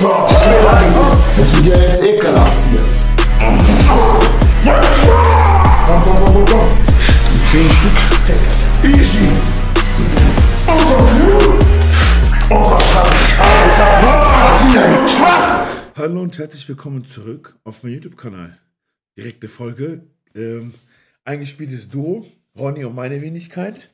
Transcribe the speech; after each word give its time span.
Das 0.00 1.56
wird 1.56 1.66
ja 1.66 1.82
jetzt 1.82 2.04
ekelhaft 2.04 2.64
hier. 2.70 2.84
Komm, 3.40 3.58
komm, 5.84 6.04
komm, 6.04 6.24
komm, 6.24 6.44
komm. 6.44 6.66
Zehn 7.50 7.68
Stück. 7.68 7.98
Easy. 8.84 9.28
Hallo 15.96 16.22
und 16.22 16.38
herzlich 16.38 16.68
willkommen 16.68 17.04
zurück 17.04 17.58
auf 17.64 17.82
meinem 17.82 17.94
YouTube-Kanal. 17.94 18.56
Direkte 19.16 19.48
Folge. 19.48 20.06
Ähm, 20.36 20.74
eingespieltes 21.24 21.88
Duo. 21.88 22.24
Ronny 22.56 22.84
und 22.84 22.94
meine 22.94 23.20
Wenigkeit. 23.20 23.92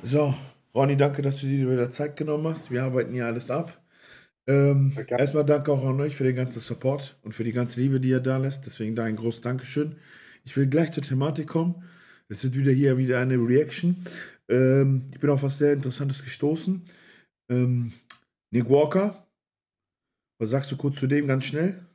So, 0.00 0.32
Ronny, 0.76 0.96
danke, 0.96 1.22
dass 1.22 1.40
du 1.40 1.46
dir 1.48 1.68
wieder 1.68 1.90
Zeit 1.90 2.14
genommen 2.14 2.46
hast. 2.46 2.70
Wir 2.70 2.84
arbeiten 2.84 3.14
hier 3.14 3.26
alles 3.26 3.50
ab. 3.50 3.82
Ähm, 4.48 4.92
Okay. 4.96 5.16
Erstmal 5.18 5.44
danke 5.44 5.72
auch 5.72 5.84
an 5.84 6.00
euch 6.00 6.16
für 6.16 6.24
den 6.24 6.36
ganzen 6.36 6.60
Support 6.60 7.18
und 7.22 7.32
für 7.32 7.44
die 7.44 7.52
ganze 7.52 7.80
Liebe, 7.80 8.00
die 8.00 8.10
ihr 8.10 8.20
da 8.20 8.36
lässt. 8.36 8.64
Deswegen 8.66 8.94
da 8.94 9.04
ein 9.04 9.16
großes 9.16 9.40
Dankeschön. 9.40 9.96
Ich 10.44 10.56
will 10.56 10.66
gleich 10.66 10.92
zur 10.92 11.02
Thematik 11.02 11.48
kommen. 11.48 11.84
Es 12.28 12.44
wird 12.44 12.54
wieder 12.54 12.72
hier 12.72 12.98
wieder 12.98 13.20
eine 13.20 13.36
Reaction. 13.36 14.04
Ähm, 14.48 15.06
ich 15.12 15.20
bin 15.20 15.30
auf 15.30 15.42
was 15.42 15.58
sehr 15.58 15.72
Interessantes 15.72 16.22
gestoßen. 16.22 16.82
Ähm, 17.50 17.92
Nick 18.52 18.70
Walker. 18.70 19.26
Was 20.38 20.50
sagst 20.50 20.70
du 20.70 20.76
kurz 20.76 20.96
zu 21.00 21.06
dem 21.06 21.26
ganz 21.26 21.46
schnell? 21.46 21.86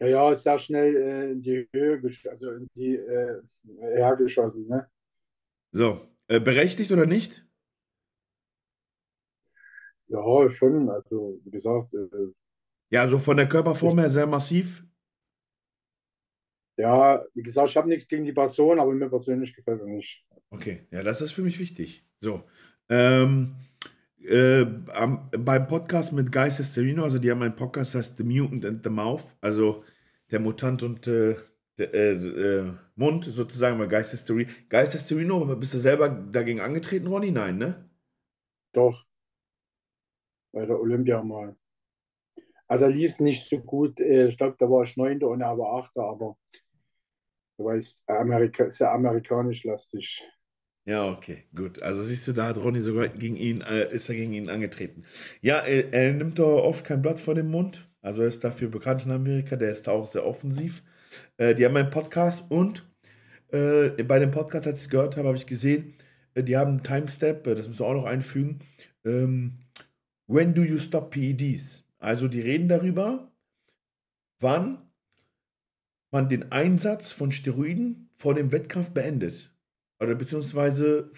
Ja, 0.00 0.06
ja, 0.06 0.32
ist 0.32 0.42
sehr 0.42 0.58
schnell 0.58 0.96
äh, 0.96 1.30
in 1.32 1.42
die 1.42 1.68
Höhe, 1.72 2.00
also 2.28 2.50
in 2.52 2.68
die 2.76 2.96
äh, 2.96 3.40
hergeschossen, 3.94 4.66
ne? 4.66 4.88
So, 5.72 6.08
äh, 6.28 6.40
berechtigt 6.40 6.90
oder 6.90 7.06
nicht? 7.06 7.46
Ja, 10.08 10.50
schon, 10.50 10.88
also 10.90 11.40
wie 11.44 11.50
gesagt, 11.50 11.94
äh, 11.94 12.32
Ja, 12.90 13.08
so 13.08 13.18
von 13.18 13.36
der 13.36 13.48
Körperform 13.48 13.98
her 13.98 14.10
sehr 14.10 14.26
massiv. 14.26 14.84
ja, 16.76 17.24
wie 17.34 17.42
gesagt, 17.42 17.68
ich 17.70 17.76
habe 17.76 17.88
nichts 17.88 18.08
gegen 18.08 18.24
die 18.24 18.32
Person, 18.32 18.80
aber 18.80 18.92
mir 18.92 19.08
persönlich 19.08 19.54
gefällt 19.54 19.80
er 19.80 19.86
nicht. 19.86 20.24
Okay, 20.50 20.86
ja, 20.90 21.02
das 21.02 21.20
ist 21.20 21.32
für 21.32 21.42
mich 21.42 21.58
wichtig. 21.58 22.04
So, 22.20 22.44
ähm, 22.88 23.54
äh, 24.22 24.64
am, 24.92 25.30
beim 25.30 25.66
Podcast 25.66 26.12
mit 26.12 26.30
Guy 26.30 26.50
Sesterino, 26.50 27.04
also 27.04 27.18
die 27.18 27.30
haben 27.30 27.42
einen 27.42 27.56
Podcast, 27.56 27.94
das 27.94 28.00
heißt 28.08 28.18
The 28.18 28.24
Mutant 28.24 28.64
and 28.66 28.84
the 28.84 28.90
Mouth, 28.90 29.34
also 29.40 29.84
der 30.30 30.40
Mutant 30.40 30.82
und 30.82 31.06
äh, 31.06 31.36
der 31.78 31.94
äh, 31.94 32.12
äh, 32.12 32.72
Mund 32.96 33.24
sozusagen, 33.24 33.78
bei 33.78 33.86
Guy 33.86 34.04
Sesterino. 34.04 34.50
Guy 34.68 34.86
Sesterino, 34.86 35.56
bist 35.56 35.74
du 35.74 35.78
selber 35.78 36.08
dagegen 36.08 36.60
angetreten, 36.60 37.06
Ronny? 37.06 37.30
Nein, 37.30 37.58
ne? 37.58 37.88
Doch, 38.72 39.06
bei 40.52 40.66
der 40.66 40.78
Olympia 40.78 41.22
mal. 41.22 41.56
Also 42.68 42.86
lief 42.86 43.12
es 43.12 43.20
nicht 43.20 43.48
so 43.48 43.58
gut. 43.58 44.00
Äh, 44.00 44.28
ich 44.28 44.36
glaube, 44.36 44.56
da 44.58 44.70
war 44.70 44.82
ich 44.82 44.96
Neunter 44.96 45.28
und 45.28 45.40
er 45.40 45.58
war 45.58 45.78
Achter, 45.78 46.02
aber 46.02 46.36
du 47.58 47.64
weißt, 47.64 48.04
Amerika 48.06 48.70
sehr 48.70 48.92
amerikanisch 48.92 49.64
lastig. 49.64 50.22
Ja, 50.84 51.08
okay, 51.08 51.44
gut. 51.54 51.80
Also 51.80 52.02
siehst 52.02 52.26
du, 52.26 52.32
da 52.32 52.48
hat 52.48 52.58
Ronny 52.58 52.80
sogar 52.80 53.08
gegen 53.08 53.36
ihn, 53.36 53.60
äh, 53.60 53.92
ist 53.92 54.08
er 54.08 54.16
gegen 54.16 54.32
ihn 54.32 54.48
angetreten. 54.48 55.04
Ja, 55.40 55.58
er, 55.58 55.92
er 55.92 56.12
nimmt 56.12 56.38
da 56.38 56.44
oft 56.44 56.84
kein 56.84 57.02
Blatt 57.02 57.20
vor 57.20 57.34
den 57.34 57.48
Mund. 57.48 57.88
Also 58.00 58.22
er 58.22 58.28
ist 58.28 58.42
dafür 58.42 58.68
bekannt 58.68 59.06
in 59.06 59.12
Amerika, 59.12 59.54
der 59.54 59.70
ist 59.70 59.86
da 59.86 59.92
auch 59.92 60.06
sehr 60.06 60.26
offensiv. 60.26 60.82
Äh, 61.36 61.54
die 61.54 61.64
haben 61.64 61.76
einen 61.76 61.90
Podcast 61.90 62.50
und 62.50 62.84
äh, 63.52 64.02
bei 64.02 64.18
dem 64.18 64.32
Podcast, 64.32 64.66
als 64.66 64.78
ich 64.78 64.84
es 64.84 64.90
gehört 64.90 65.16
habe, 65.16 65.28
habe 65.28 65.36
ich 65.36 65.46
gesehen, 65.46 65.94
äh, 66.34 66.42
die 66.42 66.56
haben 66.56 66.70
einen 66.70 66.82
Timestep, 66.82 67.46
äh, 67.46 67.54
das 67.54 67.68
müssen 67.68 67.80
wir 67.80 67.86
auch 67.86 67.94
noch 67.94 68.06
einfügen. 68.06 68.60
Ähm, 69.04 69.58
when 70.26 70.54
do 70.54 70.62
you 70.62 70.78
stop 70.78 71.10
PEDs? 71.10 71.84
Also 71.98 72.28
die 72.28 72.40
reden 72.40 72.68
darüber, 72.68 73.32
wann 74.40 74.78
man 76.10 76.28
den 76.28 76.52
Einsatz 76.52 77.12
von 77.12 77.32
Steroiden 77.32 78.10
vor 78.18 78.34
dem 78.34 78.52
Wettkampf 78.52 78.90
beendet. 78.90 79.52
Oder 80.00 80.14
beziehungsweise, 80.14 81.10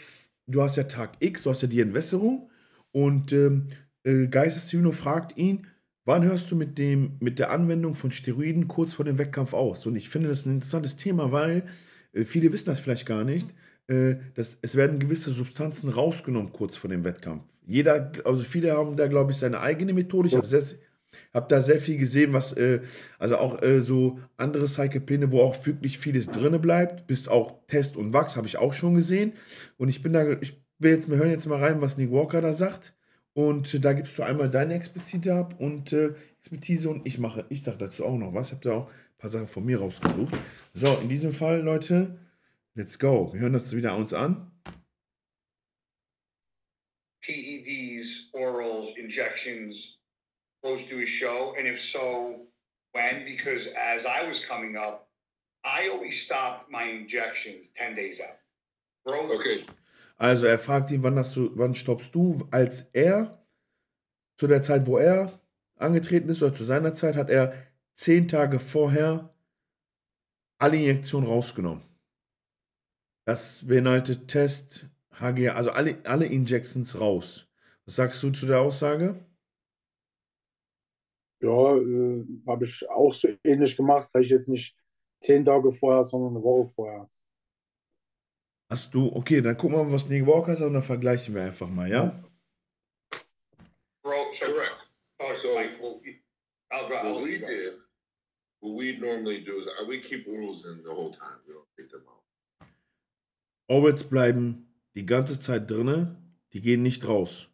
du 0.47 0.63
hast 0.63 0.77
ja 0.77 0.85
Tag 0.85 1.17
X, 1.21 1.43
du 1.43 1.51
hast 1.51 1.63
ja 1.63 1.69
die 1.69 1.81
Entwässerung 1.81 2.51
und 2.93 3.33
ähm, 3.33 3.69
äh, 4.05 4.27
Geisteszyno 4.27 4.93
fragt 4.93 5.37
ihn, 5.37 5.67
wann 6.05 6.23
hörst 6.23 6.51
du 6.51 6.57
mit, 6.57 6.79
dem, 6.79 7.17
mit 7.19 7.39
der 7.39 7.51
Anwendung 7.51 7.95
von 7.95 8.13
Steroiden 8.13 8.69
kurz 8.69 8.95
vor 8.95 9.05
dem 9.05 9.19
Wettkampf 9.19 9.55
aus? 9.55 9.87
Und 9.87 9.97
ich 9.97 10.09
finde 10.11 10.29
das 10.29 10.47
ein 10.47 10.55
interessantes 10.55 10.97
Thema, 10.97 11.33
weil 11.33 11.65
äh, 12.13 12.25
viele 12.25 12.53
wissen 12.53 12.67
das 12.67 12.79
vielleicht 12.79 13.07
gar 13.07 13.25
nicht. 13.25 13.55
Äh, 13.87 14.17
dass 14.35 14.59
es 14.63 14.77
werden 14.77 14.99
gewisse 14.99 15.31
Substanzen 15.31 15.91
rausgenommen 15.91 16.53
kurz 16.53 16.77
vor 16.77 16.89
dem 16.89 17.05
Wettkampf. 17.05 17.45
Jeder, 17.67 18.13
also 18.25 18.43
viele 18.43 18.73
haben 18.73 18.97
da, 18.97 19.07
glaube 19.07 19.33
ich, 19.33 19.39
seine 19.39 19.61
eigene 19.61 19.93
Methode. 19.93 20.29
Ich 20.29 20.37
habe 20.37 20.47
hab 21.33 21.49
da 21.49 21.61
sehr 21.61 21.81
viel 21.81 21.97
gesehen, 21.97 22.33
was, 22.33 22.53
äh, 22.53 22.81
also 23.19 23.37
auch 23.37 23.63
äh, 23.63 23.81
so 23.81 24.19
andere 24.37 24.67
Cyclepläne, 24.69 25.31
wo 25.33 25.41
auch 25.41 25.67
wirklich 25.67 25.99
vieles 25.99 26.27
drinne 26.27 26.59
bleibt, 26.59 27.07
bis 27.07 27.29
auch 27.29 27.67
Test 27.69 27.97
und 27.97 28.13
Wachs, 28.13 28.37
habe 28.37 28.47
ich 28.47 28.57
auch 28.59 28.73
schon 28.73 28.95
gesehen. 28.95 29.33
Und 29.77 29.89
ich 29.89 30.03
bin 30.03 30.13
da, 30.13 30.29
ich 30.41 30.61
will 30.79 30.93
jetzt, 30.93 31.09
wir 31.09 31.17
hören 31.17 31.31
jetzt 31.31 31.47
mal 31.47 31.61
rein, 31.61 31.81
was 31.81 31.97
Nick 31.97 32.11
Walker 32.11 32.41
da 32.41 32.53
sagt. 32.53 32.95
Und 33.33 33.73
äh, 33.75 33.81
da 33.81 33.93
gibst 33.93 34.17
du 34.19 34.23
einmal 34.23 34.51
deine 34.51 34.75
Explizite 34.75 35.35
ab 35.35 35.57
und 35.59 35.93
äh, 35.93 36.15
Expertise 36.39 36.89
und 36.89 37.07
ich 37.07 37.19
mache, 37.19 37.45
ich 37.49 37.63
sage 37.63 37.79
dazu 37.79 38.05
auch 38.05 38.17
noch 38.17 38.35
was. 38.35 38.49
Ich 38.49 38.53
habe 38.53 38.63
da 38.63 38.73
auch 38.75 38.87
ein 38.87 39.19
paar 39.19 39.31
Sachen 39.31 39.49
von 39.49 39.65
mir 39.65 39.81
rausgesucht. 39.81 40.35
So, 40.73 40.99
in 41.03 41.09
diesem 41.09 41.33
Fall, 41.33 41.61
Leute, 41.61 42.19
let's 42.75 42.99
go. 42.99 43.33
Wir 43.33 43.41
hören 43.41 43.55
das 43.55 43.75
wieder 43.75 43.97
uns 43.97 44.13
an. 44.13 44.51
PEDs, 47.27 48.31
orals, 48.35 48.97
injections 48.97 49.99
close 50.63 50.87
to 50.89 51.01
a 51.01 51.07
show? 51.07 51.55
And 51.59 51.67
if 51.67 51.81
so, 51.81 52.47
when? 52.93 53.25
Because 53.25 53.69
as 53.77 54.07
I 54.07 54.27
was 54.27 54.45
coming 54.45 54.77
up, 54.77 55.09
I 55.65 55.89
always 55.89 56.21
stopped 56.21 56.71
my 56.71 56.85
injections 56.85 57.71
10 57.77 57.97
days 57.97 58.21
out. 58.21 58.39
Bro, 59.05 59.31
Okay. 59.35 59.65
Also 60.17 60.47
er 60.47 60.59
fragt 60.59 60.91
ihn, 60.91 61.03
wann, 61.03 61.19
hast 61.19 61.35
du, 61.37 61.51
wann 61.55 61.75
stoppst 61.75 62.15
du, 62.15 62.47
als 62.51 62.83
er, 62.93 63.45
zu 64.39 64.47
der 64.47 64.63
Zeit, 64.63 64.87
wo 64.87 64.99
er 64.99 65.41
angetreten 65.77 66.29
ist, 66.29 66.43
oder 66.43 66.55
zu 66.55 66.65
seiner 66.65 66.95
Zeit, 66.95 67.17
hat 67.17 67.31
er 67.31 67.53
zehn 67.95 68.29
Tage 68.29 68.61
vorher 68.61 69.35
alle 70.59 70.77
Injektionen 70.77 71.29
rausgenommen. 71.29 71.83
Das 73.27 73.67
beinhaltet 73.67 74.29
Test, 74.29 74.87
HGH, 75.21 75.55
also 75.55 75.71
alle, 75.71 75.99
alle 76.05 76.27
Injections 76.27 76.99
raus. 77.01 77.47
Was 77.87 77.97
sagst 77.97 78.23
du 78.23 78.31
zu 78.31 78.47
der 78.47 78.61
Aussage? 78.61 79.25
Ja, 81.43 81.77
äh, 81.77 82.25
habe 82.47 82.65
ich 82.65 82.89
auch 82.89 83.13
so 83.13 83.29
ähnlich 83.45 83.77
gemacht, 83.77 84.09
vielleicht 84.11 84.31
jetzt 84.31 84.49
nicht 84.49 84.77
zehn 85.23 85.45
Tage 85.45 85.71
vorher, 85.73 86.05
sondern 86.05 86.37
eine 86.37 86.43
Woche 86.43 86.69
vorher. 86.69 87.11
Hast 88.71 88.95
du, 88.95 89.15
okay, 89.15 89.41
dann 89.43 89.57
gucken 89.57 89.77
wir 89.77 89.85
mal, 89.85 89.93
was 89.93 90.09
Nick 90.09 90.27
Walker 90.27 90.57
sagt 90.57 90.67
und 90.69 90.75
dann 90.75 90.83
vergleichen 90.83 91.35
wir 91.35 91.43
einfach 91.43 91.69
mal, 91.69 91.89
ja? 91.91 92.07
bro, 94.03 94.33
so, 94.33 94.47
Correct. 94.47 94.91
oh, 95.21 95.35
So- 95.41 95.55
What 96.71 97.23
we 97.23 97.39
did, 97.39 97.79
what 98.61 98.75
we 98.77 98.97
normally 98.99 99.45
do 99.45 99.61
is 99.61 99.67
uh, 99.69 99.85
we 99.87 99.99
keep 100.01 100.27
rules 100.27 100.65
in 100.65 100.83
the 100.83 100.91
whole 100.91 101.13
time. 101.13 101.39
We 101.47 101.53
don't 101.55 101.69
take 101.77 101.89
them 101.91 102.03
out. 102.09 102.23
Orals 103.69 104.03
bleiben 104.03 104.74
die 104.95 105.07
ganze 105.07 105.39
Zeit 105.41 105.71
drinne, 105.71 106.17
die 106.53 106.61
gehen 106.61 106.83
nicht 106.83 107.07
raus. 107.07 107.49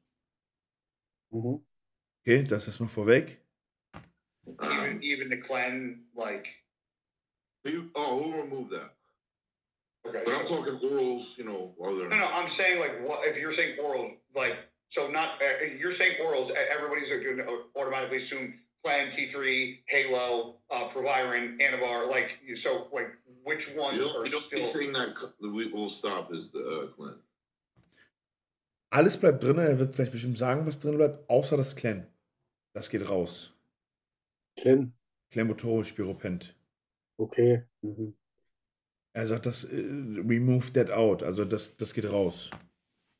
Mhm. 1.30 1.64
Okay, 2.22 2.42
das 2.44 2.68
ist 2.68 2.80
mal 2.80 2.88
vorweg. 2.88 3.38
even, 4.46 5.02
even 5.02 5.30
the 5.30 5.36
clean, 5.36 6.04
like, 6.14 6.48
you, 7.64 7.90
oh, 7.94 8.16
we'll 8.16 8.42
remove 8.42 8.70
that. 8.70 8.94
okay. 10.06 10.22
But 10.24 10.34
I'm 10.34 10.46
talking 10.46 10.74
orals, 10.74 11.36
you 11.38 11.44
know, 11.44 11.74
other. 11.82 12.08
No, 12.08 12.16
no, 12.16 12.28
I'm 12.32 12.48
saying 12.48 12.80
like 12.80 13.06
what 13.06 13.26
if 13.26 13.36
you're 13.38 13.52
saying 13.52 13.78
orals, 13.78 14.16
like 14.34 14.56
so 14.88 15.08
not 15.08 15.40
uh, 15.42 15.64
you're 15.78 15.90
saying 15.90 16.16
orals. 16.22 16.50
Everybody's 16.50 17.10
going 17.10 17.36
to 17.38 17.64
automatically 17.76 18.16
assume 18.16 18.54
Plan 18.84 19.08
T3, 19.10 19.80
Halo, 19.86 20.56
uh, 20.70 20.86
Proviron, 20.88 21.58
Anavar. 21.60 22.08
Like 22.08 22.38
so, 22.54 22.88
like 22.92 23.12
which 23.44 23.70
You 23.70 23.80
ones 23.80 23.98
don't, 23.98 24.16
are 24.16 24.24
you 24.24 24.32
don't 24.32 24.40
still? 24.42 24.58
be 24.58 24.64
saying 24.64 24.92
that 24.92 25.30
we 25.52 25.66
will 25.68 25.90
stop 25.90 26.32
is 26.32 26.50
the 26.50 26.60
uh, 26.60 26.86
Clint. 26.96 27.18
Alles 28.90 29.16
bleibt 29.18 29.42
drin, 29.42 29.58
er 29.58 29.78
wird 29.78 29.94
gleich 29.94 30.10
bestimmt 30.10 30.36
sagen, 30.38 30.66
was 30.66 30.80
drin 30.80 30.96
bleibt, 30.96 31.28
außer 31.30 31.56
das 31.56 31.76
Clan. 31.76 32.06
Das 32.74 32.90
geht 32.90 33.08
raus. 33.08 33.52
Clean, 34.58 34.92
Clenbuterol, 35.30 35.84
Spiropent. 35.84 36.54
okay. 37.18 37.62
Mhm. 37.82 38.14
Er 39.12 39.26
sagt, 39.26 39.46
das 39.46 39.64
äh, 39.64 39.76
remove 39.76 40.72
that 40.72 40.90
out, 40.90 41.22
also 41.24 41.44
das, 41.44 41.76
das 41.76 41.92
geht 41.94 42.08
raus. 42.10 42.50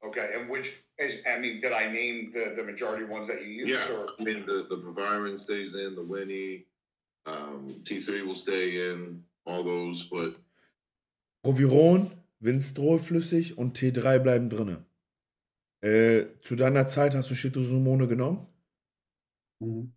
Okay, 0.03 0.35
and 0.37 0.49
which 0.51 0.85
is 0.99 1.17
I 1.27 1.39
mean, 1.41 1.59
did 1.59 1.73
I 1.73 1.89
name 1.89 2.31
the 2.33 2.55
the 2.55 2.63
majority 2.63 3.05
ones 3.05 3.29
that 3.29 3.43
you 3.43 3.65
use? 3.65 3.71
Yeah, 3.71 3.97
Or 3.97 4.07
I 4.19 4.23
mean 4.25 4.47
the 4.47 4.67
the 4.69 4.77
Proviron 4.79 5.37
stays 5.37 5.75
in, 5.75 5.95
the 5.97 6.03
Winnie, 6.03 6.67
um, 7.27 7.83
T3 7.85 8.25
will 8.25 8.37
stay 8.37 8.91
in, 8.93 9.25
all 9.45 9.65
those, 9.65 10.05
but 10.09 10.41
Proviron, 11.43 12.11
Winstrol 12.41 12.99
flüssig 12.99 13.59
und 13.59 13.77
T3 13.77 14.21
bleiben 14.21 14.49
drinne. 14.49 14.85
Äh, 15.83 16.41
zu 16.43 16.57
deiner 16.57 16.87
Zeit 16.87 17.15
hast 17.15 17.31
du 17.31 17.35
Chitrosomone 17.35 18.07
genommen? 18.07 18.47
Mhm. 19.61 19.95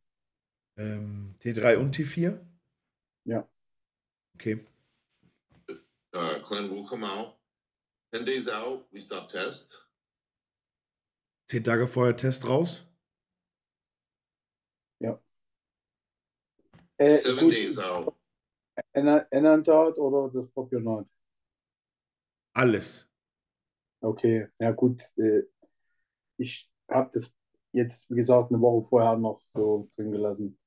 Ähm, 0.78 1.36
T3 1.42 1.78
und 1.78 1.96
T4? 1.96 2.40
Ja. 3.26 3.50
Okay. 4.36 4.66
Uh, 6.16 6.40
Glenn 6.48 6.70
will 6.70 6.86
come 6.86 7.06
out. 7.06 7.38
Ten 8.12 8.26
days 8.26 8.48
out, 8.48 8.86
we 8.92 9.02
stop 9.02 9.28
test. 9.28 9.88
Zehn 11.50 11.64
Tage 11.64 11.88
vorher 11.88 12.16
Test 12.16 12.48
raus? 12.48 12.86
Äh, 17.04 17.18
Seven 17.18 17.40
gut, 17.40 17.54
days 17.54 17.78
out. 17.80 18.16
Enantat 18.94 19.98
oder 19.98 20.32
das 20.34 20.48
Propionat? 20.48 21.06
Alles. 22.54 23.10
Okay, 24.02 24.48
ja 24.60 24.72
gut. 24.72 25.02
Äh, 25.18 25.44
ich 26.38 26.70
habe 26.90 27.12
das 27.14 27.32
jetzt, 27.72 28.10
wie 28.10 28.16
gesagt, 28.16 28.52
eine 28.52 28.62
Woche 28.62 28.86
vorher 28.88 29.18
noch 29.18 29.42
so 29.48 29.90
drin 29.96 30.12
gelassen. 30.12 30.58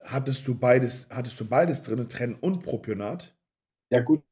Hattest 0.00 0.46
du 0.46 0.54
beides, 0.54 1.08
hattest 1.10 1.38
du 1.40 1.46
beides 1.46 1.82
drin, 1.82 2.08
Trennen 2.08 2.36
und 2.36 2.62
Propionat? 2.62 3.36
Ja 3.90 4.00
gut, 4.02 4.22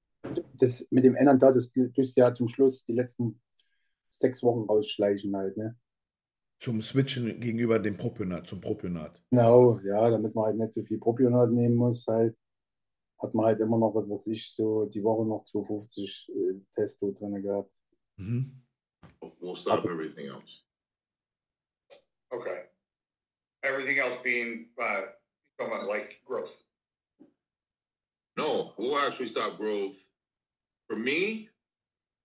das 0.54 0.86
mit 0.90 1.04
dem 1.04 1.16
Enantat, 1.16 1.56
das 1.56 1.70
tust 1.72 2.16
du 2.16 2.20
ja 2.20 2.34
zum 2.34 2.48
Schluss 2.48 2.84
die 2.84 2.92
letzten 2.92 3.40
sechs 4.08 4.42
Wochen 4.42 4.68
rausschleichen 4.68 5.34
halt, 5.34 5.56
ne? 5.56 5.78
Zum 6.58 6.80
Switchen 6.80 7.40
gegenüber 7.40 7.78
dem 7.78 7.96
Propionat, 7.96 8.46
zum 8.46 8.60
Propionat. 8.60 9.20
Genau, 9.30 9.80
ja, 9.80 10.10
damit 10.10 10.34
man 10.34 10.44
halt 10.44 10.56
nicht 10.58 10.72
so 10.72 10.82
viel 10.82 10.98
Propionat 10.98 11.50
nehmen 11.50 11.74
muss, 11.74 12.06
halt, 12.06 12.36
hat 13.18 13.34
man 13.34 13.46
halt 13.46 13.60
immer 13.60 13.78
noch, 13.78 13.94
was 13.94 14.08
weiß 14.08 14.26
ich, 14.28 14.52
so 14.52 14.84
die 14.86 15.02
Woche 15.02 15.26
noch 15.26 15.44
250 15.46 16.28
äh, 16.28 16.60
Testo 16.74 17.10
drin 17.12 17.42
gehabt. 17.42 17.70
Mhm. 18.16 18.62
We'll 19.40 19.56
stop 19.56 19.84
everything 19.84 20.26
else. 20.26 20.62
Okay. 22.32 22.62
Everything 23.62 23.98
else 23.98 24.18
being, 24.22 24.66
uh, 24.80 25.02
talking 25.58 25.74
about 25.74 25.86
like 25.86 26.20
growth. 26.26 26.64
No, 28.36 28.72
we'll 28.78 28.98
actually 28.98 29.28
stop 29.28 29.58
growth. 29.58 29.96
For 30.88 30.96
me, 30.96 31.48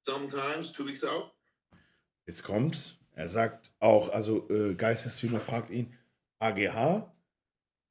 sometimes 0.06 0.72
two 0.72 0.86
weeks 0.86 1.04
out. 1.04 1.32
Jetzt 2.26 2.44
kommt's. 2.44 2.98
Er 3.14 3.28
sagt 3.28 3.72
auch, 3.80 4.10
also 4.10 4.48
äh, 4.50 4.76
Geisteshühner 4.76 5.42
fragt 5.42 5.72
ihn, 5.72 5.98
AGH 6.40 7.12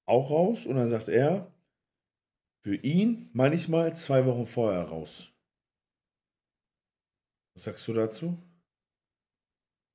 auch 0.06 0.30
raus? 0.30 0.66
Und 0.66 0.76
dann 0.76 0.88
sagt 0.88 1.08
er, 1.08 1.52
für 2.62 2.76
ihn 2.76 3.28
manchmal 3.32 3.96
zwei 3.96 4.24
Wochen 4.24 4.46
vorher 4.46 4.84
raus. 4.84 5.32
Was 7.54 7.64
sagst 7.64 7.88
du 7.88 7.92
dazu? 7.92 8.38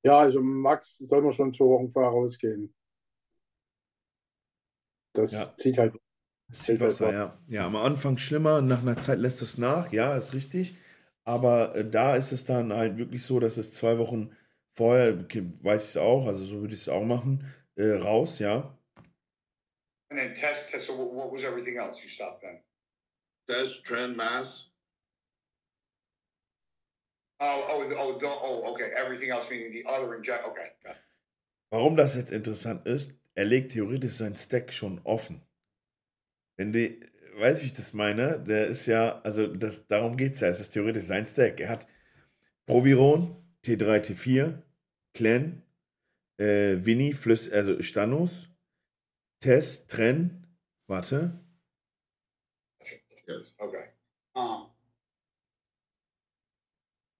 Ja, 0.04 0.18
also 0.18 0.40
Max 0.40 0.98
soll 0.98 1.22
man 1.22 1.32
schon 1.32 1.54
zwei 1.54 1.64
Wochen 1.66 1.88
vorher 1.88 2.10
rausgehen. 2.10 2.74
Das 5.14 5.32
Ja. 5.32 5.52
zieht 5.54 5.78
halt. 5.78 5.94
Das 6.48 6.62
zieht 6.62 6.80
Wasser, 6.80 7.12
ja. 7.12 7.38
Ja, 7.46 7.66
am 7.66 7.76
Anfang 7.76 8.18
schlimmer, 8.18 8.60
nach 8.60 8.82
einer 8.82 8.98
Zeit 8.98 9.18
lässt 9.18 9.40
es 9.42 9.58
nach, 9.58 9.92
ja, 9.92 10.16
ist 10.16 10.34
richtig. 10.34 10.76
Aber 11.24 11.74
äh, 11.76 11.88
da 11.88 12.16
ist 12.16 12.32
es 12.32 12.44
dann 12.44 12.72
halt 12.72 12.98
wirklich 12.98 13.24
so, 13.24 13.38
dass 13.40 13.56
es 13.56 13.72
zwei 13.72 13.98
Wochen 13.98 14.36
vorher, 14.74 15.18
weiß 15.28 15.82
ich 15.84 15.88
es 15.90 15.96
auch, 15.96 16.26
also 16.26 16.44
so 16.44 16.60
würde 16.60 16.74
ich 16.74 16.80
es 16.80 16.88
auch 16.88 17.04
machen, 17.04 17.44
äh, 17.76 17.92
raus, 17.92 18.38
ja. 18.38 18.76
And 20.10 20.18
then 20.18 20.34
test, 20.34 20.70
test, 20.70 20.88
so 20.88 20.96
what 20.96 21.32
was 21.32 21.44
everything 21.44 21.78
else 21.78 22.02
you 22.02 22.08
stopped 22.08 22.42
then? 22.42 22.60
Test, 23.48 23.84
trend, 23.84 24.16
mass. 24.16 24.71
Oh, 27.44 27.64
oh, 27.70 28.18
oh, 28.22 28.40
oh, 28.44 28.72
okay, 28.72 28.92
everything 28.96 29.30
else 29.30 29.50
meaning 29.50 29.72
the 29.72 29.84
other 29.84 30.14
inject, 30.14 30.46
okay. 30.46 30.70
Warum 31.70 31.96
das 31.96 32.14
jetzt 32.14 32.30
interessant 32.30 32.86
ist, 32.86 33.14
er 33.34 33.46
legt 33.46 33.72
theoretisch 33.72 34.12
seinen 34.12 34.36
Stack 34.36 34.72
schon 34.72 35.00
offen. 35.02 35.42
Wenn 36.56 36.72
die, 36.72 37.00
weiß 37.34 37.58
ich, 37.58 37.62
wie 37.64 37.66
ich 37.68 37.74
das 37.74 37.94
meine, 37.94 38.38
der 38.38 38.68
ist 38.68 38.86
ja, 38.86 39.20
also 39.22 39.48
das, 39.48 39.88
darum 39.88 40.16
geht 40.16 40.34
es 40.34 40.40
ja, 40.40 40.48
es 40.48 40.60
ist 40.60 40.70
theoretisch 40.70 41.04
sein 41.04 41.26
Stack. 41.26 41.58
Er 41.58 41.70
hat 41.70 41.88
Proviron, 42.66 43.34
T3, 43.64 44.00
T4, 44.00 44.62
Clan, 45.12 45.62
äh, 46.38 46.76
Winnie, 46.84 47.12
Flüss, 47.12 47.50
also 47.50 47.82
Stanus, 47.82 48.50
Test, 49.40 49.90
Tren, 49.90 50.46
warte, 50.86 51.42
Yes. 53.28 53.54
Okay. 53.58 53.84
Um. 54.34 54.71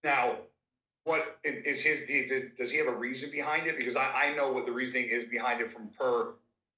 Now, 0.05 0.37
what 1.05 1.39
is 1.45 1.83
his, 1.83 2.01
do- 2.07 2.27
do- 2.27 2.51
does 2.57 2.71
he 2.71 2.79
have 2.79 2.89
a 2.89 2.95
reason 2.95 3.31
behind 3.31 3.67
it? 3.67 3.77
Because 3.77 3.97
I, 3.97 4.09
I 4.31 4.35
know 4.35 4.53
what 4.53 4.67
the 4.67 4.73
reasoning 4.73 5.07
is 5.09 5.25
behind 5.25 5.61
it 5.61 5.71
from 5.71 5.89
per 5.89 6.35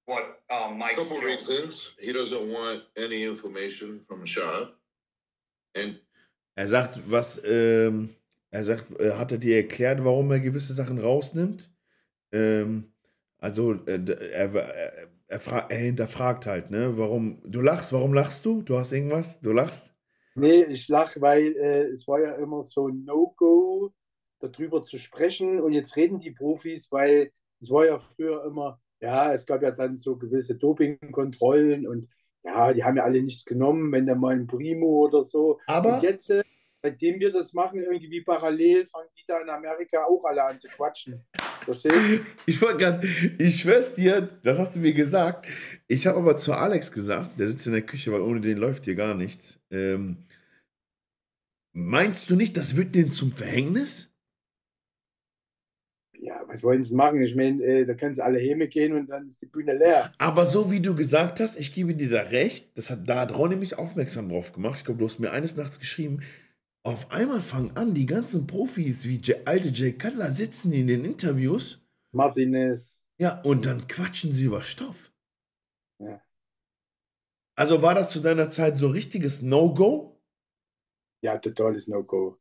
what, 0.06 0.42
um, 0.50 0.78
Mike. 0.78 0.96
Couple 0.96 1.10
told 1.16 1.24
me. 1.24 1.32
reasons. 1.32 1.92
He 1.98 2.12
doesn't 2.12 2.46
want 2.52 2.82
any 2.96 3.24
information 3.24 4.00
from 4.06 4.22
a 4.22 4.26
shot. 4.26 4.74
And 5.74 5.98
Er 6.56 6.68
sagt, 6.68 7.10
was, 7.10 7.42
ähm, 7.44 8.10
er 8.52 8.62
sagt, 8.64 8.92
äh, 9.00 9.12
hat 9.14 9.32
er 9.32 9.38
dir 9.38 9.56
erklärt, 9.56 10.04
warum 10.04 10.30
er 10.30 10.38
gewisse 10.40 10.72
Sachen 10.74 10.98
rausnimmt? 10.98 11.68
Ähm, 12.32 12.92
also, 13.38 13.72
äh, 13.86 13.98
er, 14.32 14.54
er, 14.54 15.08
er, 15.28 15.70
er 15.70 15.76
hinterfragt 15.78 16.46
halt, 16.46 16.70
ne? 16.70 16.96
Warum, 16.96 17.42
du 17.44 17.60
lachst, 17.60 17.92
warum 17.92 18.12
lachst 18.14 18.44
du? 18.44 18.62
Du 18.62 18.76
hast 18.78 18.92
irgendwas? 18.92 19.40
Du 19.40 19.52
lachst? 19.52 19.93
Nee, 20.34 20.64
ich 20.64 20.88
lache, 20.88 21.20
weil 21.20 21.56
äh, 21.56 21.84
es 21.88 22.08
war 22.08 22.20
ja 22.20 22.34
immer 22.34 22.62
so 22.62 22.88
ein 22.88 23.04
No-Go, 23.04 23.92
darüber 24.40 24.84
zu 24.84 24.98
sprechen. 24.98 25.60
Und 25.60 25.72
jetzt 25.72 25.96
reden 25.96 26.20
die 26.20 26.32
Profis, 26.32 26.90
weil 26.90 27.30
es 27.60 27.70
war 27.70 27.86
ja 27.86 27.98
früher 27.98 28.44
immer, 28.44 28.80
ja, 29.00 29.32
es 29.32 29.46
gab 29.46 29.62
ja 29.62 29.70
dann 29.70 29.96
so 29.96 30.16
gewisse 30.16 30.56
Dopingkontrollen 30.56 31.86
und 31.86 32.08
ja, 32.42 32.72
die 32.72 32.84
haben 32.84 32.96
ja 32.96 33.04
alle 33.04 33.22
nichts 33.22 33.44
genommen, 33.44 33.90
wenn 33.92 34.06
da 34.06 34.14
mal 34.14 34.34
ein 34.34 34.46
Primo 34.46 35.06
oder 35.06 35.22
so. 35.22 35.60
Aber, 35.66 35.94
Und 35.94 36.02
jetzt, 36.02 36.28
äh, 36.30 36.42
seitdem 36.82 37.18
wir 37.18 37.32
das 37.32 37.54
machen, 37.54 37.80
irgendwie 37.80 38.20
parallel, 38.20 38.86
fangen 38.86 39.08
die 39.16 39.24
da 39.26 39.40
in 39.40 39.48
Amerika 39.48 40.04
auch 40.04 40.22
alle 40.24 40.44
an 40.44 40.60
zu 40.60 40.68
quatschen. 40.68 41.24
Verstehst 41.64 41.96
du? 41.96 42.20
ich 42.46 42.60
wollte 42.60 42.78
gerade, 42.78 43.08
ich 43.38 43.62
schwör's 43.62 43.94
dir, 43.94 44.28
das 44.42 44.58
hast 44.58 44.76
du 44.76 44.80
mir 44.80 44.92
gesagt. 44.92 45.46
Ich 45.88 46.06
habe 46.06 46.18
aber 46.18 46.36
zu 46.36 46.52
Alex 46.52 46.92
gesagt, 46.92 47.38
der 47.38 47.48
sitzt 47.48 47.66
in 47.66 47.72
der 47.72 47.82
Küche, 47.82 48.12
weil 48.12 48.20
ohne 48.20 48.42
den 48.42 48.58
läuft 48.58 48.84
hier 48.84 48.94
gar 48.94 49.14
nichts. 49.14 49.58
Ähm, 49.70 50.23
meinst 51.74 52.30
du 52.30 52.36
nicht, 52.36 52.56
das 52.56 52.76
wird 52.76 52.94
denen 52.94 53.10
zum 53.10 53.32
Verhängnis? 53.32 54.10
Ja, 56.18 56.42
was 56.46 56.62
wollen 56.62 56.82
sie 56.82 56.94
machen? 56.94 57.20
Ich 57.20 57.34
meine, 57.36 57.62
äh, 57.62 57.84
da 57.84 57.92
können 57.92 58.14
sie 58.14 58.24
alle 58.24 58.38
Häme 58.38 58.68
gehen 58.68 58.94
und 58.94 59.08
dann 59.08 59.28
ist 59.28 59.42
die 59.42 59.46
Bühne 59.46 59.76
leer. 59.76 60.14
Aber 60.16 60.46
so 60.46 60.70
wie 60.70 60.80
du 60.80 60.94
gesagt 60.94 61.40
hast, 61.40 61.58
ich 61.58 61.74
gebe 61.74 61.94
dir 61.94 62.08
da 62.08 62.22
recht, 62.22 62.78
das 62.78 62.90
hat 62.90 63.06
da 63.06 63.24
Ronny 63.24 63.56
mich 63.56 63.76
aufmerksam 63.76 64.30
drauf 64.30 64.52
gemacht. 64.52 64.78
Ich 64.78 64.84
glaube, 64.86 65.00
du 65.00 65.06
hast 65.06 65.18
mir 65.18 65.32
eines 65.32 65.56
Nachts 65.56 65.78
geschrieben. 65.78 66.22
Auf 66.82 67.10
einmal 67.10 67.42
fangen 67.42 67.76
an, 67.76 67.92
die 67.92 68.06
ganzen 68.06 68.46
Profis 68.46 69.04
wie 69.04 69.16
J 69.16 69.46
alte 69.46 69.68
Jay 69.68 69.92
Cutler 69.92 70.30
sitzen 70.30 70.72
in 70.72 70.86
den 70.86 71.04
Interviews. 71.04 71.80
Martinez. 72.12 73.00
Ja, 73.18 73.40
und 73.42 73.66
dann 73.66 73.86
quatschen 73.86 74.32
sie 74.32 74.44
über 74.44 74.62
Stoff. 74.62 75.12
Ja. 75.98 76.22
Also 77.56 77.82
war 77.82 77.94
das 77.94 78.10
zu 78.10 78.20
deiner 78.20 78.48
Zeit 78.50 78.78
so 78.78 78.88
richtiges 78.88 79.42
No-Go? 79.42 80.13
Ja, 81.24 81.38
totales 81.38 81.88
No-Go. 81.88 82.38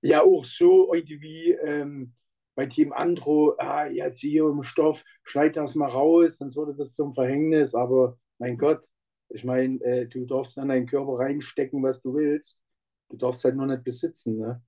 Ja, 0.00 0.22
auch 0.22 0.44
so 0.44 0.94
irgendwie 0.94 1.50
ähm, 1.50 2.14
bei 2.54 2.66
Team 2.66 2.92
Andro, 2.92 3.56
ah, 3.58 3.86
jetzt 3.86 4.20
hier 4.20 4.44
im 4.44 4.62
Stoff, 4.62 5.02
schneid 5.24 5.56
das 5.56 5.74
mal 5.74 5.88
raus, 5.88 6.36
sonst 6.36 6.56
wurde 6.56 6.72
das 6.76 6.94
zum 6.94 7.12
Verhängnis. 7.12 7.74
Aber 7.74 8.16
mein 8.38 8.56
Gott, 8.56 8.86
ich 9.28 9.42
meine, 9.42 9.82
äh, 9.82 10.06
du 10.06 10.24
darfst 10.24 10.56
an 10.60 10.68
deinen 10.68 10.86
Körper 10.86 11.18
reinstecken, 11.18 11.82
was 11.82 12.00
du 12.00 12.14
willst. 12.14 12.60
Du 13.10 13.16
darfst 13.16 13.42
halt 13.42 13.56
nur 13.56 13.66
nicht 13.66 13.82
besitzen. 13.82 14.38
Ne? 14.38 14.62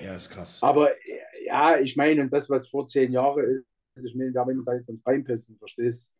Ja, 0.00 0.16
ist 0.16 0.30
krass. 0.30 0.58
Aber 0.64 0.90
ja, 1.44 1.78
ich 1.78 1.96
meine, 1.96 2.22
und 2.22 2.32
das, 2.32 2.50
was 2.50 2.66
vor 2.66 2.88
zehn 2.88 3.12
Jahren 3.12 3.64
ist, 3.94 4.04
ich 4.04 4.16
meine, 4.16 4.32
da 4.32 4.44
wenn 4.48 4.56
du 4.56 4.64
da 4.64 4.74
jetzt 4.74 4.88
ans 4.88 5.02
Bein 5.04 5.22
pissen, 5.22 5.56
verstehst 5.58 6.12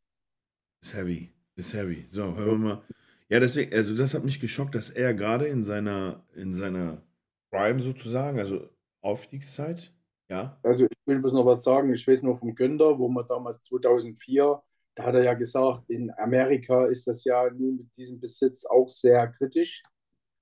Ist 0.80 0.94
heavy. 0.94 1.32
Ist 1.56 1.74
heavy. 1.74 2.06
So, 2.08 2.36
hören 2.36 2.62
wir 2.62 2.68
mal. 2.76 2.82
Ja, 3.30 3.40
deswegen, 3.40 3.72
also 3.74 3.96
das 3.96 4.14
hat 4.14 4.24
mich 4.24 4.40
geschockt, 4.40 4.74
dass 4.74 4.90
er 4.90 5.14
gerade 5.14 5.46
in 5.46 5.62
seiner, 5.62 6.24
in 6.34 6.52
seiner 6.52 7.02
Prime 7.50 7.80
sozusagen, 7.80 8.38
also 8.38 8.68
Aufstiegszeit, 9.00 9.94
ja, 10.30 10.56
Also 10.62 10.84
ich 10.84 10.96
will 11.06 11.18
bloß 11.18 11.32
noch 11.32 11.44
was 11.44 11.64
sagen. 11.64 11.92
Ich 11.92 12.06
weiß 12.06 12.22
nur 12.22 12.36
vom 12.36 12.54
Günther, 12.54 12.96
wo 12.98 13.08
man 13.08 13.26
damals 13.26 13.60
2004, 13.62 14.62
da 14.94 15.04
hat 15.04 15.14
er 15.14 15.24
ja 15.24 15.34
gesagt, 15.34 15.90
in 15.90 16.12
Amerika 16.18 16.86
ist 16.86 17.06
das 17.08 17.24
ja 17.24 17.50
nun 17.50 17.78
mit 17.78 17.96
diesem 17.96 18.20
Besitz 18.20 18.64
auch 18.64 18.88
sehr 18.88 19.26
kritisch. 19.28 19.82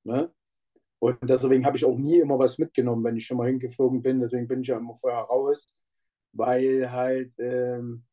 Ne? 0.04 0.30
Und 0.98 1.18
deswegen 1.22 1.64
habe 1.64 1.76
ich 1.78 1.84
auch 1.86 1.96
nie 1.96 2.18
immer 2.18 2.38
was 2.38 2.58
mitgenommen, 2.58 3.02
wenn 3.04 3.16
ich 3.16 3.24
schon 3.26 3.38
mal 3.38 3.48
hingeflogen 3.48 4.02
bin. 4.02 4.20
Deswegen 4.20 4.46
bin 4.46 4.60
ich 4.60 4.68
ja 4.68 4.76
immer 4.76 4.96
vorher 4.96 5.20
raus, 5.20 5.74
weil 6.32 6.90
halt, 6.90 7.32
ähm, 7.38 8.04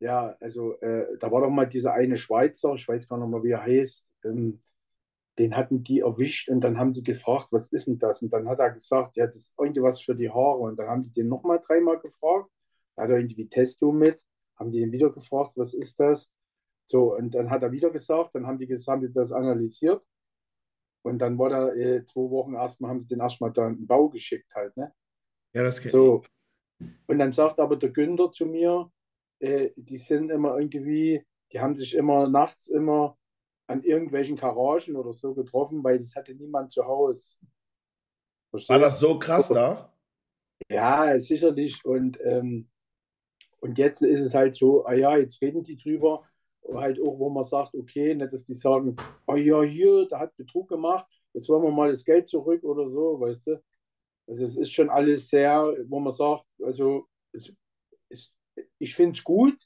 ja, 0.00 0.34
also 0.40 0.78
äh, 0.80 1.16
da 1.18 1.30
war 1.30 1.42
doch 1.42 1.50
mal 1.50 1.68
dieser 1.68 1.92
eine 1.92 2.16
Schweizer, 2.16 2.74
ich 2.74 2.88
weiß 2.88 3.08
gar 3.08 3.18
nicht 3.18 3.28
mal, 3.28 3.42
wie 3.42 3.50
er 3.50 3.62
heißt, 3.62 4.08
ähm, 4.24 4.60
den 5.38 5.56
hatten 5.56 5.82
die 5.82 6.00
erwischt 6.00 6.48
und 6.48 6.60
dann 6.62 6.78
haben 6.78 6.92
die 6.92 7.02
gefragt, 7.02 7.48
was 7.50 7.72
ist 7.72 7.86
denn 7.86 7.98
das? 7.98 8.22
Und 8.22 8.32
dann 8.32 8.48
hat 8.48 8.58
er 8.58 8.70
gesagt, 8.70 9.16
ja, 9.16 9.26
das 9.26 9.36
ist 9.36 9.58
irgendwas 9.58 10.00
für 10.00 10.14
die 10.14 10.28
Haare. 10.28 10.58
Und 10.58 10.78
dann 10.78 10.88
haben 10.88 11.02
die 11.02 11.12
den 11.12 11.28
nochmal 11.28 11.62
dreimal 11.66 11.98
gefragt. 11.98 12.50
Da 12.94 13.04
hat 13.04 13.10
er 13.10 13.18
irgendwie 13.18 13.48
Testo 13.48 13.92
mit, 13.92 14.20
haben 14.56 14.70
die 14.70 14.80
ihn 14.80 14.92
wieder 14.92 15.10
gefragt, 15.10 15.52
was 15.56 15.72
ist 15.72 15.98
das? 16.00 16.30
So, 16.84 17.16
und 17.16 17.34
dann 17.34 17.48
hat 17.48 17.62
er 17.62 17.72
wieder 17.72 17.90
gesagt, 17.90 18.34
dann 18.34 18.46
haben 18.46 18.58
die, 18.58 18.66
haben 18.66 19.00
die 19.00 19.12
das 19.12 19.32
analysiert. 19.32 20.02
Und 21.02 21.18
dann 21.18 21.38
war 21.38 21.48
da 21.48 21.72
äh, 21.72 22.04
zwei 22.04 22.28
Wochen 22.30 22.54
erstmal, 22.54 22.90
haben 22.90 23.00
sie 23.00 23.08
den 23.08 23.20
erstmal 23.20 23.52
da 23.52 23.68
in 23.68 23.76
den 23.76 23.86
Bau 23.86 24.08
geschickt 24.08 24.52
halt, 24.54 24.76
ne? 24.76 24.92
Ja, 25.54 25.62
das 25.62 25.80
kennt 25.80 25.92
So. 25.92 26.22
Und 27.06 27.18
dann 27.18 27.32
sagt 27.32 27.58
aber 27.60 27.76
der 27.76 27.90
Günther 27.90 28.30
zu 28.32 28.44
mir, 28.44 28.90
äh, 29.40 29.70
die 29.76 29.98
sind 29.98 30.30
immer 30.30 30.58
irgendwie, 30.58 31.24
die 31.52 31.60
haben 31.60 31.74
sich 31.74 31.94
immer 31.94 32.28
nachts 32.28 32.68
immer 32.68 33.18
an 33.66 33.82
irgendwelchen 33.82 34.36
Garagen 34.36 34.96
oder 34.96 35.12
so 35.12 35.34
getroffen, 35.34 35.82
weil 35.84 35.98
das 35.98 36.14
hatte 36.16 36.34
niemand 36.34 36.70
zu 36.70 36.84
Hause. 36.84 37.36
War 38.50 38.60
Verstehst? 38.60 38.82
das 38.82 39.00
so 39.00 39.18
krass 39.18 39.48
da? 39.48 39.92
Ja, 40.68 41.18
sicherlich. 41.18 41.84
Und, 41.84 42.20
ähm, 42.24 42.68
und 43.60 43.78
jetzt 43.78 44.02
ist 44.02 44.20
es 44.20 44.34
halt 44.34 44.54
so, 44.54 44.84
ah 44.84 44.92
ja, 44.92 45.16
jetzt 45.16 45.40
reden 45.40 45.62
die 45.62 45.76
drüber. 45.76 46.24
Halt 46.72 47.00
auch, 47.00 47.18
wo 47.18 47.30
man 47.30 47.42
sagt, 47.42 47.74
okay, 47.74 48.14
nicht, 48.14 48.32
dass 48.32 48.44
die 48.44 48.54
sagen, 48.54 48.96
ah 49.26 49.36
ja, 49.36 49.62
hier, 49.62 50.06
der 50.08 50.18
hat 50.18 50.36
Betrug 50.36 50.68
gemacht, 50.68 51.06
jetzt 51.32 51.48
wollen 51.48 51.62
wir 51.62 51.70
mal 51.70 51.90
das 51.90 52.04
Geld 52.04 52.28
zurück 52.28 52.62
oder 52.64 52.88
so, 52.88 53.18
weißt 53.18 53.46
du? 53.48 53.62
Also 54.28 54.44
es 54.44 54.56
ist 54.56 54.72
schon 54.72 54.90
alles 54.90 55.28
sehr, 55.28 55.74
wo 55.88 55.98
man 55.98 56.12
sagt, 56.12 56.46
also 56.62 57.06
es, 57.32 57.52
ich 58.78 58.94
finde 58.94 59.16
es 59.18 59.24
gut, 59.24 59.56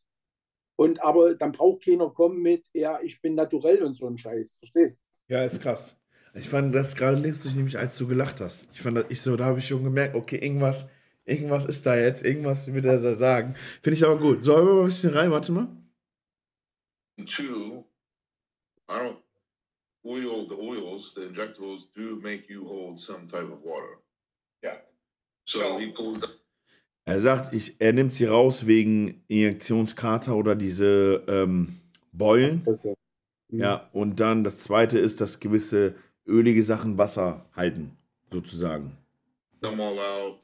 und 0.77 1.01
aber 1.03 1.35
dann 1.35 1.53
braucht 1.53 1.85
keiner 1.85 2.11
kommen 2.11 2.43
mit, 2.43 2.65
ja, 2.73 3.01
ich 3.01 3.21
bin 3.21 3.35
naturell 3.35 3.83
und 3.83 3.95
so 3.95 4.07
ein 4.09 4.19
Scheiß, 4.19 4.57
verstehst? 4.59 5.03
Ja, 5.29 5.45
ist 5.45 5.61
krass. 5.63 5.97
Ich 6.35 6.49
fand 6.49 6.75
das 6.75 6.97
gerade 6.97 7.17
lustig, 7.17 7.55
nämlich 7.55 7.79
als 7.79 7.97
du 7.97 8.09
gelacht 8.09 8.41
hast. 8.41 8.67
Ich 8.73 8.83
fand 8.83 8.97
das, 8.97 9.05
ich 9.09 9.21
so, 9.21 9.37
da 9.37 9.45
habe 9.45 9.61
ich 9.61 9.69
schon 9.69 9.85
gemerkt, 9.85 10.17
okay, 10.17 10.37
irgendwas, 10.37 10.91
irgendwas 11.25 11.65
ist 11.67 11.87
da 11.87 11.97
jetzt, 11.97 12.25
irgendwas 12.25 12.73
wird 12.75 12.85
er 12.87 13.01
da 13.01 13.15
sagen. 13.15 13.55
Finde 13.83 13.95
ich 13.97 14.05
aber 14.05 14.19
gut. 14.19 14.43
So, 14.43 14.57
wir 14.57 14.65
mal 14.65 14.81
ein 14.81 14.87
bisschen 14.87 15.15
rein, 15.15 15.31
warte 15.31 15.53
mal. 15.53 15.69
Two, 17.27 17.85
I 18.89 18.99
don't, 18.99 19.19
oil, 20.05 20.47
the 20.49 20.57
oils, 20.57 21.15
the 21.15 21.23
injectables 21.23 21.87
do 21.95 22.17
make 22.21 22.49
you 22.53 22.67
hold 22.67 22.99
some 22.99 23.27
type 23.27 23.51
of 23.53 23.63
water. 23.63 24.01
Yeah. 24.63 24.79
So 25.47 25.61
So- 25.61 25.79
he 25.79 25.93
pulls 25.93 26.21
that 26.21 26.34
Er 27.07 27.21
sagt, 27.21 27.53
ich, 27.53 27.77
er 27.81 27.93
nimmt 27.93 28.15
sie 28.15 28.25
raus 28.27 28.67
wegen 28.67 29.23
Injektionskater 29.29 30.35
oder 30.35 30.55
diese 30.55 31.23
ähm, 31.29 31.81
Beulen. 32.13 32.63
Das 32.65 32.85
ist, 32.85 32.97
Ja, 33.51 33.89
und 33.93 34.19
dann 34.21 34.43
das 34.43 34.59
zweite 34.59 34.99
ist, 34.99 35.21
dass 35.21 35.39
gewisse 35.39 35.95
ölige 36.27 36.63
Sachen 36.63 36.99
Wasser 36.99 37.45
halten, 37.55 37.97
sozusagen. 38.33 38.97
them 39.61 39.81
all 39.81 39.99
out. 39.99 40.41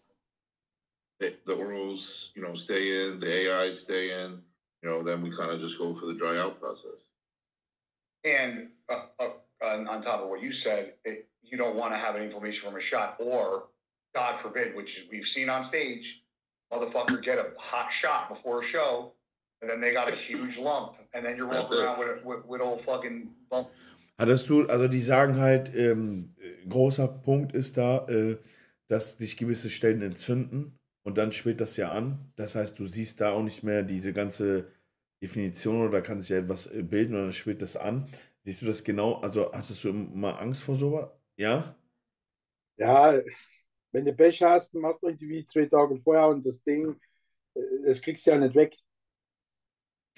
The, 1.19 1.35
the 1.45 1.55
orals, 1.55 2.31
you 2.35 2.43
know, 2.43 2.55
stay 2.55 3.07
in, 3.09 3.21
the 3.21 3.26
AIs 3.50 3.81
stay 3.81 4.11
in, 4.25 4.40
you 4.83 4.88
know, 4.88 5.02
then 5.02 5.21
we 5.21 5.31
kind 5.31 5.50
of 5.50 5.61
just 5.61 5.76
go 5.79 5.93
for 5.93 6.07
the 6.07 6.14
dry 6.14 6.38
out 6.38 6.59
process. 6.59 7.05
And 8.25 8.71
uh, 8.88 9.02
uh, 9.19 9.29
on, 9.62 9.87
on 9.87 10.00
top 10.00 10.23
of 10.23 10.29
what 10.29 10.40
you 10.43 10.50
said, 10.52 10.95
it, 11.05 11.29
you 11.43 11.59
don't 11.59 11.76
want 11.76 11.93
to 11.93 11.99
have 11.99 12.14
an 12.14 12.23
inflammation 12.23 12.67
from 12.67 12.76
a 12.76 12.81
shot, 12.81 13.17
or 13.19 13.64
God 14.14 14.38
forbid, 14.38 14.75
which 14.75 15.07
we've 15.11 15.26
seen 15.26 15.50
on 15.50 15.62
stage, 15.62 16.23
motherfucker 16.72 17.20
get 17.22 17.38
a 17.38 17.46
hot 17.58 17.90
shot 17.90 18.28
before 18.28 18.60
a 18.60 18.64
show, 18.64 19.12
and 19.60 19.70
then 19.70 19.80
they 19.80 19.92
got 19.92 20.08
a 20.08 20.14
huge 20.14 20.58
lump, 20.68 20.96
and 21.12 21.24
then 21.24 21.36
you're 21.36 21.48
walking 21.48 21.78
around 21.78 21.98
with 21.98 22.08
a 22.08 22.26
with, 22.26 22.44
with 22.46 22.60
old 22.60 22.80
fucking 22.80 23.30
bump. 23.50 23.68
Hattest 24.18 24.50
du, 24.50 24.66
also 24.68 24.86
die 24.86 25.00
sagen 25.00 25.38
halt, 25.38 25.74
ähm, 25.74 26.34
äh, 26.38 26.68
großer 26.68 27.08
Punkt 27.08 27.54
ist 27.54 27.78
da, 27.78 28.06
äh, 28.08 28.36
dass 28.88 29.16
sich 29.16 29.38
gewisse 29.38 29.70
Stellen 29.70 30.02
entzünden 30.02 30.78
und 31.04 31.16
dann 31.16 31.32
schwillt 31.32 31.60
das 31.60 31.78
ja 31.78 31.92
an. 31.92 32.30
Das 32.36 32.54
heißt, 32.54 32.78
du 32.78 32.86
siehst 32.86 33.20
da 33.22 33.32
auch 33.32 33.42
nicht 33.42 33.62
mehr 33.62 33.82
diese 33.82 34.12
ganze 34.12 34.70
Definition 35.22 35.86
oder 35.88 36.02
kann 36.02 36.20
sich 36.20 36.28
ja 36.30 36.38
etwas 36.38 36.66
äh, 36.66 36.82
bilden 36.82 37.14
und 37.14 37.22
dann 37.22 37.32
schwillt 37.32 37.62
das 37.62 37.76
an. 37.78 38.08
Siehst 38.44 38.62
du 38.62 38.66
das 38.66 38.84
genau? 38.84 39.20
Also 39.20 39.52
hattest 39.52 39.84
du 39.84 39.88
immer 39.88 40.38
Angst 40.38 40.62
vor 40.62 40.76
sowas? 40.76 41.08
Ja? 41.36 41.74
ja, 42.76 43.20
wenn 43.92 44.04
du 44.04 44.14
Pech 44.14 44.42
hast, 44.42 44.75
machst 44.75 45.02
du 45.02 45.09
irgendwie 45.09 45.44
zwei 45.44 45.66
Tage 45.66 45.97
vorher 45.99 46.28
und 46.28 46.44
das 46.47 46.62
Ding, 46.62 46.97
äh, 47.54 47.61
das 47.87 48.02
kriegst 48.02 48.26
du 48.26 48.32
ja 48.32 48.38
nicht 48.38 48.54
weg. 48.56 48.76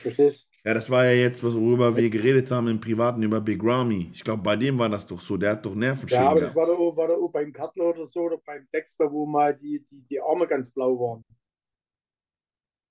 Verstehst? 0.03 0.51
Ja, 0.65 0.75
das 0.75 0.91
war 0.91 1.05
ja 1.07 1.13
jetzt, 1.13 1.43
was- 1.45 1.55
worüber 1.55 1.97
wir 1.97 2.09
geredet 2.11 2.51
haben 2.51 2.69
im 2.69 2.81
Privaten 2.81 3.23
über 3.23 3.41
Big 3.41 3.63
Ramy. 3.65 4.11
Ich 4.13 4.23
glaube, 4.25 4.43
bei 4.43 4.57
dem 4.57 4.79
war 4.79 4.89
das 4.89 5.07
doch 5.07 5.21
so. 5.21 5.37
Der 5.37 5.53
hat 5.53 5.65
doch 5.67 5.75
Nervenschäden 5.75 6.25
Ja, 6.25 6.31
aber 6.31 6.41
das 6.43 6.55
war 6.55 6.67
da 6.67 6.73
auch, 6.75 6.97
war 6.97 7.09
da 7.09 7.15
auch 7.15 7.29
beim 7.33 7.53
Cutler 7.53 7.87
oder 7.87 8.07
so 8.07 8.21
oder 8.23 8.39
beim 8.39 8.69
Dexter, 8.73 9.11
wo 9.11 9.27
mal 9.27 9.55
die, 9.57 9.85
die, 9.85 10.01
die 10.03 10.21
Arme 10.21 10.47
ganz 10.47 10.71
blau 10.71 10.99
waren. 11.01 11.25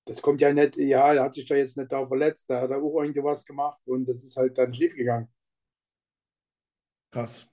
Das 0.06 0.22
kommt 0.22 0.42
ja 0.42 0.54
nicht, 0.54 0.78
ja, 0.78 1.14
er 1.14 1.24
hat 1.24 1.34
sich 1.36 1.48
da 1.48 1.56
jetzt 1.56 1.78
nicht 1.78 1.92
da 1.92 2.06
verletzt, 2.06 2.50
da 2.50 2.62
hat 2.62 2.70
er 2.72 2.78
auch 2.84 3.02
irgendwas 3.02 3.46
gemacht 3.46 3.82
und 3.88 4.06
das 4.08 4.24
ist 4.24 4.38
halt 4.38 4.58
dann 4.58 4.74
schief 4.74 4.96
gegangen. 4.96 5.28
Krass. 7.12 7.48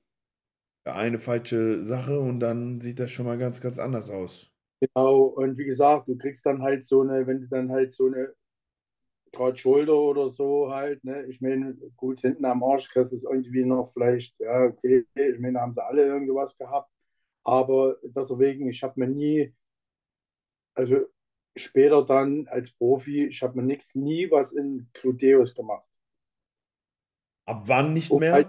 Eine 0.84 1.18
falsche 1.18 1.84
Sache 1.84 2.18
und 2.18 2.40
dann 2.40 2.80
sieht 2.80 2.98
das 2.98 3.10
schon 3.10 3.26
mal 3.26 3.38
ganz, 3.38 3.60
ganz 3.60 3.78
anders 3.78 4.10
aus. 4.10 4.50
Genau, 4.80 5.22
und 5.24 5.58
wie 5.58 5.64
gesagt, 5.64 6.08
du 6.08 6.16
kriegst 6.16 6.46
dann 6.46 6.62
halt 6.62 6.82
so 6.84 7.02
eine, 7.02 7.26
wenn 7.26 7.40
du 7.40 7.48
dann 7.48 7.70
halt 7.70 7.92
so 7.92 8.06
eine 8.06 8.32
gerade 9.32 9.56
Schulter 9.56 9.94
oder 9.94 10.28
so 10.30 10.70
halt, 10.72 11.04
ne, 11.04 11.24
ich 11.26 11.40
meine, 11.40 11.74
gut, 11.96 12.20
hinten 12.20 12.44
am 12.44 12.62
Arsch 12.62 12.88
kriegst 12.90 13.12
du 13.12 13.16
es 13.16 13.24
irgendwie 13.24 13.64
noch 13.64 13.86
vielleicht, 13.92 14.38
ja, 14.40 14.64
okay, 14.64 15.04
ich 15.14 15.38
meine, 15.38 15.54
da 15.54 15.60
haben 15.60 15.74
sie 15.74 15.84
alle 15.84 16.06
irgendwas 16.06 16.56
gehabt, 16.56 16.90
aber 17.44 17.96
deswegen, 18.02 18.68
ich 18.68 18.82
habe 18.82 19.00
mir 19.00 19.08
nie, 19.08 19.54
also 20.74 20.96
später 21.56 22.04
dann 22.04 22.46
als 22.48 22.70
Profi, 22.72 23.26
ich 23.26 23.42
habe 23.42 23.56
mir 23.60 23.66
nichts, 23.66 23.94
nie 23.94 24.30
was 24.30 24.52
in 24.52 24.88
Gluteus 24.92 25.54
gemacht. 25.54 25.84
Ab 27.46 27.62
wann 27.66 27.94
nicht 27.94 28.12
mehr? 28.12 28.32
halt 28.32 28.48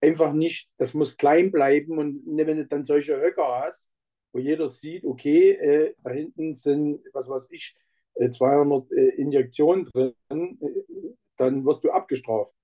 einfach, 0.00 0.32
nicht, 0.32 0.70
das 0.78 0.94
muss 0.94 1.16
klein 1.16 1.50
bleiben 1.52 1.98
und 1.98 2.26
ne, 2.26 2.46
wenn 2.46 2.58
du 2.58 2.66
dann 2.66 2.84
solche 2.84 3.20
Höcker 3.20 3.60
hast, 3.64 3.90
wo 4.32 4.38
jeder 4.38 4.68
sieht, 4.68 5.04
okay, 5.04 5.52
äh, 5.52 5.94
da 6.02 6.10
hinten 6.10 6.54
sind, 6.54 7.00
was 7.12 7.28
weiß 7.28 7.48
ich, 7.52 7.74
äh, 8.14 8.30
200 8.30 8.90
äh, 8.92 9.08
Injektionen 9.16 9.86
drin, 9.86 10.14
äh, 10.30 11.14
dann 11.38 11.64
wirst 11.64 11.84
du 11.84 11.90
abgestraft. 11.90 12.54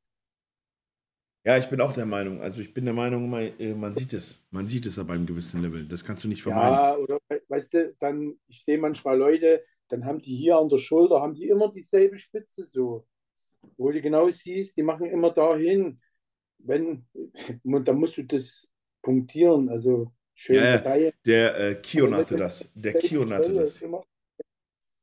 Ja, 1.44 1.56
ich 1.58 1.68
bin 1.68 1.80
auch 1.80 1.92
der 1.92 2.06
Meinung. 2.06 2.40
Also 2.40 2.60
ich 2.62 2.72
bin 2.74 2.84
der 2.84 2.94
Meinung, 2.94 3.28
man, 3.30 3.42
äh, 3.58 3.74
man 3.74 3.94
sieht 3.94 4.12
es. 4.12 4.44
Man 4.50 4.66
sieht 4.66 4.86
es 4.86 4.98
aber 4.98 5.12
einem 5.14 5.26
gewissen 5.26 5.60
Level. 5.62 5.86
Das 5.88 6.04
kannst 6.04 6.24
du 6.24 6.28
nicht 6.28 6.42
vermeiden. 6.42 6.84
Ja, 6.84 6.96
oder 6.96 7.18
we- 7.28 7.42
weißt 7.48 7.74
du, 7.74 7.94
dann, 8.00 8.34
ich 8.48 8.64
sehe 8.64 8.78
manchmal 8.78 9.16
Leute, 9.18 9.64
dann 9.88 10.04
haben 10.04 10.20
die 10.20 10.36
hier 10.36 10.56
an 10.58 10.68
der 10.68 10.78
Schulter, 10.78 11.20
haben 11.20 11.34
die 11.34 11.48
immer 11.48 11.70
dieselbe 11.70 12.18
Spitze 12.18 12.64
so. 12.64 13.06
Wo 13.78 13.90
du 13.92 14.00
genau 14.02 14.30
siehst, 14.30 14.76
die 14.76 14.82
machen 14.84 15.06
immer 15.06 15.32
dahin. 15.32 16.00
Wenn, 16.64 17.06
dann 17.64 17.96
musst 17.98 18.16
du 18.16 18.22
das 18.22 18.68
punktieren, 19.02 19.68
also 19.68 20.12
schön 20.34 20.56
Ja, 20.56 20.96
ja. 20.96 21.10
Der 21.26 21.58
äh, 21.58 21.74
Kion 21.76 22.14
hatte 22.14 22.36
das. 22.36 22.70
Der 22.74 22.94
Kion 22.94 23.32
hatte 23.32 23.52
das. 23.52 23.80
Immer. 23.82 24.04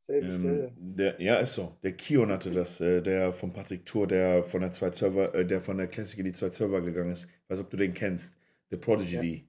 Ähm, 0.08 0.72
der, 0.76 1.22
ja, 1.22 1.36
ist 1.36 1.54
so. 1.54 1.78
Der 1.84 1.94
Kion 1.94 2.32
hatte 2.32 2.50
das. 2.52 2.82
Äh, 2.82 3.02
der 3.02 3.32
von 3.32 3.54
Patrick 3.54 3.86
Tour, 3.86 4.08
der 4.08 4.44
von 4.44 4.62
der 4.62 4.72
zwei 4.72 4.92
Server, 4.92 5.34
äh, 5.36 5.46
der 5.46 5.62
von 5.62 5.78
der 5.78 5.88
Classic 5.88 6.18
in 6.20 6.26
die 6.26 6.34
zwei 6.34 6.50
Server 6.50 6.82
gegangen 6.82 7.12
ist. 7.12 7.26
Ich 7.26 7.50
weiß 7.50 7.60
ob 7.60 7.70
du 7.70 7.78
den 7.78 7.94
kennst. 7.94 8.36
The 8.72 8.78
Prodigy. 8.78 9.48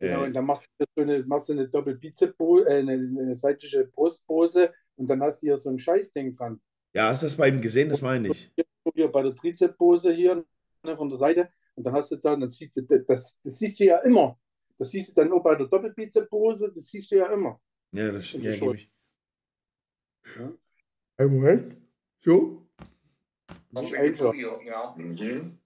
Genau, 0.00 0.22
Äh, 0.22 0.26
und 0.26 0.34
dann 0.34 0.44
machst 0.44 0.68
du 0.78 0.84
so 0.94 1.02
eine, 1.02 1.22
machst 1.24 1.48
du 1.48 1.54
eine 1.54 1.68
Doppelbizep-Pose, 1.68 2.66
äh, 2.68 2.78
eine, 2.78 2.92
eine 2.92 3.34
seitliche 3.34 3.84
Brustpose 3.86 4.72
und 4.96 5.08
dann 5.08 5.22
hast 5.22 5.42
du 5.42 5.46
hier 5.46 5.58
so 5.58 5.70
ein 5.70 5.78
Scheißding 5.78 6.32
dran. 6.34 6.60
ja, 6.94 7.08
hast 7.08 7.22
du 7.22 7.26
das 7.26 7.36
bei 7.36 7.48
ihm 7.48 7.60
gesehen? 7.60 7.88
Das 7.88 8.02
meine 8.02 8.28
ich. 8.28 8.52
Hier 8.94 9.10
bei 9.10 9.22
der 9.22 9.34
Trizep-Pose 9.34 10.12
hier 10.12 10.44
ne, 10.88 10.96
von 10.96 11.08
der 11.08 11.18
Seite 11.18 11.50
und 11.74 11.84
dann 11.84 11.94
hast 11.94 12.10
du 12.10 12.16
da, 12.16 12.34
dann 12.36 12.48
siehst 12.48 12.76
du, 12.76 12.82
das, 12.82 13.38
das 13.42 13.58
siehst 13.58 13.78
du 13.80 13.84
ja 13.84 13.98
immer. 13.98 14.38
Das 14.78 14.90
siehst 14.90 15.10
du 15.10 15.14
dann 15.20 15.32
auch 15.32 15.42
bei 15.42 15.54
der 15.54 15.66
Doppelbizep-Pose, 15.66 16.68
das 16.68 16.86
siehst 16.88 17.10
du 17.10 17.16
ja 17.16 17.32
immer. 17.32 17.60
Ja, 17.92 18.12
das 18.12 18.32
Das 18.32 18.42
ja, 18.42 18.56
gebe 18.56 18.74
ich. 18.76 18.90
Ja. 20.36 20.52
Ein 21.16 21.28
Moment. 21.28 21.76
So? 22.20 22.66
Nicht 23.70 23.94
einfach. 23.94 24.34
you 24.34 24.50
know. 24.64 24.94
Mhm. 24.96 25.58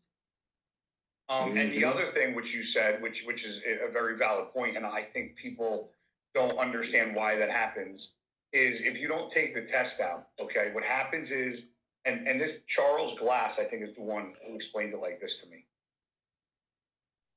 Um, 1.29 1.57
and 1.57 1.73
the 1.73 1.85
other 1.85 2.05
thing 2.13 2.35
which 2.35 2.55
you 2.55 2.63
said, 2.63 3.01
which 3.01 3.27
which 3.27 3.45
is 3.45 3.63
a 3.65 3.87
a 3.87 3.91
very 3.91 4.17
valid 4.17 4.51
point, 4.53 4.77
and 4.77 4.85
I 4.85 5.03
think 5.03 5.35
people 5.37 5.91
don't 6.35 6.59
understand 6.59 7.15
why 7.15 7.37
that 7.37 7.51
happens, 7.51 8.13
is 8.53 8.85
if 8.85 8.99
you 8.99 9.09
don't 9.09 9.31
take 9.31 9.55
the 9.55 9.63
test 9.63 10.01
out, 10.01 10.27
okay, 10.39 10.71
what 10.75 10.85
happens 10.85 11.31
is, 11.31 11.69
and 12.05 12.27
and 12.27 12.41
this 12.41 12.59
Charles 12.67 13.19
Glass, 13.19 13.59
I 13.59 13.65
think, 13.65 13.83
is 13.83 13.95
the 13.95 14.03
one 14.03 14.35
who 14.47 14.55
explained 14.55 14.93
it 14.93 15.01
like 15.01 15.21
this 15.21 15.41
to 15.41 15.49
me. 15.49 15.65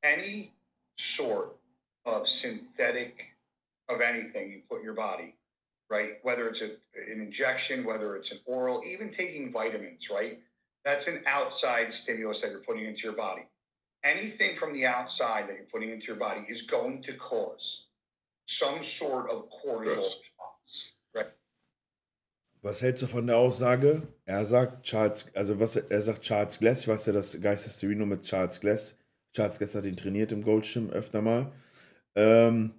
Any 0.04 0.54
sort 0.98 1.56
of 2.06 2.28
synthetic 2.28 3.36
of 3.90 4.02
anything 4.02 4.52
you 4.52 4.62
put 4.70 4.80
in 4.80 4.86
your 4.86 4.94
body, 4.94 5.36
right? 5.90 6.14
Whether 6.24 6.48
it's 6.48 6.62
a, 6.62 6.72
an 7.12 7.22
injection, 7.22 7.84
whether 7.84 8.16
it's 8.16 8.32
an 8.32 8.40
oral, 8.46 8.84
even 8.86 9.10
taking 9.10 9.52
vitamins, 9.52 10.10
right? 10.10 10.40
That's 10.84 11.08
an 11.08 11.24
outside 11.26 11.92
stimulus 11.94 12.42
that 12.42 12.52
you're 12.52 12.60
putting 12.62 12.86
into 12.86 13.04
your 13.04 13.14
body. 13.16 13.44
Anything 14.04 14.56
from 14.56 14.74
the 14.74 14.86
outside 14.86 15.48
that 15.50 15.56
you're 15.56 15.66
putting 15.66 15.90
into 15.92 16.08
your 16.08 16.16
body 16.16 16.42
is 16.48 16.62
going 16.64 17.02
to 17.04 17.14
cause 17.14 17.86
some 18.48 18.84
sort 18.84 19.30
of 19.30 19.50
cortisol 19.50 19.98
Yes. 19.98 20.18
response? 20.20 20.92
Was 22.66 22.82
hältst 22.82 23.04
du 23.04 23.08
von 23.08 23.28
der 23.28 23.38
Aussage? 23.38 24.08
Er 24.26 24.44
sagt 24.44 24.88
Charles, 24.88 25.30
also 25.36 25.60
was 25.60 25.76
er 25.76 26.02
sagt 26.02 26.24
Charles 26.24 26.58
Glass, 26.58 26.82
ich 26.82 26.88
weiß 26.88 27.06
ja 27.06 27.14
das 27.14 27.40
geisteste 27.40 27.88
Reno 27.88 28.08
mit 28.08 28.24
Charles 28.24 28.60
Glass. 28.60 28.98
Charles 29.34 29.60
Glass 29.60 29.76
hat 29.76 29.86
ihn 29.86 29.96
trainiert 29.96 30.32
im 30.32 30.42
Goldschirm 30.42 30.90
öfter 30.90 31.22
mal. 31.22 31.52
Ähm, 32.16 32.74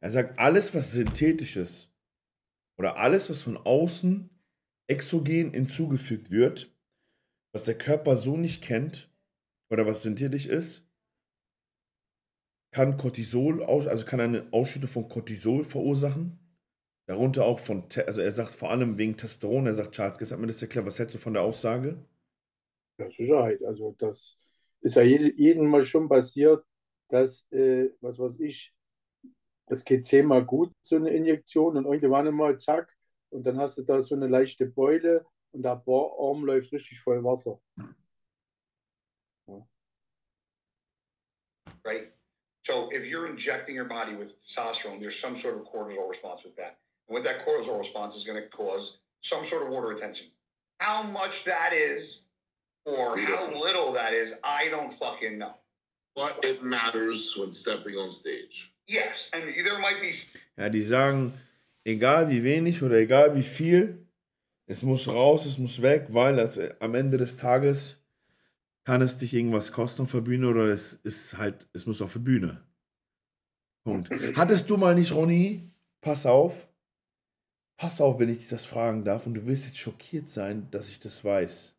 er 0.00 0.10
sagt, 0.10 0.38
alles, 0.38 0.74
was 0.74 0.92
synthetisch 0.92 1.56
ist 1.56 1.90
oder 2.76 2.98
alles, 2.98 3.30
was 3.30 3.40
von 3.40 3.56
außen 3.56 4.28
exogen 4.88 5.54
hinzugefügt 5.54 6.30
wird, 6.30 6.70
was 7.54 7.64
der 7.64 7.78
Körper 7.78 8.16
so 8.16 8.36
nicht 8.36 8.62
kennt 8.62 9.08
oder 9.70 9.86
was 9.86 10.02
synthetisch 10.02 10.44
ist, 10.44 10.86
kann 12.72 12.98
Cortisol, 12.98 13.64
also 13.64 14.04
kann 14.04 14.20
eine 14.20 14.48
Ausschüttung 14.52 14.90
von 14.90 15.08
Cortisol 15.08 15.64
verursachen. 15.64 16.43
Darunter 17.06 17.44
auch 17.44 17.60
von, 17.60 17.86
also 18.06 18.22
er 18.22 18.32
sagt 18.32 18.52
vor 18.52 18.70
allem 18.70 18.96
wegen 18.96 19.16
Testosteron, 19.16 19.66
er 19.66 19.74
sagt, 19.74 19.94
Charles, 19.94 20.16
gesagt 20.16 20.40
mir 20.40 20.46
das 20.46 20.62
erklärt, 20.62 20.86
was 20.86 20.98
hältst 20.98 21.14
du 21.14 21.18
von 21.18 21.34
der 21.34 21.42
Aussage? 21.42 22.02
Ja, 22.98 23.10
Sicherheit. 23.10 23.62
Also 23.62 23.94
das 23.98 24.40
ist 24.80 24.96
ja 24.96 25.02
jedem 25.02 25.66
Mal 25.66 25.84
schon 25.84 26.08
passiert, 26.08 26.64
dass, 27.08 27.50
äh, 27.52 27.90
was 28.00 28.18
weiß 28.18 28.40
ich, 28.40 28.74
das 29.66 29.84
geht 29.84 30.06
zehnmal 30.06 30.44
gut, 30.44 30.72
so 30.80 30.96
eine 30.96 31.10
Injektion, 31.10 31.76
und 31.76 31.84
irgendwann 31.84 32.34
mal 32.34 32.58
zack, 32.58 32.94
und 33.30 33.44
dann 33.46 33.58
hast 33.58 33.78
du 33.78 33.82
da 33.82 34.00
so 34.00 34.14
eine 34.14 34.28
leichte 34.28 34.66
Beule 34.66 35.26
und 35.52 35.62
der 35.62 35.82
Arm 35.86 36.44
läuft 36.44 36.72
richtig 36.72 37.00
voll 37.00 37.22
Wasser. 37.24 37.60
Ja. 39.46 39.66
Right. 41.84 42.12
So 42.66 42.90
if 42.92 43.04
you're 43.04 43.26
injecting 43.28 43.76
your 43.76 43.88
body 43.88 44.16
with 44.16 44.40
testosterone, 44.42 45.00
there's 45.00 45.20
some 45.20 45.36
sort 45.36 45.56
of 45.56 45.64
cortisol 45.64 46.08
response 46.08 46.44
with 46.44 46.54
that. 46.56 46.78
What 47.06 47.24
that 47.24 47.46
cortisol 47.46 47.78
response 47.78 48.16
is 48.16 48.24
going 48.24 48.42
to 48.42 48.48
cause 48.48 48.98
some 49.22 49.44
sort 49.44 49.62
of 49.62 49.68
water 49.68 49.88
retention. 49.88 50.26
How 50.80 51.02
much 51.02 51.44
that 51.44 51.72
is 51.72 52.26
or 52.84 53.16
how 53.18 53.50
little 53.52 53.92
that 53.92 54.12
is, 54.12 54.34
I 54.42 54.68
don't 54.68 54.92
fucking 54.92 55.38
know. 55.38 55.54
But 56.14 56.44
it 56.44 56.62
matters 56.62 57.34
when 57.36 57.50
stepping 57.50 57.96
on 57.96 58.10
stage. 58.10 58.72
Yes, 58.86 59.30
and 59.32 59.42
there 59.42 59.78
might 59.78 60.00
be. 60.00 60.12
Ja, 60.56 60.68
die 60.68 60.82
sagen, 60.82 61.32
egal 61.84 62.28
wie 62.28 62.42
wenig 62.42 62.82
oder 62.82 62.96
egal 62.96 63.34
wie 63.34 63.42
viel, 63.42 64.06
es 64.66 64.82
muss 64.82 65.08
raus, 65.08 65.46
es 65.46 65.58
muss 65.58 65.82
weg, 65.82 66.06
weil 66.10 66.36
das, 66.36 66.58
am 66.80 66.94
Ende 66.94 67.16
des 67.16 67.36
Tages 67.36 67.98
kann 68.84 69.02
es 69.02 69.16
dich 69.16 69.32
irgendwas 69.34 69.72
kosten 69.72 70.02
auf 70.02 70.12
der 70.12 70.20
Bühne 70.20 70.48
oder 70.48 70.66
es 70.68 70.92
ist 70.92 71.36
halt, 71.38 71.66
es 71.72 71.86
muss 71.86 72.02
auf 72.02 72.12
der 72.12 72.20
Bühne. 72.20 72.62
Punkt. 73.84 74.10
Hattest 74.36 74.68
du 74.70 74.76
mal 74.76 74.94
nicht, 74.94 75.12
Ronny? 75.12 75.60
Pass 76.00 76.26
auf. 76.26 76.68
Pass 77.76 78.00
auf, 78.00 78.18
wenn 78.18 78.28
ich 78.28 78.38
dich 78.38 78.48
das 78.48 78.64
fragen 78.64 79.04
darf 79.04 79.26
und 79.26 79.34
du 79.34 79.46
wirst 79.46 79.66
jetzt 79.66 79.78
schockiert 79.78 80.28
sein, 80.28 80.68
dass 80.70 80.88
ich 80.88 80.98
das 81.00 81.24
weiß. 81.24 81.76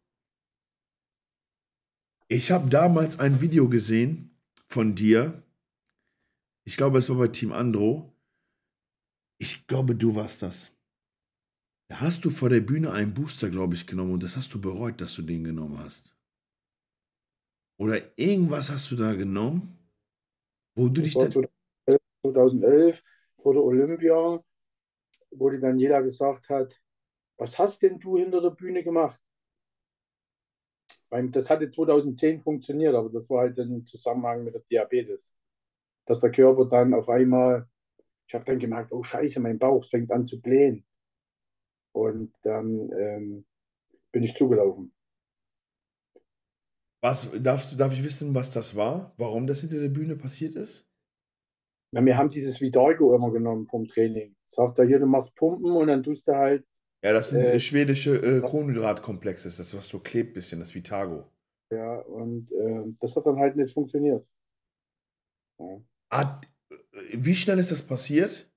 Ich 2.28 2.52
habe 2.52 2.70
damals 2.70 3.20
ein 3.20 3.42
Video 3.42 3.70
gesehen 3.70 4.32
von 4.68 4.96
dir. 4.96 5.44
Ich 6.66 6.78
glaube, 6.78 6.98
es 7.00 7.10
war 7.10 7.18
bei 7.18 7.28
Team 7.28 7.52
Andro. 7.52 8.12
Ich 9.38 9.68
glaube, 9.68 9.96
du 9.96 10.16
warst 10.16 10.42
das. 10.42 10.72
Da 11.88 12.00
hast 12.02 12.26
du 12.26 12.30
vor 12.32 12.50
der 12.50 12.62
Bühne 12.62 12.92
einen 12.92 13.14
Booster, 13.14 13.50
glaube 13.50 13.76
ich, 13.76 13.86
genommen 13.86 14.14
und 14.14 14.24
das 14.24 14.36
hast 14.36 14.54
du 14.54 14.60
bereut, 14.60 15.00
dass 15.02 15.16
du 15.16 15.22
den 15.22 15.44
genommen 15.44 15.78
hast. 15.78 16.16
Oder 17.78 18.18
irgendwas 18.18 18.70
hast 18.70 18.90
du 18.92 18.96
da 18.96 19.14
genommen, 19.14 19.78
wo 20.76 20.90
du 20.90 21.02
Das 21.02 21.08
dich 21.08 21.16
war 21.16 21.30
dann. 21.30 21.48
2011 22.22 23.04
vor 23.38 23.54
der 23.54 23.64
Olympia, 23.64 24.44
wo 25.38 25.50
die 25.50 25.58
jeder 25.78 26.02
gesagt 26.02 26.50
hat, 26.50 26.80
was 27.38 27.60
hast 27.60 27.82
denn 27.82 28.00
du 28.00 28.18
hinter 28.18 28.42
der 28.42 28.52
Bühne 28.52 28.84
gemacht? 28.84 29.22
Das 31.10 31.50
hatte 31.50 31.70
2010 31.70 32.40
funktioniert, 32.40 32.96
aber 32.96 33.10
das 33.10 33.30
war 33.30 33.42
halt 33.42 33.58
im 33.58 33.86
Zusammenhang 33.86 34.44
mit 34.44 34.54
der 34.54 34.62
Diabetes. 34.62 35.36
Dass 36.06 36.20
der 36.20 36.32
Körper 36.32 36.66
dann 36.66 36.94
auf 36.94 37.10
einmal, 37.10 37.68
ich 38.28 38.34
habe 38.34 38.44
dann 38.44 38.60
gemerkt, 38.60 38.92
oh 38.92 39.04
Scheiße, 39.04 39.40
mein 39.40 39.60
Bauch 39.60 39.86
fängt 39.86 40.12
an 40.12 40.26
zu 40.26 40.42
blähen. 40.42 40.86
Und 41.94 42.34
dann 42.42 42.92
ähm, 42.92 43.46
bin 44.12 44.24
ich 44.24 44.36
zugelaufen. 44.36 44.94
Was, 47.02 47.30
darf, 47.40 47.76
darf 47.78 47.94
ich 47.94 48.04
wissen, 48.04 48.34
was 48.34 48.52
das 48.52 48.76
war? 48.76 49.14
Warum 49.18 49.48
das 49.48 49.62
hinter 49.62 49.80
der 49.80 49.90
Bühne 49.90 50.16
passiert 50.16 50.56
ist? 50.56 50.90
Na, 51.96 52.06
wir 52.06 52.18
haben 52.18 52.30
dieses 52.30 52.60
Vidargo 52.60 53.16
immer 53.16 53.32
genommen 53.32 53.68
vom 53.68 53.88
Training. 53.88 54.36
Sagt 54.48 54.80
er 54.80 54.86
hier, 54.86 55.00
du 55.00 55.06
machst 55.08 55.34
Pumpen 55.36 55.72
und 55.72 55.88
dann 55.88 56.04
tust 56.04 56.28
du 56.28 56.34
halt, 56.36 56.66
Ja, 57.04 57.14
das 57.14 57.30
sind 57.30 57.42
Äh, 57.42 57.54
äh, 57.54 57.60
schwedische 57.60 58.18
äh, 58.18 58.42
Kohlenhydratkomplexe, 58.42 59.48
das 59.48 59.74
was 59.76 59.88
so 59.88 60.00
klebt 60.00 60.34
bisschen, 60.34 60.60
das 60.60 60.76
Vitago. 60.76 61.32
ja, 61.72 62.00
und 62.02 62.52
ähm, 62.54 62.98
das 63.00 63.16
hat 63.16 63.26
dann 63.26 63.38
halt 63.40 63.56
nicht 63.56 63.74
funktioniert. 63.74 64.26
Ja. 65.60 65.82
Ah, 66.10 66.42
äh, 66.70 66.76
wie 67.18 67.36
schnell 67.36 67.60
ist 67.60 67.72
das 67.72 67.86
passiert? 67.86 68.52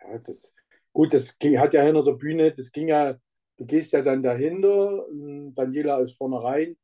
Ja, 0.00 0.18
das, 0.18 0.54
gut, 0.92 1.12
das 1.14 1.38
ging, 1.38 1.58
hat 1.58 1.74
ja 1.74 1.82
hinter 1.82 2.04
der 2.04 2.12
Bühne, 2.12 2.52
das 2.52 2.72
ging 2.72 2.88
ja, 2.88 3.14
du 3.56 3.66
gehst 3.66 3.92
ja 3.92 4.02
dann 4.02 4.22
dahinter, 4.22 5.06
und 5.08 5.54
Daniela 5.54 6.00
ist 6.00 6.16
vorne 6.16 6.42
rein, 6.42 6.76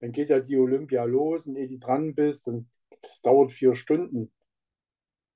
dann 0.00 0.12
geht 0.12 0.30
ja 0.30 0.40
die 0.40 0.56
Olympia 0.56 1.04
los 1.04 1.46
und 1.46 1.56
ehe 1.56 1.68
du 1.68 1.78
dran 1.78 2.14
bist, 2.14 2.48
und 2.48 2.68
das 3.02 3.20
dauert 3.22 3.52
vier 3.52 3.74
Stunden. 3.74 4.32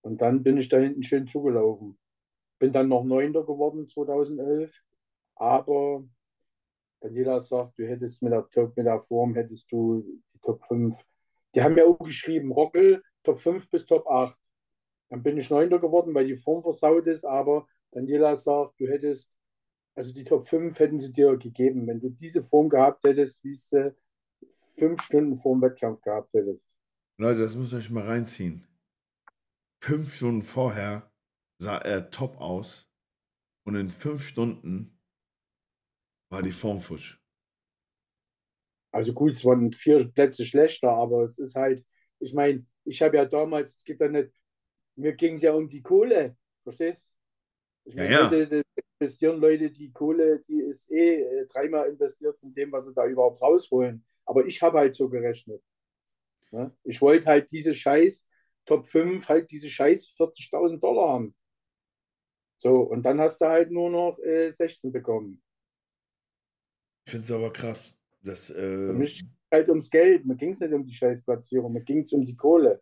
Und 0.03 0.21
dann 0.21 0.43
bin 0.43 0.57
ich 0.57 0.69
da 0.69 0.79
hinten 0.79 1.03
schön 1.03 1.27
zugelaufen. 1.27 1.99
Bin 2.59 2.73
dann 2.73 2.89
noch 2.89 3.05
Neunter 3.05 3.45
geworden 3.45 3.87
2011, 3.87 4.83
aber 5.37 6.05
Daniela 7.01 7.41
sagt, 7.41 7.79
du 7.79 7.87
hättest 7.87 8.23
mit 8.23 8.33
der, 8.33 8.47
mit 8.77 8.87
der 8.87 8.99
Form, 8.99 9.35
hättest 9.35 9.71
du 9.73 10.03
die 10.33 10.39
Top 10.41 10.65
5. 10.67 10.97
Die 11.55 11.63
haben 11.63 11.77
ja 11.77 11.85
auch 11.85 11.99
geschrieben, 11.99 12.53
Rockel, 12.53 13.03
Top 13.23 13.41
5 13.41 13.71
bis 13.71 13.87
Top 13.87 14.07
8. 14.07 14.39
Dann 15.11 15.23
bin 15.23 15.37
ich 15.37 15.51
Neunter 15.51 15.79
geworden, 15.79 16.15
weil 16.15 16.27
die 16.27 16.37
Form 16.37 16.63
versaut 16.63 17.07
ist, 17.07 17.25
aber 17.25 17.67
Daniela 17.91 18.37
sagt, 18.37 18.79
du 18.79 18.87
hättest, 18.87 19.37
also 19.95 20.15
die 20.15 20.25
Top 20.25 20.47
5 20.47 20.79
hätten 20.79 20.99
sie 20.99 21.13
dir 21.13 21.37
gegeben, 21.37 21.87
wenn 21.87 22.01
du 22.01 22.09
diese 22.09 22.43
Form 22.43 22.69
gehabt 22.69 23.05
hättest, 23.05 23.45
wie 23.45 23.55
sie 23.55 23.95
fünf 24.77 25.03
Stunden 25.03 25.37
vor 25.37 25.55
dem 25.55 25.63
Wettkampf 25.63 26.01
gehabt 26.03 26.33
hättest. 26.33 26.65
Leute, 27.19 27.41
das 27.41 27.57
müsst 27.57 27.73
ihr 27.73 27.79
euch 27.79 27.91
mal 27.91 28.05
reinziehen. 28.05 28.67
Fünf 29.83 30.15
Stunden 30.15 30.41
vorher 30.41 31.13
sah 31.59 31.77
er 31.77 32.09
top 32.11 32.41
aus 32.41 32.91
und 33.67 33.77
in 33.77 33.91
fünf 33.91 34.27
Stunden 34.27 34.99
war 36.31 36.43
die 36.43 36.51
Form 36.51 36.81
futsch. 36.81 37.19
Also 38.91 39.13
gut, 39.13 39.33
es 39.33 39.45
waren 39.45 39.73
vier 39.73 40.05
Plätze 40.13 40.45
schlechter, 40.45 40.91
aber 40.91 41.23
es 41.25 41.39
ist 41.39 41.55
halt, 41.57 41.85
ich 42.21 42.35
meine, 42.35 42.67
ich 42.85 43.01
habe 43.03 43.17
ja 43.17 43.25
damals, 43.25 43.77
es 43.77 43.85
geht 43.85 44.01
ja 44.01 44.09
nicht, 44.09 44.31
mir 44.97 45.15
ging 45.15 45.35
es 45.35 45.43
ja 45.43 45.53
um 45.55 45.69
die 45.69 45.83
Kohle, 45.83 46.37
verstehst? 46.63 47.15
Ich 47.85 47.97
Ja, 47.97 48.05
meine, 48.05 48.11
ja. 48.11 48.43
das 48.49 48.65
investieren 49.01 49.41
Leute 49.41 49.71
die 49.71 49.93
Kohle, 49.93 50.41
die 50.41 50.61
ist 50.63 50.91
eh 50.93 51.23
äh, 51.23 51.47
dreimal 51.49 51.89
investiert 51.91 52.39
von 52.41 52.55
dem, 52.55 52.73
was 52.73 52.87
sie 52.87 52.95
da 52.95 53.07
überhaupt 53.07 53.43
rausholen. 53.43 54.05
Aber 54.27 54.47
ich 54.47 54.63
habe 54.63 54.79
halt 54.81 54.95
so 54.95 55.09
gerechnet. 55.09 55.63
Ne? 56.53 56.73
Ich 56.85 57.01
wollte 57.03 57.27
halt 57.27 57.51
diese 57.53 57.75
Scheiß 57.75 58.27
Top 58.67 58.87
5, 58.87 59.29
halt 59.29 59.51
diese 59.51 59.69
Scheiß 59.69 60.15
40.000 60.19 60.79
Dollar 60.79 61.15
haben. 61.15 61.35
So, 62.59 62.81
und 62.83 63.03
dann 63.03 63.21
hast 63.21 63.41
du 63.41 63.47
halt 63.47 63.71
nur 63.71 63.91
noch 63.91 64.19
äh, 64.21 64.51
16 64.51 64.93
bekommen. 64.93 65.43
Ich 67.07 67.11
finde 67.11 67.25
es 67.25 67.33
aber 67.33 67.53
krass. 67.53 67.95
Das, 68.23 68.53
Für 68.53 68.91
äh, 68.91 68.93
mich 68.93 69.25
halt 69.53 69.69
ums 69.69 69.91
Geld. 69.91 70.25
Mir 70.25 70.37
ging 70.37 70.51
es 70.51 70.61
nicht 70.61 70.73
um 70.73 70.85
die 70.85 70.93
Scheißplatzierung, 70.93 71.73
mir 71.73 71.83
ging 71.83 72.05
es 72.05 72.13
um 72.13 72.25
die 72.25 72.37
Kohle. 72.37 72.81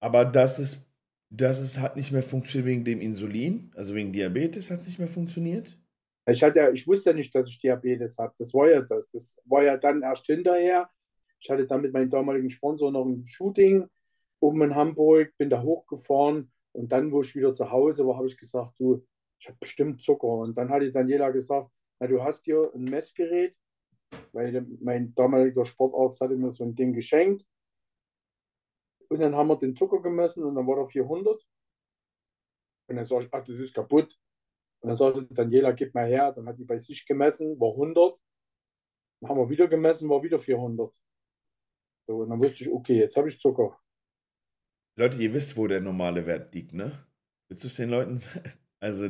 aber 0.00 0.26
das 0.26 0.58
ist, 0.58 0.86
das 1.30 1.60
ist, 1.60 1.80
hat 1.80 1.96
nicht 1.96 2.12
mehr 2.12 2.22
funktioniert 2.22 2.68
wegen 2.68 2.84
dem 2.84 3.00
Insulin, 3.00 3.72
also 3.74 3.94
wegen 3.94 4.12
Diabetes 4.12 4.70
hat 4.70 4.80
es 4.80 4.86
nicht 4.86 4.98
mehr 4.98 5.08
funktioniert. 5.08 5.78
Ich, 6.26 6.42
hatte 6.42 6.70
ich 6.72 6.86
wusste 6.86 7.10
ja 7.10 7.16
nicht, 7.16 7.34
dass 7.34 7.48
ich 7.48 7.60
Diabetes 7.60 8.18
habe. 8.18 8.34
Das 8.38 8.54
war 8.54 8.70
ja 8.70 8.80
das. 8.80 9.10
Das 9.10 9.38
war 9.44 9.62
ja 9.62 9.76
dann 9.76 10.02
erst 10.02 10.24
hinterher. 10.26 10.88
Ich 11.38 11.50
hatte 11.50 11.66
dann 11.66 11.82
mit 11.82 11.92
meinem 11.92 12.08
damaligen 12.08 12.48
Sponsor 12.48 12.90
noch 12.90 13.04
ein 13.04 13.26
Shooting 13.26 13.86
oben 14.44 14.62
in 14.62 14.74
Hamburg, 14.74 15.36
bin 15.38 15.48
da 15.48 15.62
hochgefahren 15.62 16.52
und 16.72 16.92
dann, 16.92 17.10
wo 17.12 17.22
ich 17.22 17.34
wieder 17.34 17.54
zu 17.54 17.70
Hause 17.70 18.06
war, 18.06 18.16
habe 18.16 18.26
ich 18.26 18.36
gesagt, 18.36 18.78
du, 18.78 19.06
ich 19.40 19.48
habe 19.48 19.58
bestimmt 19.58 20.02
Zucker. 20.02 20.26
Und 20.26 20.58
dann 20.58 20.68
hatte 20.68 20.92
Daniela 20.92 21.30
gesagt, 21.30 21.70
na, 21.98 22.06
du 22.06 22.22
hast 22.22 22.44
hier 22.44 22.70
ein 22.74 22.84
Messgerät, 22.84 23.56
weil 24.32 24.66
mein 24.80 25.14
damaliger 25.14 25.64
Sportarzt 25.64 26.20
hatte 26.20 26.36
mir 26.36 26.52
so 26.52 26.64
ein 26.64 26.74
Ding 26.74 26.92
geschenkt. 26.92 27.46
Und 29.08 29.20
dann 29.20 29.34
haben 29.34 29.48
wir 29.48 29.56
den 29.56 29.76
Zucker 29.76 30.02
gemessen 30.02 30.44
und 30.44 30.54
dann 30.56 30.66
war 30.66 30.78
er 30.78 30.86
400. 30.86 31.40
Und 32.88 32.96
dann 32.96 33.04
sage 33.04 33.24
ich, 33.24 33.32
ach, 33.32 33.44
das 33.44 33.58
ist 33.58 33.74
kaputt. 33.74 34.18
Und 34.80 34.88
dann 34.88 34.96
sagte 34.96 35.26
Daniela, 35.30 35.72
gib 35.72 35.94
mal 35.94 36.06
her. 36.06 36.32
Dann 36.32 36.46
hat 36.46 36.58
die 36.58 36.64
bei 36.64 36.78
sich 36.78 37.06
gemessen, 37.06 37.58
war 37.60 37.70
100. 37.70 38.18
Dann 39.20 39.30
haben 39.30 39.38
wir 39.38 39.48
wieder 39.48 39.68
gemessen, 39.68 40.10
war 40.10 40.22
wieder 40.22 40.38
400. 40.38 40.94
So, 42.06 42.16
und 42.18 42.30
dann 42.30 42.40
wusste 42.40 42.64
ich, 42.64 42.70
okay, 42.70 42.98
jetzt 42.98 43.16
habe 43.16 43.28
ich 43.28 43.40
Zucker. 43.40 43.78
Leute, 44.96 45.20
ihr 45.22 45.32
wisst, 45.34 45.56
wo 45.56 45.66
der 45.66 45.80
normale 45.80 46.26
Wert 46.26 46.54
liegt, 46.54 46.72
ne? 46.72 46.92
Willst 47.48 47.64
du 47.64 47.68
es 47.68 47.74
den 47.74 47.90
Leuten 47.90 48.20
Also, 48.80 49.08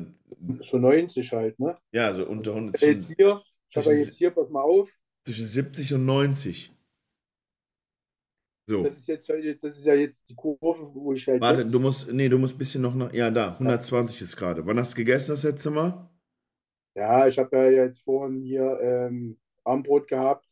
So 0.61 0.79
90 0.79 1.33
halt, 1.33 1.59
ne? 1.59 1.77
ja, 1.92 2.07
also 2.07 2.27
unter 2.29 2.55
100, 2.55 2.81
Jetzt 2.81 3.12
hier, 3.16 3.42
ich 3.68 3.77
habe 3.77 3.87
zwischen- 3.87 4.05
jetzt 4.05 4.16
hier, 4.16 4.31
pass 4.31 4.49
mal 4.49 4.62
auf, 4.62 4.88
zwischen 5.27 5.47
70 5.47 5.94
und 5.94 6.05
90. 6.05 6.73
So, 8.66 8.83
das 8.85 8.97
ist 8.97 9.09
jetzt, 9.09 9.29
das 9.29 9.79
ist 9.79 9.85
ja 9.85 9.94
jetzt 9.94 10.29
die 10.29 10.35
Kurve, 10.35 10.94
wo 10.94 11.12
ich 11.12 11.27
halt 11.27 11.42
warte, 11.42 11.61
jetzt, 11.61 11.75
du 11.75 11.81
musst, 11.81 12.11
nee, 12.12 12.29
du 12.29 12.38
musst 12.38 12.55
ein 12.55 12.59
bisschen 12.59 12.83
noch 12.83 12.94
nach, 12.94 13.12
ja, 13.12 13.31
da, 13.31 13.55
120 13.59 14.23
ist 14.23 14.37
gerade. 14.37 14.64
Wann 14.64 14.79
hast 14.79 14.92
du 14.92 14.97
gegessen 14.97 15.33
das 15.33 15.42
letzte 15.42 15.70
Mal? 15.70 16.09
ja, 16.94 17.27
ich 17.27 17.37
habe 17.38 17.57
ja 17.57 17.85
jetzt 17.85 18.03
vorhin 18.05 18.40
hier 18.42 18.79
ähm, 18.81 19.38
Armbrot 19.64 20.07
gehabt, 20.07 20.47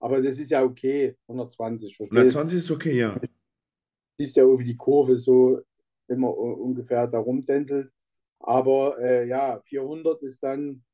aber 0.00 0.20
das 0.20 0.38
ist 0.38 0.50
ja 0.50 0.62
okay, 0.62 1.16
120, 1.26 1.96
verstehst 1.96 2.36
120 2.36 2.58
ist 2.58 2.70
okay, 2.70 2.98
ja. 2.98 3.14
Siehst 4.18 4.36
ja 4.36 4.42
irgendwie 4.44 4.64
die 4.64 4.76
Kurve 4.76 5.18
so 5.18 5.60
immer 6.08 6.36
ungefähr 6.36 7.06
da 7.06 7.18
rumtänzelt. 7.18 7.90
Aber 8.40 8.98
äh, 8.98 9.26
ja, 9.26 9.60
400 9.60 10.22
ist 10.22 10.42
dann 10.42 10.84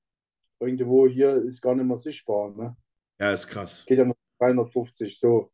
irgendwo 0.60 1.08
hier 1.08 1.36
ist 1.42 1.60
gar 1.60 1.74
nicht 1.74 1.86
mehr 1.86 1.98
sichtbar. 1.98 2.50
Ne? 2.50 2.76
Ja, 3.20 3.32
ist 3.32 3.48
krass. 3.48 3.84
Geht 3.86 3.98
ja 3.98 4.04
noch 4.04 4.14
350 4.38 5.18
so. 5.18 5.50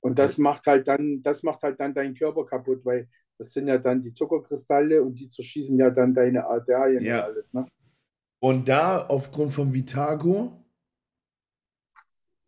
Und 0.00 0.18
das 0.18 0.38
macht 0.38 0.66
halt 0.66 0.86
dann, 0.86 1.22
das 1.22 1.42
macht 1.42 1.62
halt 1.62 1.80
dann 1.80 1.92
deinen 1.92 2.14
Körper 2.14 2.46
kaputt, 2.46 2.84
weil 2.84 3.08
das 3.36 3.52
sind 3.52 3.68
ja 3.68 3.78
dann 3.78 4.02
die 4.02 4.14
Zuckerkristalle 4.14 5.02
und 5.02 5.14
die 5.16 5.28
zerschießen 5.28 5.78
ja 5.78 5.90
dann 5.90 6.14
deine 6.14 6.46
Arterien 6.46 7.02
Ja. 7.04 7.18
und 7.18 7.24
alles. 7.24 7.52
Ne? 7.52 7.66
Und 8.40 8.68
da 8.68 9.06
aufgrund 9.06 9.52
von 9.52 9.74
Vitago 9.74 10.52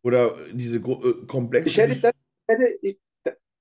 oder 0.02 0.34
diese 0.52 0.78
äh, 0.78 1.26
komplexe. 1.26 1.70
Ich 1.70 1.78
hätte 1.78 2.00
das, 2.00 2.12
hätte, 2.48 2.78
ich, 2.82 2.98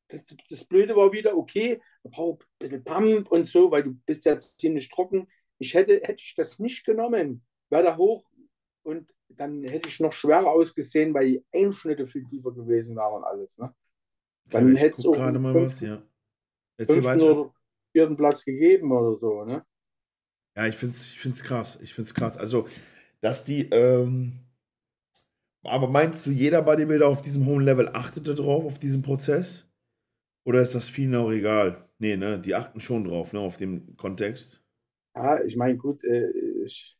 das, 0.10 0.26
das 0.50 0.66
Blöde 0.66 0.96
war 0.96 1.12
wieder, 1.12 1.38
okay, 1.38 1.82
man 2.04 2.12
braucht 2.12 2.44
ein 2.44 2.48
bisschen 2.60 2.84
Pump 2.84 3.32
und 3.32 3.48
so, 3.48 3.72
weil 3.72 3.84
du 3.84 3.94
bist 4.06 4.26
ja 4.26 4.40
ziemlich 4.40 4.90
trocken. 4.90 5.28
Ich 5.60 5.74
hätte, 5.74 6.02
hätte 6.04 6.22
ich 6.24 6.36
das 6.36 6.60
nicht 6.60 6.86
genommen, 6.86 7.44
wäre 7.70 7.84
da 7.84 7.98
hoch 7.98 8.30
und 8.84 9.14
dann 9.30 9.64
hätte 9.64 9.90
ich 9.90 10.00
noch 10.00 10.14
schwerer 10.14 10.52
ausgesehen, 10.52 11.14
weil 11.14 11.28
die 11.28 11.46
Einschnitte 11.54 12.08
viel 12.08 12.26
tiefer 12.26 12.52
gewesen 12.52 12.96
wären 12.96 13.14
und 13.14 13.24
alles. 13.24 13.58
Ne? 13.58 13.74
Dann 14.46 14.74
ich 14.74 14.82
hätte 14.82 14.96
es 15.00 15.06
auch 15.06 15.12
gerade 15.14 15.40
mal 15.40 15.54
was, 15.54 15.80
ja. 15.82 16.02
Erzähl 16.78 17.04
weiter. 17.04 17.54
vierten 17.92 18.18
Platz 18.18 18.46
gegeben 18.46 18.92
oder 18.92 19.16
so. 19.16 19.44
Ne? 19.44 19.64
Ja, 20.56 20.68
ich 20.68 20.76
finde 20.76 20.96
es 20.96 21.10
ich 21.10 21.20
find's 21.20 21.44
krass. 21.44 21.80
Ich 21.82 21.94
finde 21.94 22.08
es 22.08 22.14
krass. 22.14 22.38
Also, 22.38 22.68
dass 23.22 23.44
die, 23.44 23.70
ähm, 23.70 24.40
aber 25.64 25.88
meinst 25.90 26.26
du, 26.26 26.32
jeder 26.32 26.62
Bodybuilder 26.62 27.08
auf 27.08 27.22
diesem 27.22 27.46
hohen 27.46 27.64
Level 27.64 27.90
achtet 27.94 28.28
da 28.28 28.34
drauf, 28.34 28.66
auf 28.66 28.80
diesen 28.80 29.02
Prozess? 29.02 29.69
Oder 30.46 30.62
ist 30.62 30.76
das 30.76 30.88
vielen 30.88 31.16
auch 31.16 31.32
egal? 31.32 31.90
Nee, 32.00 32.16
ne, 32.16 32.40
die 32.40 32.56
achten 32.56 32.80
schon 32.80 33.04
drauf, 33.04 33.34
ne, 33.34 33.40
auf 33.40 33.58
den 33.58 33.96
Kontext. 33.98 34.64
Ja, 35.16 35.44
ich 35.44 35.56
meine, 35.56 35.78
gut, 35.78 36.04
äh, 36.04 36.30
ich, 36.64 36.98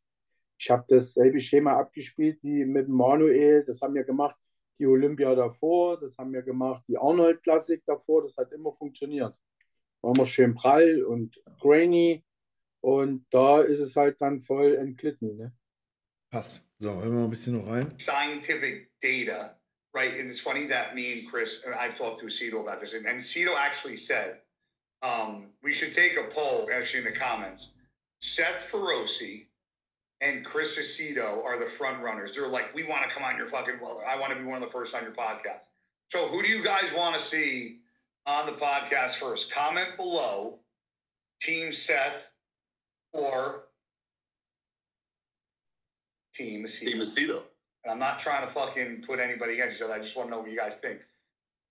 ich 0.58 0.70
habe 0.70 0.84
dasselbe 0.88 1.40
Schema 1.40 1.80
abgespielt 1.80 2.40
wie 2.44 2.66
mit 2.66 2.88
dem 2.88 2.96
Manuel. 2.96 3.64
Das 3.66 3.82
haben 3.82 3.96
wir 3.96 4.04
gemacht, 4.04 4.38
die 4.78 4.86
Olympia 4.86 5.36
davor, 5.36 6.00
das 6.00 6.18
haben 6.18 6.34
wir 6.34 6.42
gemacht, 6.42 6.84
die 6.88 6.98
Arnold 6.98 7.42
Classic 7.44 7.82
davor. 7.86 8.24
Das 8.24 8.38
hat 8.38 8.52
immer 8.52 8.74
funktioniert. 8.74 9.36
War 10.02 10.16
immer 10.16 10.26
schön 10.26 10.54
prall 10.54 11.04
und 11.04 11.42
grainy. 11.60 12.24
Und 12.82 13.26
da 13.30 13.62
ist 13.62 13.80
es 13.80 13.96
halt 13.96 14.22
dann 14.22 14.40
voll 14.40 14.76
entglitten. 14.76 15.38
Ne? 15.38 15.54
Pass. 16.30 16.66
So, 16.78 16.94
hören 16.94 17.12
wir 17.12 17.20
mal 17.20 17.24
ein 17.26 17.30
bisschen 17.30 17.58
noch 17.58 17.68
rein. 17.68 17.94
scientific 18.00 18.90
data, 19.02 19.59
right? 19.94 20.20
And 20.20 20.30
it's 20.30 20.40
funny 20.40 20.66
that 20.68 20.96
me 20.96 21.20
and 21.20 21.30
Chris, 21.30 21.64
and 21.66 21.74
I've 21.74 21.98
talked 21.98 22.22
to 22.22 22.30
Cito 22.30 22.62
about 22.62 22.80
this, 22.80 22.94
and, 22.94 23.06
and 23.06 23.24
Cito 23.24 23.56
actually 23.58 23.98
said 23.98 24.38
um, 25.02 25.48
we 25.64 25.74
should 25.74 25.96
take 25.96 26.18
a 26.18 26.24
poll, 26.24 26.70
actually, 26.74 27.00
in 27.00 27.06
the 27.06 27.20
comments. 27.20 27.72
Seth 28.22 28.70
Feroci 28.72 29.46
and 30.22 30.44
Chris 30.44 30.78
Aceto 30.78 31.44
are 31.44 31.58
the 31.58 31.70
front 31.70 32.02
runners. 32.02 32.36
They're 32.36 32.48
like, 32.48 32.74
we 32.76 32.84
want 32.84 33.04
to 33.04 33.10
come 33.10 33.24
on 33.24 33.38
your 33.38 33.48
fucking, 33.48 33.76
well, 33.82 34.04
I 34.08 34.18
want 34.18 34.34
to 34.34 34.40
be 34.40 34.44
one 34.44 34.56
of 34.56 34.62
the 34.62 34.72
first 34.72 34.94
on 34.94 35.04
your 35.04 35.14
podcast. 35.14 35.70
So, 36.10 36.28
who 36.28 36.42
do 36.42 36.50
you 36.50 36.64
guys 36.64 36.92
want 36.96 37.16
to 37.16 37.22
see 37.22 37.78
on 38.26 38.46
the 38.46 38.52
podcast 38.54 39.12
first? 39.12 39.54
Comment 39.54 39.96
below, 39.96 40.60
Team 41.42 41.72
Seth 41.72 42.34
or 43.14 43.66
Team 46.36 46.66
Aceto. 46.66 46.80
Team 46.80 47.00
Aceto. 47.00 47.42
And 47.90 47.96
I'm 47.96 48.00
not 48.00 48.20
trying 48.20 48.42
to 48.42 48.48
fucking 48.48 49.02
put 49.02 49.20
anybody 49.20 49.54
against 49.54 49.78
each 49.78 49.82
other. 49.82 49.94
I 49.94 50.00
just 50.00 50.16
want 50.16 50.30
to 50.30 50.32
know 50.36 50.42
what 50.42 50.52
you 50.52 50.58
guys 50.58 50.78
think. 50.78 51.00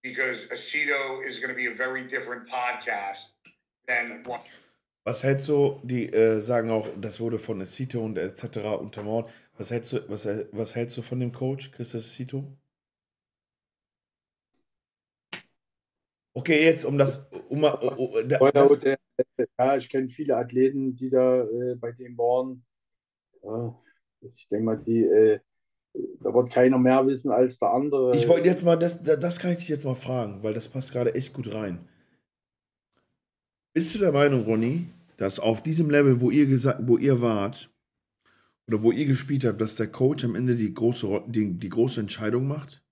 Because 0.02 0.48
Aceto 0.48 1.24
is 1.24 1.38
going 1.38 1.50
to 1.50 1.54
be 1.54 1.66
a 1.66 1.74
very 1.74 2.04
different 2.04 2.48
podcast 2.48 3.35
than 3.87 4.22
one. 4.26 4.40
Was 5.04 5.22
hältst 5.22 5.48
du, 5.48 5.81
die 5.85 6.12
äh, 6.12 6.40
sagen 6.40 6.70
auch, 6.70 6.88
das 7.00 7.20
wurde 7.20 7.38
von 7.38 7.64
Cito 7.64 8.04
und 8.04 8.18
etc. 8.18 8.78
untermauert. 8.81 9.31
Was 9.57 9.70
hältst 9.70 9.92
du, 9.92 10.09
was, 10.09 10.26
was 10.52 10.74
hältst 10.74 10.96
du 10.98 11.02
von 11.02 11.20
dem 11.20 11.33
Coach, 11.33 11.70
Christus 11.70 12.12
Cito? 12.14 12.44
Okay, 16.35 16.64
jetzt 16.64 16.85
um 16.85 16.98
das, 16.98 17.26
um, 17.48 17.62
da- 17.62 18.40
Weil 18.40 18.52
das, 18.52 18.78
der, 18.81 18.98
ja, 19.59 19.76
ich 19.76 19.88
kenne 19.88 20.09
viele 20.09 20.37
Athleten, 20.37 20.94
die 20.94 21.11
da 21.11 21.42
äh, 21.44 21.74
bei 21.76 21.92
dem 21.92 22.18
waren. 22.18 22.64
Ja, 23.42 23.74
ich 24.35 24.46
denke 24.48 24.64
mal, 24.64 24.76
die, 24.76 25.04
äh, 25.04 25.40
da 25.94 26.33
wird 26.35 26.51
keiner 26.51 26.79
mehr 26.79 27.07
wissen 27.07 27.31
als 27.31 27.59
der 27.59 27.70
andere. 27.70 28.16
Ich 28.16 28.29
wollte 28.29 28.48
jetzt 28.48 28.64
mal, 28.64 28.77
das, 28.77 29.03
da- 29.03 29.16
das 29.16 29.38
kann 29.38 29.53
ich 29.53 29.59
dich 29.59 29.68
jetzt 29.68 29.85
mal 29.85 29.94
fragen, 29.94 30.42
weil 30.42 30.55
das 30.55 30.68
passt 30.68 30.92
gerade 30.92 31.14
echt 31.14 31.33
gut 31.33 31.53
rein. 31.55 31.88
Bist 33.74 33.94
du 33.94 33.98
der 33.98 34.12
Meinung, 34.12 34.44
Ronny, 34.44 34.87
dass 35.16 35.38
auf 35.38 35.62
diesem 35.62 35.90
Level, 35.90 36.20
wo 36.20 36.31
ihr 36.31 36.46
gesagt, 36.46 36.81
wo 36.83 36.96
ihr 36.96 37.20
wart 37.20 37.70
oder 38.68 38.83
wo 38.83 38.92
ihr 38.92 39.07
gespielt 39.07 39.44
habt, 39.44 39.61
dass 39.61 39.77
der 39.77 39.88
Coach 39.88 40.24
am 40.24 40.35
Ende 40.35 40.55
die 40.55 40.72
große, 40.74 41.07
Ro- 41.07 41.24
die, 41.27 41.59
die 41.59 41.68
große 41.68 42.01
Entscheidung 42.01 42.46
macht? 42.48 42.85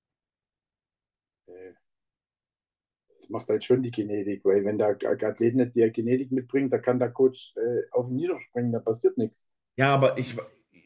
Das 3.18 3.28
macht 3.30 3.48
halt 3.48 3.64
schon 3.64 3.82
die 3.82 3.90
Genetik, 3.90 4.44
weil 4.44 4.64
wenn 4.64 4.78
der 4.78 4.96
Athlet 5.04 5.56
nicht 5.56 5.74
die 5.74 5.90
Genetik 5.90 6.30
mitbringt, 6.30 6.72
da 6.72 6.78
kann 6.78 7.00
der 7.00 7.10
Coach 7.10 7.54
äh, 7.56 7.90
auf 7.90 8.08
ihn 8.08 8.16
niederspringen, 8.16 8.70
da 8.72 8.78
passiert 8.78 9.18
nichts. 9.18 9.50
Ja, 9.76 9.92
aber 9.94 10.16
ich, 10.16 10.36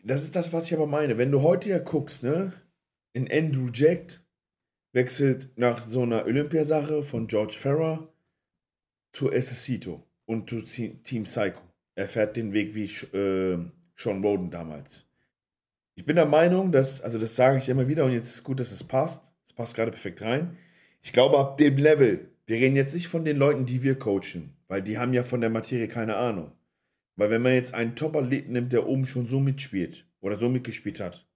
das 0.04 0.22
ist 0.22 0.36
das, 0.36 0.52
was 0.52 0.66
ich 0.66 0.74
aber 0.74 0.86
meine. 0.86 1.18
Wenn 1.18 1.32
du 1.32 1.42
heute 1.42 1.68
ja 1.68 1.78
guckst, 1.78 2.22
ne, 2.22 2.52
in 3.12 3.30
Andrew 3.30 3.68
Jack 3.72 4.20
wechselt 4.92 5.50
nach 5.56 5.80
so 5.80 6.02
einer 6.02 6.24
Olympiasache 6.26 7.02
von 7.02 7.26
George 7.26 7.56
Farrer 7.58 8.12
zu 9.12 9.30
Esposito 9.30 10.06
und 10.26 10.48
zu 10.48 10.62
Te- 10.62 11.02
Team 11.02 11.24
Psycho. 11.24 11.60
Er 11.94 12.08
fährt 12.08 12.36
den 12.36 12.52
Weg 12.52 12.74
wie 12.74 12.84
äh, 12.84 13.58
Sean 13.96 14.24
Roden 14.24 14.50
damals. 14.50 15.04
Ich 15.96 16.06
bin 16.06 16.16
der 16.16 16.26
Meinung, 16.26 16.72
dass, 16.72 17.02
also 17.02 17.18
das 17.18 17.36
sage 17.36 17.58
ich 17.58 17.68
immer 17.68 17.88
wieder 17.88 18.04
und 18.04 18.12
jetzt 18.12 18.34
ist 18.34 18.44
gut, 18.44 18.60
dass 18.60 18.72
es 18.72 18.84
passt. 18.84 19.32
Es 19.44 19.52
passt 19.52 19.74
gerade 19.74 19.90
perfekt 19.90 20.22
rein. 20.22 20.56
Ich 21.02 21.12
glaube, 21.12 21.38
ab 21.38 21.58
dem 21.58 21.76
Level, 21.76 22.30
wir 22.46 22.56
reden 22.56 22.76
jetzt 22.76 22.94
nicht 22.94 23.08
von 23.08 23.24
den 23.24 23.36
Leuten, 23.36 23.66
die 23.66 23.82
wir 23.82 23.98
coachen, 23.98 24.56
weil 24.68 24.82
die 24.82 24.98
haben 24.98 25.12
ja 25.12 25.24
von 25.24 25.40
der 25.40 25.50
Materie 25.50 25.88
keine 25.88 26.16
Ahnung. 26.16 26.52
Weil 27.16 27.30
wenn 27.30 27.42
man 27.42 27.52
jetzt 27.54 27.74
einen 27.74 27.96
Top-Athleten 27.96 28.52
nimmt, 28.52 28.72
der 28.72 28.86
oben 28.86 29.06
schon 29.06 29.26
so 29.26 29.40
mitspielt 29.40 30.08
oder 30.20 30.36
so 30.36 30.48
mitgespielt 30.48 31.00
hat, 31.00 31.28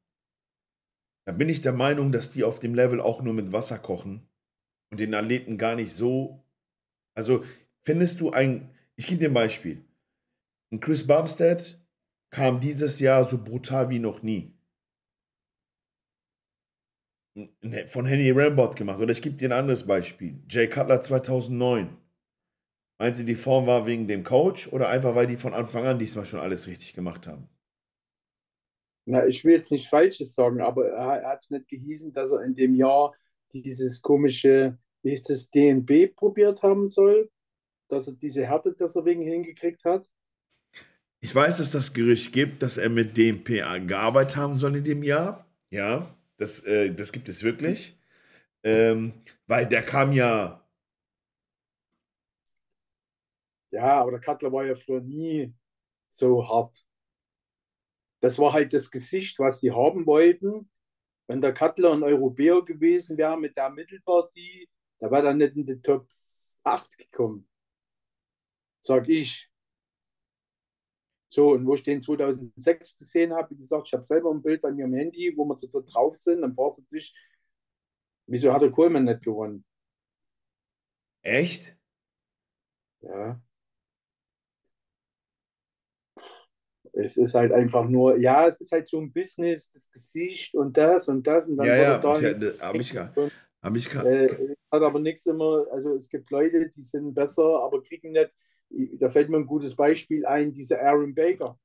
dann 1.27 1.39
bin 1.39 1.49
ich 1.49 1.63
der 1.63 1.73
Meinung, 1.73 2.13
dass 2.13 2.33
die 2.33 2.45
auf 2.45 2.61
dem 2.61 2.75
Level 2.75 3.01
auch 3.01 3.23
nur 3.23 3.35
mit 3.35 3.53
Wasser 3.53 3.79
kochen 3.79 4.29
und 4.91 5.01
den 5.01 5.15
Athleten 5.15 5.59
gar 5.59 5.75
nicht 5.77 5.95
so. 5.95 6.45
Also 7.17 7.45
findest 7.83 8.21
du 8.21 8.31
ein, 8.33 8.71
ich 8.97 9.07
gebe 9.07 9.21
dir 9.21 9.31
ein 9.31 9.35
Beispiel. 9.35 9.85
Ein 10.73 10.81
Chris 10.81 11.07
Bumstead 11.07 11.81
kam 12.31 12.61
dieses 12.61 13.01
Jahr 13.01 13.29
so 13.29 13.43
brutal 13.43 13.91
wie 13.91 13.99
noch 14.01 14.23
nie. 14.23 14.55
N- 17.37 17.89
Von 17.89 18.07
Henry 18.07 18.31
Rambot 18.33 18.77
gemacht. 18.77 19.01
Oder 19.01 19.13
ich 19.13 19.23
gebe 19.23 19.37
dir 19.37 19.49
ein 19.49 19.59
anderes 19.59 19.87
Beispiel. 19.87 20.43
Jay 20.49 20.69
Cutler 20.69 21.03
2009. 21.03 21.97
Meint 23.05 23.19
sie, 23.19 23.27
die 23.27 23.35
Form 23.35 23.67
war 23.67 23.85
wegen 23.85 24.09
dem 24.09 24.25
Coach 24.25 24.73
oder 24.73 24.89
einfach, 24.89 25.15
weil 25.15 25.27
die 25.27 25.37
von 25.37 25.53
Anfang 25.53 25.85
an 25.85 25.99
diesmal 25.99 26.25
schon 26.25 26.41
alles 26.41 26.67
richtig 26.67 26.95
gemacht 26.95 27.27
haben? 27.27 27.51
Na, 29.05 29.27
ich 29.27 29.45
will 29.45 29.53
jetzt 29.53 29.71
nichts 29.71 29.89
Falsches 29.91 30.35
sagen, 30.35 30.63
aber 30.63 30.89
er 30.89 31.29
hat 31.29 31.43
es 31.43 31.51
nicht 31.51 31.69
gehießen, 31.69 32.15
dass 32.15 32.33
er 32.33 32.41
in 32.41 32.55
dem 32.55 32.75
Jahr 32.75 33.15
dieses 33.53 34.01
komische, 34.01 34.79
wie 35.03 35.13
ist 35.13 35.29
das, 35.29 35.51
DNB 35.51 36.17
probiert 36.17 36.63
haben 36.63 36.89
soll, 36.89 37.31
dass 37.89 38.07
er 38.07 38.15
diese 38.15 38.47
Härte 38.47 38.75
deswegen 38.75 39.21
hingekriegt 39.21 39.85
hat. 39.85 40.09
Ich 41.21 41.35
weiß, 41.35 41.59
dass 41.59 41.73
das 41.73 41.93
Gerücht 41.93 42.33
gibt, 42.33 42.63
dass 42.63 42.79
er 42.79 42.89
mit 42.89 43.13
PA 43.45 43.77
gearbeitet 43.81 44.37
haben 44.37 44.57
soll 44.57 44.77
in 44.77 44.85
dem 44.85 45.03
Jahr. 45.03 45.45
Ja, 45.69 46.09
das, 46.39 46.65
äh, 46.65 46.91
das 46.91 47.13
gibt 47.13 47.29
es 47.29 47.43
wirklich. 47.43 47.99
Ähm, 48.63 49.13
weil 49.47 49.67
der 49.67 49.83
kam 49.83 50.13
ja, 50.13 50.64
Ja, 53.75 54.01
aber 54.01 54.13
der 54.13 54.21
Cutler 54.21 54.53
war 54.53 54.65
ja 54.65 54.77
früher 54.77 55.01
nie 55.01 55.53
so 56.13 56.49
hart. 56.49 56.87
Das 58.21 58.39
war 58.39 58.53
halt 58.53 58.73
das 58.73 58.89
Gesicht, 58.89 59.39
was 59.41 59.61
die 59.61 59.73
haben 59.73 60.07
wollten. 60.07 60.71
Wenn 61.27 61.41
der 61.41 61.53
Cutler 61.53 61.93
ein 61.93 62.05
Europäer 62.05 62.63
gewesen 62.63 63.19
wäre 63.19 63.37
mit 63.37 63.57
der 63.57 63.71
Mittelpartie, 63.71 64.69
da 65.01 65.11
wäre 65.11 65.29
er 65.29 65.35
nicht 65.35 65.57
in 65.57 65.67
die 65.67 65.81
Top 65.83 66.07
8 66.63 66.99
gekommen. 66.99 67.49
Sag 68.81 69.09
ich. 69.09 69.51
So, 71.29 71.51
und 71.51 71.67
wo 71.67 71.75
ich 71.75 71.83
den 71.83 72.01
2006 72.01 72.97
gesehen 72.97 73.33
habe, 73.33 73.51
wie 73.51 73.57
gesagt, 73.57 73.89
ich 73.89 73.93
habe 73.93 74.05
selber 74.05 74.31
ein 74.31 74.43
Bild 74.43 74.63
bei 74.63 74.71
mir 74.71 74.85
im 74.85 74.95
Handy, 74.95 75.35
wo 75.37 75.45
wir 75.47 75.57
zu 75.57 75.69
dritt 75.69 75.93
drauf 75.93 76.15
sind, 76.15 76.45
am 76.45 76.55
Forsttisch. 76.55 77.13
Wieso 78.27 78.53
hat 78.53 78.63
der 78.63 78.71
Kohlmann 78.71 79.05
nicht 79.05 79.25
gewonnen? 79.25 79.65
Echt? 81.23 81.77
Ja. 83.01 83.43
Es 86.97 87.17
ist 87.17 87.35
halt 87.35 87.53
einfach 87.53 87.89
nur, 87.89 88.17
ja, 88.19 88.47
es 88.47 88.61
ist 88.61 88.73
halt 88.73 88.87
so 88.87 89.01
ein 89.01 89.13
Business, 89.13 89.71
das 89.71 89.91
Gesicht 89.91 90.55
und 90.55 90.77
das 90.77 91.09
und 91.09 91.27
das 91.27 91.49
und 91.49 91.57
dann 91.57 91.67
Ja, 91.67 91.77
ja, 91.77 92.03
wird 92.03 92.23
er 92.23 92.31
ich, 92.33 92.39
da 92.39 92.47
äh, 92.49 92.59
hab 92.61 92.75
ich, 92.77 92.97
hab 93.63 93.77
ich, 93.77 93.95
Äh, 93.95 94.55
hat 94.71 94.83
aber 94.83 95.01
nichts 95.01 95.27
immer, 95.27 95.67
also 95.73 95.95
es 95.97 96.09
gibt 96.09 96.31
Leute, 96.31 96.69
die 96.69 96.83
sind 96.83 97.15
besser, 97.15 97.63
aber 97.63 97.83
kriegen 97.83 98.13
nicht. 98.13 98.31
Da 99.01 99.09
fällt 99.09 99.29
mir 99.29 99.39
ein 99.39 99.47
gutes 99.47 99.75
Beispiel 99.77 100.27
ein, 100.27 100.53
dieser 100.53 100.81
Aaron 100.81 101.15
Baker. 101.15 101.59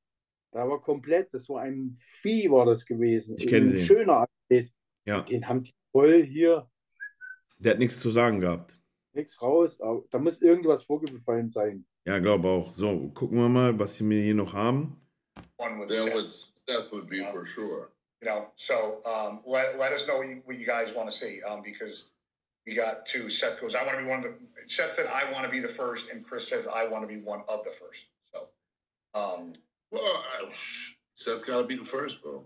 Da 0.52 0.68
war 0.68 0.82
komplett, 0.82 1.34
das 1.34 1.48
war 1.50 1.62
ein 1.62 1.96
Vieh, 1.96 2.50
war 2.50 2.66
das 2.66 2.86
gewesen. 2.86 3.36
Ich 3.38 3.48
kenne 3.48 3.72
den. 3.72 3.80
schöner 3.80 4.28
Athlet. 4.50 4.72
ja, 5.06 5.22
Den 5.22 5.48
haben 5.48 5.64
die 5.64 5.72
voll 5.92 6.24
hier 6.24 6.68
der 7.60 7.74
hat 7.74 7.80
nichts 7.80 8.00
zu 8.00 8.10
sagen 8.10 8.40
gehabt. 8.40 8.78
nichts 9.14 9.42
raus. 9.42 9.80
Aber 9.82 10.04
da 10.10 10.18
muss 10.20 10.42
irgendwas 10.42 10.84
vorgefallen 10.84 11.50
sein. 11.50 11.86
Ja, 12.06 12.20
glaube 12.20 12.48
auch. 12.48 12.74
So, 12.74 13.10
gucken 13.10 13.38
wir 13.38 13.50
mal, 13.50 13.78
was 13.78 13.96
sie 13.96 14.04
mir 14.04 14.22
hier 14.22 14.36
noch 14.36 14.54
haben. 14.54 14.96
One 15.60 15.78
with 15.78 15.90
Then 15.90 16.06
Seth. 16.08 16.16
with 16.16 16.28
Seth 16.68 16.92
would 16.94 17.10
be 17.10 17.20
for 17.32 17.46
sure. 17.46 17.90
you 18.22 18.28
know, 18.28 18.48
so 18.56 19.02
um, 19.06 19.42
let, 19.46 19.78
let 19.78 19.92
us 19.94 20.08
know 20.08 20.18
what 20.18 20.28
you, 20.28 20.42
what 20.46 20.58
you 20.58 20.66
guys 20.66 20.94
want 20.94 21.10
to 21.12 21.16
see 21.16 21.42
um, 21.44 21.62
because 21.64 22.10
we 22.66 22.74
got 22.76 23.06
two. 23.06 23.30
Seth 23.30 23.60
goes, 23.62 23.76
I 23.76 23.84
want 23.84 23.98
to 23.98 24.04
be 24.04 24.10
one 24.10 24.20
of 24.20 24.24
the. 24.26 24.34
Seth 24.68 24.94
said, 24.94 25.08
I 25.08 25.32
want 25.32 25.44
to 25.46 25.50
be 25.50 25.60
the 25.60 25.68
first, 25.70 26.10
and 26.12 26.24
Chris 26.24 26.48
says, 26.48 26.66
I 26.68 26.88
want 26.88 27.04
to 27.04 27.08
be 27.08 27.18
one 27.22 27.42
of 27.48 27.64
the 27.64 27.72
first. 27.72 28.06
So, 28.32 28.48
um, 29.14 29.54
Well, 29.92 30.02
I, 30.04 30.50
Seth's 31.16 31.44
got 31.44 31.58
to 31.62 31.68
be 31.68 31.76
the 31.76 31.86
first, 31.86 32.22
bro. 32.22 32.44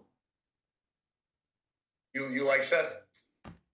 you 2.13 2.28
you 2.30 2.45
like 2.47 2.63
Seth? 2.63 2.91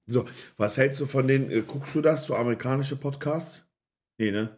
So, 0.07 0.25
was 0.57 0.75
hältst 0.77 0.99
du 0.99 1.05
von 1.05 1.27
den, 1.27 1.51
äh, 1.51 1.61
guckst 1.61 1.93
du 1.95 2.01
das, 2.01 2.25
so 2.25 2.35
amerikanische 2.35 2.95
Podcasts? 2.95 3.63
Nee, 4.17 4.31
ne? 4.31 4.57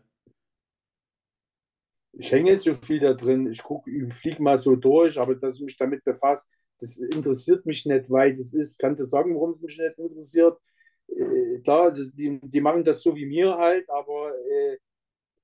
Ich 2.13 2.32
hänge 2.32 2.52
nicht 2.54 2.63
so 2.63 2.76
viel 2.76 3.00
da 3.00 3.13
drin. 3.13 3.50
Ich 3.52 3.63
gucke, 3.63 3.89
ich 3.91 4.13
fliege 4.13 4.41
mal 4.43 4.58
so 4.58 4.76
durch, 4.76 5.17
aber 5.19 5.36
dass 5.36 5.56
ich 5.56 5.63
mich 5.63 5.78
damit 5.78 6.04
befasse, 6.04 6.47
das 6.80 6.97
interessiert 6.97 7.65
mich 7.65 7.86
nicht, 7.86 8.10
weil 8.10 8.32
das 8.32 8.54
ist, 8.54 8.80
kann 8.80 8.95
dir 8.95 9.06
sagen, 9.06 9.36
warum 9.36 9.52
es 9.54 9.62
mich 9.62 9.78
nicht 9.78 9.97
interessiert. 9.97 10.58
Äh, 11.08 11.60
klar, 11.60 11.91
das, 11.91 12.13
die, 12.13 12.39
die 12.43 12.62
machen 12.62 12.84
das 12.84 13.02
so 13.02 13.15
wie 13.15 13.26
mir 13.26 13.56
halt, 13.58 13.89
aber 13.89 14.34
äh, 14.50 14.78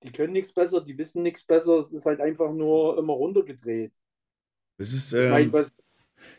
die 0.04 0.12
können 0.12 0.34
nichts 0.34 0.54
besser, 0.54 0.82
die 0.82 0.98
wissen 0.98 1.24
nichts 1.24 1.46
besser. 1.46 1.78
Es 1.78 1.92
ist 1.92 2.06
halt 2.06 2.22
einfach 2.22 2.52
nur 2.54 2.98
immer 2.98 3.14
runtergedreht. 3.14 3.94
Das 4.78 4.94
ist, 4.94 5.14
Ich 5.16 5.28
meine, 5.28 5.46
ähm, 5.48 5.54
was, 5.54 5.74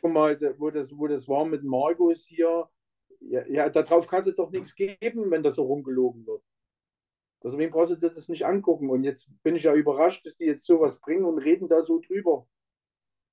guck 0.01 0.13
mal, 0.13 0.39
wo 0.59 0.71
das, 0.71 0.97
wo 0.97 1.07
das 1.07 1.29
war 1.29 1.45
mit 1.45 1.65
Margus 1.65 2.27
hier, 2.27 2.69
ja, 3.21 3.47
ja, 3.49 3.69
darauf 3.71 4.07
kannst 4.09 4.29
du 4.29 4.33
doch 4.33 4.51
nichts 4.51 4.75
geben, 4.75 5.31
wenn 5.31 5.43
das 5.43 5.57
so 5.57 5.63
rumgelogen 5.65 6.27
wird. 6.27 6.43
Deswegen 7.43 7.71
brauchst 7.71 7.93
du 7.93 7.97
dir 7.97 8.11
das 8.11 8.29
nicht 8.29 8.45
angucken. 8.47 8.91
Und 8.91 9.05
jetzt 9.05 9.29
bin 9.43 9.57
ich 9.57 9.65
ja 9.65 9.75
überrascht, 9.75 10.27
dass 10.27 10.37
die 10.37 10.45
jetzt 10.45 10.67
sowas 10.67 11.01
bringen 11.01 11.25
und 11.25 11.39
reden 11.39 11.69
da 11.69 11.83
so 11.83 12.01
drüber. 12.01 12.47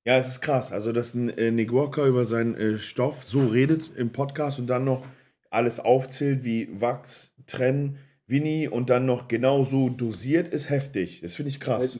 ja, 0.05 0.17
es 0.17 0.27
ist 0.27 0.41
krass. 0.41 0.71
Also, 0.71 0.91
dass 0.91 1.13
ein 1.15 1.29
äh, 1.29 1.51
Nick 1.51 1.73
Walker 1.73 2.05
über 2.05 2.25
seinen 2.25 2.55
äh, 2.55 2.77
Stoff 2.79 3.23
so 3.23 3.47
redet 3.47 3.91
im 3.95 4.11
Podcast 4.11 4.59
und 4.59 4.67
dann 4.67 4.85
noch 4.85 5.05
alles 5.49 5.79
aufzählt, 5.79 6.43
wie 6.43 6.81
Wachs, 6.81 7.35
Trennen, 7.47 7.97
Winnie 8.27 8.67
und 8.67 8.89
dann 8.89 9.05
noch 9.05 9.27
genauso 9.27 9.89
dosiert, 9.89 10.47
ist 10.49 10.69
heftig. 10.69 11.21
Das 11.21 11.35
finde 11.35 11.49
ich 11.49 11.59
krass. 11.59 11.99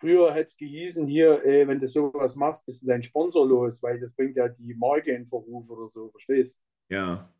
Früher 0.00 0.32
hätte 0.32 0.48
es 0.48 0.56
gehießen, 0.56 1.08
hier, 1.08 1.44
äh, 1.44 1.66
wenn 1.66 1.80
du 1.80 1.88
sowas 1.88 2.36
machst, 2.36 2.66
bist 2.66 2.82
du 2.82 2.86
dein 2.86 3.02
Sponsor 3.02 3.46
los, 3.46 3.82
weil 3.82 3.98
das 3.98 4.14
bringt 4.14 4.36
ja 4.36 4.48
die 4.48 4.74
Marke 4.74 5.12
in 5.12 5.26
Verruf 5.26 5.68
oder 5.68 5.88
so, 5.90 6.10
verstehst? 6.10 6.62
Ja. 6.88 7.32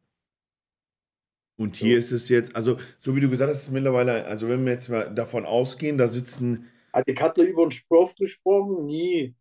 Und 1.58 1.74
hier 1.74 1.98
ist 1.98 2.12
es 2.12 2.28
jetzt, 2.28 2.54
also, 2.54 2.78
so 3.00 3.16
wie 3.16 3.20
du 3.20 3.28
gesagt 3.28 3.50
hast, 3.50 3.70
mittlerweile, 3.70 4.24
also, 4.26 4.48
wenn 4.48 4.64
wir 4.64 4.72
jetzt 4.72 4.88
mal 4.88 5.12
davon 5.12 5.44
ausgehen, 5.44 5.98
da 5.98 6.06
sitzen, 6.06 6.70
Hat 6.92 7.06
die 7.08 7.14
Cutler 7.14 7.44
über 7.44 7.66
den 7.66 7.72
Stoff 7.72 8.14
gesprochen? 8.14 8.86
Nie. 8.86 9.34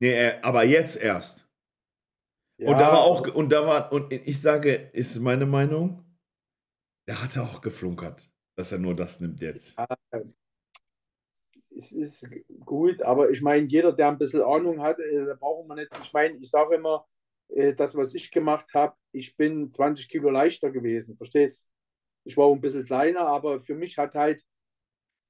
nee, 0.00 0.30
aber 0.42 0.64
jetzt 0.64 0.96
erst. 0.96 1.46
Ja, 2.58 2.70
Und 2.70 2.78
da 2.78 2.88
war 2.88 3.00
auch, 3.00 3.34
und 3.34 3.52
da 3.52 3.66
war, 3.66 3.92
und 3.92 4.10
ich 4.12 4.40
sage, 4.40 4.72
ist 4.94 5.20
meine 5.20 5.44
Meinung, 5.44 6.02
der 7.06 7.22
hatte 7.22 7.42
auch 7.42 7.60
geflunkert, 7.60 8.30
dass 8.56 8.72
er 8.72 8.78
nur 8.78 8.96
das 8.96 9.20
nimmt 9.20 9.42
jetzt. 9.42 9.76
es 11.76 11.92
ist 11.92 12.26
gut, 12.64 13.02
aber 13.02 13.28
ich 13.30 13.42
meine, 13.42 13.66
jeder, 13.66 13.92
der 13.92 14.08
ein 14.08 14.16
bisschen 14.16 14.40
Ahnung 14.40 14.80
hat, 14.80 14.98
äh, 14.98 15.26
da 15.26 15.34
brauchen 15.34 15.68
wir 15.68 15.74
nicht. 15.74 15.90
Ich 16.02 16.12
meine, 16.14 16.38
ich 16.38 16.48
sage 16.48 16.76
immer, 16.76 17.06
äh, 17.48 17.74
das, 17.74 17.94
was 17.94 18.14
ich 18.14 18.30
gemacht 18.30 18.74
habe, 18.74 18.96
ich 19.12 19.36
bin 19.36 19.70
20 19.70 20.08
Kilo 20.08 20.30
leichter 20.30 20.70
gewesen, 20.70 21.16
verstehst? 21.16 21.70
Ich 22.24 22.36
war 22.36 22.46
auch 22.46 22.54
ein 22.54 22.60
bisschen 22.60 22.84
kleiner, 22.84 23.20
aber 23.20 23.60
für 23.60 23.74
mich 23.74 23.98
hat 23.98 24.14
halt 24.14 24.42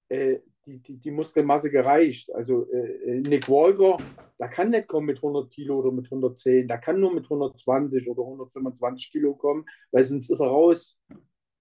äh, 0.08 0.38
die, 0.64 0.80
die, 0.80 0.98
die 0.98 1.10
Muskelmasse 1.10 1.70
gereicht. 1.70 2.32
Also 2.34 2.70
äh, 2.70 3.20
Nick 3.20 3.48
Walker, 3.48 3.98
der 4.38 4.48
kann 4.48 4.70
nicht 4.70 4.88
kommen 4.88 5.06
mit 5.06 5.18
100 5.18 5.50
Kilo 5.50 5.78
oder 5.78 5.92
mit 5.92 6.06
110, 6.06 6.68
der 6.68 6.78
kann 6.78 7.00
nur 7.00 7.12
mit 7.12 7.24
120 7.24 8.08
oder 8.08 8.22
125 8.22 9.12
Kilo 9.12 9.34
kommen, 9.34 9.64
weil 9.92 10.02
sonst 10.04 10.30
ist 10.30 10.40
er 10.40 10.48
raus. 10.48 10.98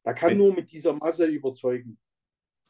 Der 0.05 0.13
kann 0.13 0.37
nur 0.37 0.53
mit 0.53 0.71
dieser 0.71 0.93
Masse 0.93 1.25
überzeugen. 1.25 1.97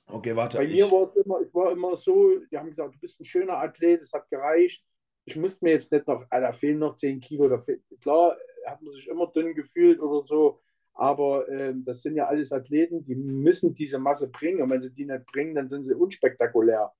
Okay, 0.07 0.35
warte. 0.35 0.57
Bei 0.57 0.65
ich, 0.65 0.75
mir 0.75 0.91
war 0.91 1.03
es 1.03 1.15
immer, 1.15 1.41
ich 1.41 1.53
war 1.53 1.71
immer 1.71 1.97
so, 1.97 2.39
die 2.51 2.57
haben 2.57 2.69
gesagt, 2.69 2.95
du 2.95 2.99
bist 2.99 3.19
ein 3.19 3.25
schöner 3.25 3.57
Athlet, 3.57 4.01
es 4.01 4.13
hat 4.13 4.29
gereicht. 4.29 4.85
Ich 5.25 5.35
musste 5.35 5.65
mir 5.65 5.71
jetzt 5.71 5.91
nicht 5.91 6.07
noch, 6.07 6.25
ah, 6.29 6.39
da 6.39 6.51
fehlen 6.51 6.79
noch 6.79 6.95
10 6.95 7.19
Kilo. 7.19 7.49
Da 7.49 7.59
fehl, 7.59 7.81
klar, 7.99 8.37
hat 8.65 8.81
man 8.81 8.93
sich 8.93 9.07
immer 9.07 9.27
dünn 9.27 9.53
gefühlt 9.55 9.99
oder 9.99 10.23
so, 10.23 10.61
aber 10.93 11.47
ähm, 11.49 11.83
das 11.83 12.01
sind 12.01 12.15
ja 12.15 12.27
alles 12.27 12.51
Athleten, 12.51 13.03
die 13.03 13.15
müssen 13.15 13.73
diese 13.73 13.99
Masse 13.99 14.29
bringen. 14.29 14.61
Und 14.61 14.69
wenn 14.69 14.81
sie 14.81 14.93
die 14.93 15.05
nicht 15.05 15.25
bringen, 15.25 15.55
dann 15.55 15.67
sind 15.67 15.83
sie 15.83 15.93
unspektakulär. 15.93 16.91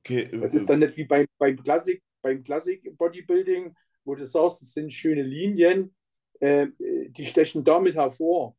okay, 0.00 0.28
Das 0.40 0.54
ist 0.54 0.68
dann 0.68 0.80
nicht 0.80 0.96
wie 0.96 1.04
beim, 1.04 1.26
beim 1.38 1.56
Klassik, 1.62 2.02
beim 2.22 2.42
Klassik 2.42 2.96
Bodybuilding, 2.96 3.74
wo 4.04 4.14
du 4.14 4.24
sagst, 4.24 4.62
es 4.62 4.72
sind 4.72 4.92
schöne 4.92 5.22
Linien, 5.22 5.94
äh, 6.40 6.68
die 6.78 7.24
stechen 7.24 7.64
damit 7.64 7.94
hervor. 7.94 8.56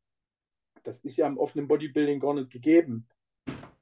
Das 0.84 1.02
ist 1.02 1.18
ja 1.18 1.28
im 1.28 1.38
offenen 1.38 1.68
Bodybuilding 1.68 2.20
gar 2.20 2.34
nicht 2.34 2.52
gegeben. 2.52 3.08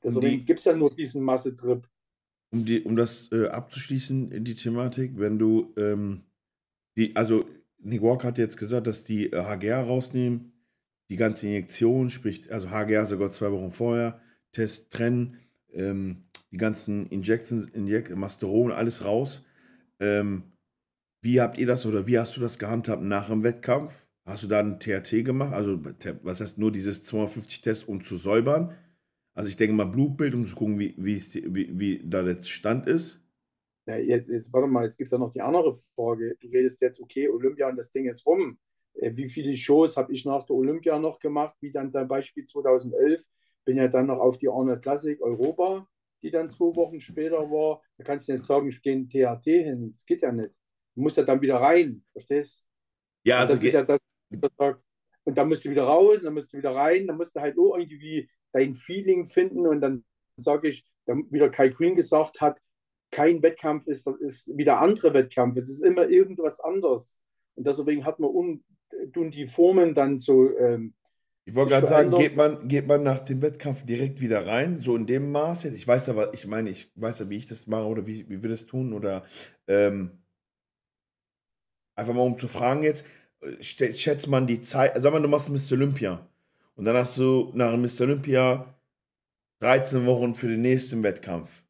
Deswegen 0.03 0.45
gibt 0.45 0.59
es 0.59 0.65
ja 0.65 0.75
nur 0.75 0.89
diesen 0.89 1.23
Massetrip. 1.23 1.87
Um, 2.51 2.65
die, 2.65 2.81
um 2.81 2.95
das 2.95 3.31
äh, 3.31 3.47
abzuschließen, 3.47 4.43
die 4.43 4.55
Thematik, 4.55 5.13
wenn 5.17 5.37
du, 5.37 5.73
ähm, 5.77 6.23
die, 6.95 7.15
also 7.15 7.45
Nick 7.79 8.01
Walker 8.01 8.29
hat 8.29 8.37
jetzt 8.37 8.57
gesagt, 8.57 8.87
dass 8.87 9.03
die 9.03 9.31
äh, 9.31 9.43
HGR 9.43 9.81
rausnehmen, 9.81 10.53
die 11.09 11.15
ganze 11.15 11.47
Injektion, 11.47 12.09
sprich, 12.09 12.51
also 12.51 12.69
HGR 12.69 13.05
sogar 13.05 13.31
zwei 13.31 13.51
Wochen 13.51 13.71
vorher, 13.71 14.19
Test 14.51 14.91
trennen, 14.91 15.37
ähm, 15.71 16.23
die 16.51 16.57
ganzen 16.57 17.07
Injections, 17.07 17.67
Inject 17.73 18.15
Masteron, 18.15 18.71
alles 18.71 19.03
raus. 19.03 19.43
Ähm, 19.99 20.43
wie 21.21 21.41
habt 21.41 21.57
ihr 21.57 21.67
das 21.67 21.85
oder 21.85 22.07
wie 22.07 22.19
hast 22.19 22.35
du 22.37 22.41
das 22.41 22.57
gehandhabt 22.59 23.03
nach 23.03 23.27
dem 23.27 23.43
Wettkampf? 23.43 24.05
Hast 24.25 24.43
du 24.43 24.47
da 24.47 24.59
einen 24.59 24.79
THT 24.79 25.23
gemacht? 25.23 25.53
Also, 25.53 25.79
was 26.23 26.41
heißt 26.41 26.57
nur 26.57 26.71
dieses 26.71 27.03
250 27.03 27.61
Test, 27.61 27.87
um 27.87 28.01
zu 28.01 28.17
säubern? 28.17 28.73
Also, 29.37 29.49
ich 29.49 29.55
denke 29.55 29.75
mal 29.75 29.85
Blutbild, 29.85 30.33
um 30.33 30.47
zu 30.47 30.55
gucken, 30.55 30.79
wie, 30.79 30.95
wie, 30.97 31.21
wie, 31.53 31.79
wie 31.79 32.01
da 32.03 32.23
der 32.23 32.41
Stand 32.41 32.87
ist. 32.87 33.21
Ja, 33.85 33.95
jetzt, 33.95 34.29
jetzt, 34.29 34.51
warte 34.51 34.67
mal, 34.67 34.85
jetzt 34.85 34.97
gibt 34.97 35.09
es 35.09 35.11
ja 35.11 35.19
noch 35.19 35.31
die 35.31 35.41
andere 35.41 35.75
Frage. 35.95 36.35
Du 36.39 36.47
redest 36.47 36.81
jetzt, 36.81 36.99
okay, 36.99 37.29
Olympia 37.29 37.69
und 37.69 37.75
das 37.75 37.91
Ding 37.91 38.07
ist 38.07 38.25
rum. 38.25 38.57
Äh, 38.95 39.15
wie 39.15 39.29
viele 39.29 39.55
Shows 39.55 39.95
habe 39.95 40.11
ich 40.11 40.25
nach 40.25 40.43
der 40.43 40.55
Olympia 40.55 40.97
noch 40.97 41.19
gemacht? 41.19 41.55
Wie 41.61 41.71
dann 41.71 41.91
zum 41.91 42.07
Beispiel 42.07 42.47
2011. 42.47 43.23
Bin 43.63 43.77
ja 43.77 43.87
dann 43.87 44.07
noch 44.07 44.17
auf 44.17 44.39
die 44.39 44.49
Arnold 44.49 44.81
Classic 44.81 45.21
Europa, 45.21 45.87
die 46.23 46.31
dann 46.31 46.49
zwei 46.49 46.75
Wochen 46.75 46.99
später 46.99 47.37
war. 47.37 47.83
Da 47.99 48.05
kannst 48.05 48.27
du 48.27 48.33
nicht 48.33 48.43
sagen, 48.43 48.67
ich 48.69 48.81
gehe 48.81 48.93
in 48.93 49.07
THT 49.07 49.43
hin. 49.43 49.93
Das 49.95 50.05
geht 50.07 50.23
ja 50.23 50.31
nicht. 50.31 50.49
Du 50.95 51.01
musst 51.03 51.17
ja 51.17 51.21
dann 51.23 51.39
wieder 51.41 51.57
rein, 51.57 52.03
verstehst 52.11 52.65
Ja, 53.23 53.41
also 53.41 53.53
das 53.53 53.61
ist 53.61 53.73
ja 53.73 53.83
das. 53.83 53.99
Und 55.25 55.37
dann 55.37 55.47
musst 55.47 55.63
du 55.63 55.69
wieder 55.69 55.83
raus, 55.83 56.21
dann 56.23 56.33
musst 56.33 56.51
du 56.51 56.57
wieder 56.57 56.73
rein, 56.73 57.05
dann 57.05 57.17
musst 57.17 57.35
du 57.35 57.39
halt 57.39 57.55
auch 57.59 57.77
irgendwie 57.77 58.27
dein 58.51 58.75
Feeling 58.75 59.25
finden. 59.25 59.67
Und 59.67 59.81
dann 59.81 60.03
sage 60.37 60.67
ich, 60.67 60.85
dann 61.05 61.31
wieder 61.31 61.49
Kai 61.49 61.69
Green 61.69 61.95
gesagt 61.95 62.41
hat, 62.41 62.59
kein 63.11 63.41
Wettkampf 63.41 63.87
ist, 63.87 64.07
ist 64.07 64.49
wie 64.55 64.65
der 64.65 64.79
andere 64.79 65.13
Wettkampf. 65.13 65.57
Es 65.57 65.69
ist 65.69 65.83
immer 65.83 66.07
irgendwas 66.09 66.59
anderes. 66.59 67.19
Und 67.55 67.65
deswegen 67.65 68.05
hat 68.05 68.19
man 68.19 68.29
un, 68.29 68.63
tun 69.13 69.31
die 69.31 69.47
Formen 69.47 69.95
dann 69.95 70.19
so. 70.19 70.55
Ähm, 70.57 70.93
ich 71.45 71.55
wollte 71.55 71.71
gerade 71.71 71.87
sagen, 71.87 72.11
geht 72.11 72.35
man, 72.35 72.67
geht 72.67 72.87
man 72.87 73.03
nach 73.03 73.19
dem 73.19 73.41
Wettkampf 73.41 73.85
direkt 73.85 74.19
wieder 74.19 74.45
rein, 74.45 74.75
so 74.75 74.97
in 74.97 75.05
dem 75.05 75.31
Maß 75.31 75.63
jetzt? 75.63 75.75
Ich 75.75 75.87
weiß 75.87 76.09
aber, 76.09 76.33
ich 76.33 76.45
meine, 76.45 76.69
ich 76.69 76.91
weiß 76.95 77.19
ja, 77.19 77.29
wie 77.29 77.37
ich 77.37 77.47
das 77.47 77.67
mache 77.67 77.85
oder 77.85 78.05
wie, 78.05 78.29
wie 78.29 78.43
wir 78.43 78.49
das 78.49 78.65
tun 78.65 78.91
oder 78.91 79.23
ähm, 79.67 80.23
einfach 81.95 82.13
mal 82.13 82.23
um 82.23 82.37
zu 82.37 82.49
fragen 82.49 82.83
jetzt, 82.83 83.05
äh, 83.41 83.63
schätzt 83.63 84.27
man 84.27 84.45
die 84.45 84.59
Zeit, 84.59 85.01
sag 85.01 85.13
mal, 85.13 85.21
du 85.21 85.29
machst 85.29 85.49
Mr. 85.49 85.77
Olympia 85.77 86.27
und 86.77 86.85
dann 86.85 86.95
hast 86.95 87.17
du 87.17 87.51
nach 87.55 87.71
dem 87.71 87.81
Mr. 87.81 88.01
Olympia 88.03 88.73
13 89.61 90.05
Wochen 90.05 90.35
für 90.35 90.47
den 90.47 90.61
nächsten 90.61 91.03
Wettkampf. 91.03 91.63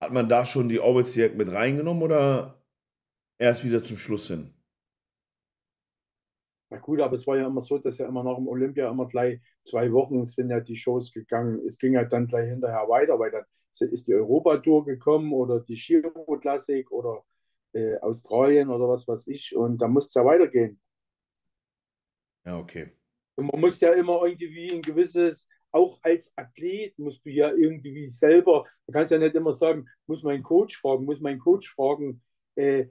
hat 0.00 0.12
man 0.12 0.28
da 0.28 0.44
schon 0.44 0.68
die 0.68 0.80
Orbits 0.80 1.14
direkt 1.14 1.36
mit 1.36 1.50
reingenommen 1.50 2.02
oder 2.02 2.62
erst 3.38 3.64
wieder 3.64 3.82
zum 3.82 3.96
Schluss 3.96 4.28
hin? 4.28 4.52
Na 6.70 6.78
gut, 6.78 7.00
aber 7.00 7.14
es 7.14 7.26
war 7.26 7.38
ja 7.38 7.46
immer 7.46 7.60
so, 7.60 7.78
dass 7.78 7.98
ja 7.98 8.08
immer 8.08 8.24
nach 8.24 8.36
dem 8.36 8.48
Olympia 8.48 8.90
immer 8.90 9.06
gleich 9.06 9.40
zwei 9.62 9.90
Wochen 9.92 10.26
sind 10.26 10.50
ja 10.50 10.60
die 10.60 10.76
Shows 10.76 11.12
gegangen. 11.12 11.64
Es 11.66 11.78
ging 11.78 11.94
ja 11.94 12.04
dann 12.04 12.26
gleich 12.26 12.50
hinterher 12.50 12.88
weiter, 12.88 13.18
weil 13.18 13.30
dann 13.30 13.44
ist 13.92 14.08
die 14.08 14.14
Europatour 14.14 14.84
gekommen 14.84 15.32
oder 15.32 15.60
die 15.60 15.74
Giro 15.74 16.38
Classic 16.40 16.90
oder 16.90 17.24
äh, 17.72 17.96
Australien 17.98 18.70
oder 18.70 18.88
was 18.88 19.06
weiß 19.06 19.28
ich. 19.28 19.56
Und 19.56 19.78
da 19.78 19.88
muss 19.88 20.08
es 20.08 20.14
ja 20.14 20.24
weitergehen. 20.24 20.80
Ja, 22.44 22.58
okay. 22.58 22.92
Und 23.36 23.52
man 23.52 23.60
muss 23.60 23.80
ja 23.80 23.92
immer 23.92 24.24
irgendwie 24.24 24.72
ein 24.72 24.82
gewisses, 24.82 25.48
auch 25.72 25.98
als 26.02 26.32
Athlet 26.36 26.98
musst 26.98 27.24
du 27.24 27.30
ja 27.30 27.52
irgendwie 27.52 28.08
selber, 28.08 28.64
du 28.86 28.92
kannst 28.92 29.12
ja 29.12 29.18
nicht 29.18 29.34
immer 29.34 29.52
sagen, 29.52 29.86
muss 30.06 30.22
mein 30.22 30.42
Coach 30.42 30.76
fragen, 30.80 31.04
muss 31.04 31.20
mein 31.20 31.38
Coach 31.38 31.68
fragen. 31.74 32.22
Äh, 32.54 32.86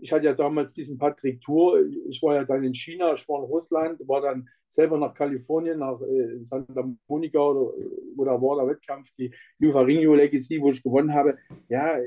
ich 0.00 0.12
hatte 0.12 0.26
ja 0.26 0.34
damals 0.34 0.72
diesen 0.72 0.96
Patrick 0.98 1.40
Tour, 1.40 1.84
ich 2.08 2.22
war 2.22 2.36
ja 2.36 2.44
dann 2.44 2.62
in 2.62 2.74
China, 2.74 3.12
ich 3.12 3.28
war 3.28 3.40
in 3.40 3.46
Russland, 3.46 4.00
war 4.06 4.20
dann 4.20 4.48
selber 4.68 4.98
nach 4.98 5.14
Kalifornien, 5.14 5.78
nach 5.78 6.00
äh, 6.00 6.44
Santa 6.44 6.88
Monica 7.08 7.38
oder 7.40 7.72
da 8.16 8.40
war 8.40 8.56
der 8.56 8.74
Wettkampf, 8.74 9.12
die 9.18 9.32
Juvarinho 9.58 10.14
Legacy, 10.14 10.60
wo 10.60 10.70
ich 10.70 10.82
gewonnen 10.82 11.12
habe. 11.12 11.36
Ja, 11.68 11.98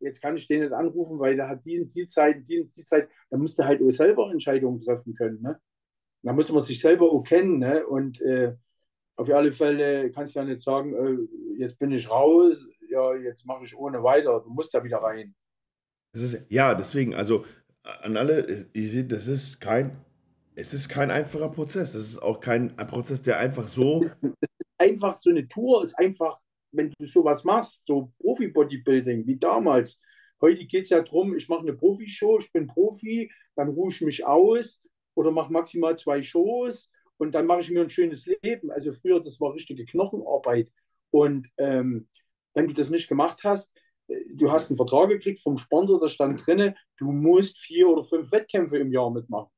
jetzt 0.00 0.20
kann 0.20 0.36
ich 0.36 0.46
den 0.48 0.60
nicht 0.60 0.72
anrufen, 0.72 1.18
weil 1.18 1.36
der 1.36 1.48
hat 1.48 1.64
die 1.64 1.80
und 1.80 1.94
die 1.94 2.06
Zeit, 2.06 2.48
die 2.48 2.60
und 2.60 2.76
die 2.76 2.82
da 2.82 3.36
musste 3.36 3.66
halt 3.66 3.82
auch 3.82 3.90
selber 3.90 4.30
Entscheidungen 4.30 4.80
treffen 4.80 5.14
können. 5.14 5.40
Ne? 5.42 5.60
Da 6.22 6.32
muss 6.32 6.50
man 6.52 6.60
sich 6.60 6.80
selber 6.80 7.10
auch 7.10 7.22
kennen. 7.22 7.58
Ne? 7.58 7.86
Und 7.86 8.20
äh, 8.20 8.54
auf 9.16 9.30
alle 9.30 9.52
Fälle 9.52 10.10
kannst 10.10 10.34
du 10.34 10.40
ja 10.40 10.44
nicht 10.44 10.62
sagen, 10.62 10.94
äh, 10.94 11.60
jetzt 11.60 11.78
bin 11.78 11.92
ich 11.92 12.10
raus, 12.10 12.66
ja, 12.88 13.14
jetzt 13.14 13.46
mache 13.46 13.64
ich 13.64 13.76
ohne 13.76 14.02
weiter. 14.02 14.40
Du 14.40 14.50
musst 14.50 14.74
da 14.74 14.82
wieder 14.82 14.98
rein. 14.98 15.34
Das 16.12 16.22
ist, 16.22 16.46
ja, 16.48 16.74
deswegen, 16.74 17.14
also 17.14 17.44
an 17.82 18.16
alle, 18.16 18.46
ich 18.72 18.90
sehe, 18.90 19.04
das 19.04 19.28
ist 19.28 19.60
kein, 19.60 19.96
es 20.54 20.74
ist 20.74 20.88
kein 20.88 21.10
einfacher 21.10 21.50
Prozess. 21.50 21.92
Das 21.92 22.02
ist 22.02 22.18
auch 22.18 22.40
kein 22.40 22.74
Prozess, 22.76 23.22
der 23.22 23.38
einfach 23.38 23.66
so. 23.66 24.02
Es 24.02 24.12
ist, 24.12 24.24
es 24.24 24.48
ist 24.58 24.66
einfach 24.78 25.16
so 25.16 25.30
eine 25.30 25.46
Tour, 25.46 25.82
ist 25.82 25.98
einfach, 25.98 26.38
wenn 26.72 26.90
du 26.98 27.06
sowas 27.06 27.44
machst, 27.44 27.84
so 27.86 28.12
Profi-Bodybuilding 28.20 29.26
wie 29.26 29.36
damals. 29.36 30.00
Heute 30.40 30.64
geht 30.66 30.84
es 30.84 30.90
ja 30.90 31.02
darum, 31.02 31.36
ich 31.36 31.48
mache 31.48 31.60
eine 31.60 31.74
Profi-Show, 31.74 32.38
ich 32.38 32.50
bin 32.52 32.66
Profi, 32.66 33.30
dann 33.54 33.68
ruhe 33.68 33.90
ich 33.90 34.00
mich 34.00 34.26
aus 34.26 34.82
oder 35.20 35.30
mache 35.30 35.52
maximal 35.52 35.98
zwei 35.98 36.22
Shows 36.22 36.90
und 37.18 37.32
dann 37.34 37.44
mache 37.44 37.60
ich 37.60 37.70
mir 37.70 37.82
ein 37.82 37.90
schönes 37.90 38.24
Leben. 38.24 38.70
Also 38.70 38.90
früher, 38.92 39.20
das 39.20 39.38
war 39.38 39.52
richtige 39.52 39.84
Knochenarbeit. 39.84 40.72
Und 41.10 41.46
ähm, 41.58 42.08
wenn 42.54 42.66
du 42.66 42.72
das 42.72 42.88
nicht 42.88 43.06
gemacht 43.06 43.40
hast, 43.44 43.70
du 44.32 44.50
hast 44.50 44.70
einen 44.70 44.78
Vertrag 44.78 45.10
gekriegt 45.10 45.38
vom 45.38 45.58
Sponsor, 45.58 46.00
da 46.00 46.08
stand 46.08 46.44
drin, 46.46 46.74
du 46.96 47.12
musst 47.12 47.58
vier 47.58 47.88
oder 47.90 48.02
fünf 48.02 48.32
Wettkämpfe 48.32 48.78
im 48.78 48.90
Jahr 48.90 49.10
mitmachen. 49.10 49.50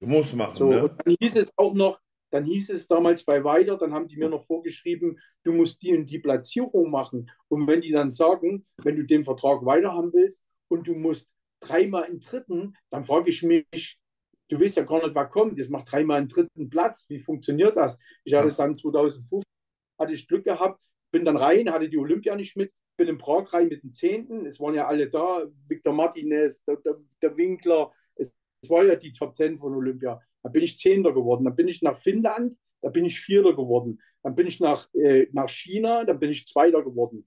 Du 0.00 0.08
musst 0.08 0.34
machen. 0.34 0.56
So, 0.56 0.68
ne? 0.68 0.96
dann 1.04 1.16
hieß 1.20 1.36
es 1.36 1.52
auch 1.56 1.72
noch, 1.72 2.00
dann 2.30 2.44
hieß 2.44 2.70
es 2.70 2.88
damals 2.88 3.24
bei 3.24 3.44
Weiter, 3.44 3.78
dann 3.78 3.94
haben 3.94 4.08
die 4.08 4.16
mir 4.16 4.28
noch 4.28 4.42
vorgeschrieben, 4.42 5.20
du 5.44 5.52
musst 5.52 5.80
die 5.82 5.96
und 5.96 6.06
die 6.06 6.18
Platzierung 6.18 6.90
machen. 6.90 7.30
Und 7.46 7.68
wenn 7.68 7.80
die 7.80 7.92
dann 7.92 8.10
sagen, 8.10 8.66
wenn 8.82 8.96
du 8.96 9.04
den 9.04 9.22
Vertrag 9.22 9.64
weiter 9.64 9.92
haben 9.92 10.12
willst 10.12 10.44
und 10.66 10.88
du 10.88 10.94
musst 10.94 11.32
dreimal 11.60 12.06
im 12.06 12.18
dritten, 12.18 12.76
dann 12.90 13.04
frage 13.04 13.30
ich 13.30 13.44
mich, 13.44 14.00
du 14.54 14.60
weißt 14.64 14.76
ja 14.76 14.84
gar 14.84 15.02
nicht, 15.02 15.14
was 15.14 15.30
kommt. 15.30 15.58
Jetzt 15.58 15.70
macht 15.70 15.90
dreimal 15.90 16.18
einen 16.18 16.28
dritten 16.28 16.70
Platz. 16.70 17.06
Wie 17.08 17.18
funktioniert 17.18 17.76
das? 17.76 17.98
Ich 18.24 18.34
hatte 18.34 18.48
es 18.48 18.56
dann 18.56 18.76
2005, 18.76 19.42
hatte 19.98 20.12
ich 20.12 20.26
Glück 20.28 20.44
gehabt, 20.44 20.80
bin 21.10 21.24
dann 21.24 21.36
rein, 21.36 21.70
hatte 21.70 21.88
die 21.88 21.98
Olympia 21.98 22.36
nicht 22.36 22.56
mit, 22.56 22.72
bin 22.96 23.08
in 23.08 23.18
Prag 23.18 23.52
rein 23.52 23.68
mit 23.68 23.82
den 23.82 23.92
Zehnten. 23.92 24.46
Es 24.46 24.60
waren 24.60 24.74
ja 24.74 24.86
alle 24.86 25.10
da, 25.10 25.44
Victor 25.68 25.92
Martinez, 25.92 26.62
der, 26.64 26.76
der, 26.76 26.96
der 27.20 27.36
Winkler. 27.36 27.92
Es, 28.14 28.34
es, 28.62 28.70
war 28.70 28.84
ja 28.84 28.94
die 28.94 29.12
Top 29.12 29.34
Ten 29.34 29.58
von 29.58 29.74
Olympia. 29.74 30.20
Da 30.42 30.48
bin 30.48 30.62
ich 30.62 30.78
Zehnter 30.78 31.12
geworden. 31.12 31.44
Dann 31.44 31.56
bin 31.56 31.68
ich 31.68 31.82
nach 31.82 31.96
Finnland, 31.96 32.56
da 32.80 32.90
bin 32.90 33.04
ich 33.04 33.20
Vierter 33.20 33.54
geworden. 33.54 34.00
Dann 34.22 34.34
bin 34.34 34.46
ich 34.46 34.60
nach, 34.60 34.88
äh, 34.94 35.26
nach 35.32 35.48
China, 35.48 36.04
dann 36.04 36.18
bin 36.18 36.30
ich 36.30 36.46
Zweiter 36.46 36.82
geworden. 36.82 37.26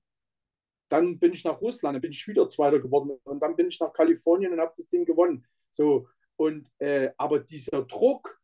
Dann 0.89 1.19
bin 1.19 1.33
ich 1.33 1.43
nach 1.43 1.59
Russland, 1.59 1.95
dann 1.95 2.01
bin 2.01 2.11
ich 2.11 2.25
wieder 2.27 2.47
Zweiter 2.47 2.79
geworden. 2.79 3.19
Und 3.23 3.41
dann 3.41 3.55
bin 3.57 3.67
ich 3.67 3.79
nach 3.81 3.91
Kalifornien 3.91 4.53
und 4.53 4.61
habe 4.61 4.73
das 4.77 4.87
Ding 4.87 5.03
gewonnen. 5.03 5.45
So, 5.71 6.07
und, 6.37 6.69
äh, 6.79 7.11
aber 7.17 7.39
dieser 7.39 7.83
Druck, 7.83 8.39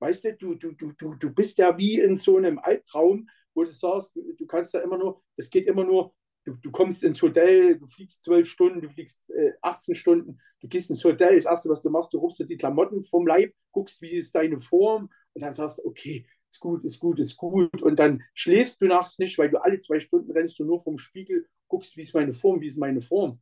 weißt 0.00 0.24
du, 0.24 0.56
du, 0.56 0.72
du, 0.72 0.92
du, 0.92 1.14
du 1.14 1.34
bist 1.34 1.58
ja 1.58 1.76
wie 1.78 2.00
in 2.00 2.16
so 2.16 2.36
einem 2.36 2.58
Albtraum, 2.58 3.28
wo 3.54 3.64
du 3.64 3.70
sagst, 3.70 4.14
du, 4.14 4.34
du 4.34 4.46
kannst 4.46 4.74
ja 4.74 4.80
immer 4.80 4.98
nur, 4.98 5.22
es 5.36 5.48
geht 5.48 5.66
immer 5.66 5.84
nur, 5.84 6.14
du, 6.44 6.54
du 6.54 6.70
kommst 6.70 7.02
ins 7.02 7.22
Hotel, 7.22 7.78
du 7.78 7.86
fliegst 7.86 8.24
zwölf 8.24 8.48
Stunden, 8.48 8.82
du 8.82 8.90
fliegst 8.90 9.22
äh, 9.30 9.52
18 9.62 9.94
Stunden, 9.94 10.38
du 10.60 10.68
gehst 10.68 10.90
ins 10.90 11.04
Hotel, 11.04 11.36
das 11.36 11.46
Erste, 11.46 11.68
was 11.68 11.82
du 11.82 11.90
machst, 11.90 12.12
du 12.12 12.18
rupst 12.18 12.40
dir 12.40 12.46
die 12.46 12.56
Klamotten 12.56 13.02
vom 13.02 13.26
Leib, 13.26 13.54
guckst, 13.72 14.02
wie 14.02 14.10
ist 14.12 14.34
deine 14.34 14.58
Form 14.58 15.10
und 15.32 15.40
dann 15.40 15.54
sagst 15.54 15.78
du, 15.78 15.86
okay, 15.86 16.26
ist 16.50 16.60
gut, 16.60 16.84
ist 16.84 17.00
gut, 17.00 17.18
ist 17.18 17.36
gut. 17.36 17.82
Und 17.82 17.98
dann 17.98 18.22
schläfst 18.34 18.80
du 18.80 18.86
nachts 18.86 19.18
nicht, 19.18 19.36
weil 19.38 19.50
du 19.50 19.62
alle 19.62 19.78
zwei 19.80 20.00
Stunden 20.00 20.30
rennst 20.30 20.58
du 20.58 20.64
nur 20.64 20.80
vom 20.80 20.96
Spiegel, 20.98 21.46
guckst, 21.68 21.96
wie 21.96 22.02
ist 22.02 22.14
meine 22.14 22.32
Form, 22.32 22.60
wie 22.60 22.66
ist 22.66 22.78
meine 22.78 23.00
Form. 23.00 23.40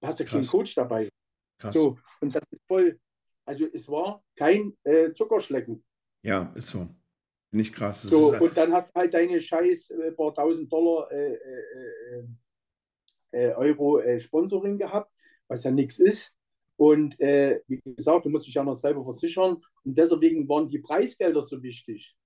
Da 0.00 0.08
hast 0.08 0.20
du 0.20 0.24
keinen 0.24 0.46
Coach 0.46 0.74
dabei. 0.74 1.08
Krass. 1.58 1.74
So, 1.74 1.98
und 2.20 2.34
das 2.34 2.42
ist 2.50 2.62
voll, 2.66 2.98
also 3.44 3.66
es 3.72 3.88
war 3.88 4.22
kein 4.36 4.76
äh, 4.84 5.12
Zuckerschlecken. 5.12 5.84
Ja, 6.22 6.52
ist 6.54 6.68
so. 6.68 6.88
Nicht 7.50 7.74
krass. 7.74 8.02
So, 8.02 8.32
halt 8.32 8.42
und 8.42 8.56
dann 8.56 8.72
hast 8.72 8.94
du 8.94 9.00
halt 9.00 9.14
deine 9.14 9.40
scheiß 9.40 9.90
äh, 9.90 10.12
paar 10.12 10.34
tausend 10.34 10.72
Dollar 10.72 11.10
äh, 11.12 11.34
äh, 11.34 12.24
äh, 13.32 13.48
äh 13.48 13.54
Euro 13.54 14.02
Sponsoring 14.18 14.76
gehabt, 14.76 15.12
was 15.46 15.62
ja 15.62 15.70
nichts 15.70 16.00
ist. 16.00 16.34
Und 16.76 17.16
wie 17.20 17.80
gesagt, 17.84 18.24
du 18.26 18.30
musst 18.30 18.48
dich 18.48 18.54
ja 18.54 18.64
noch 18.64 18.74
selber 18.74 19.04
versichern. 19.04 19.62
Und 19.84 19.96
deswegen 19.96 20.48
waren 20.48 20.68
die 20.68 20.80
Preisgelder 20.80 21.40
so 21.40 21.62
wichtig. 21.62 22.16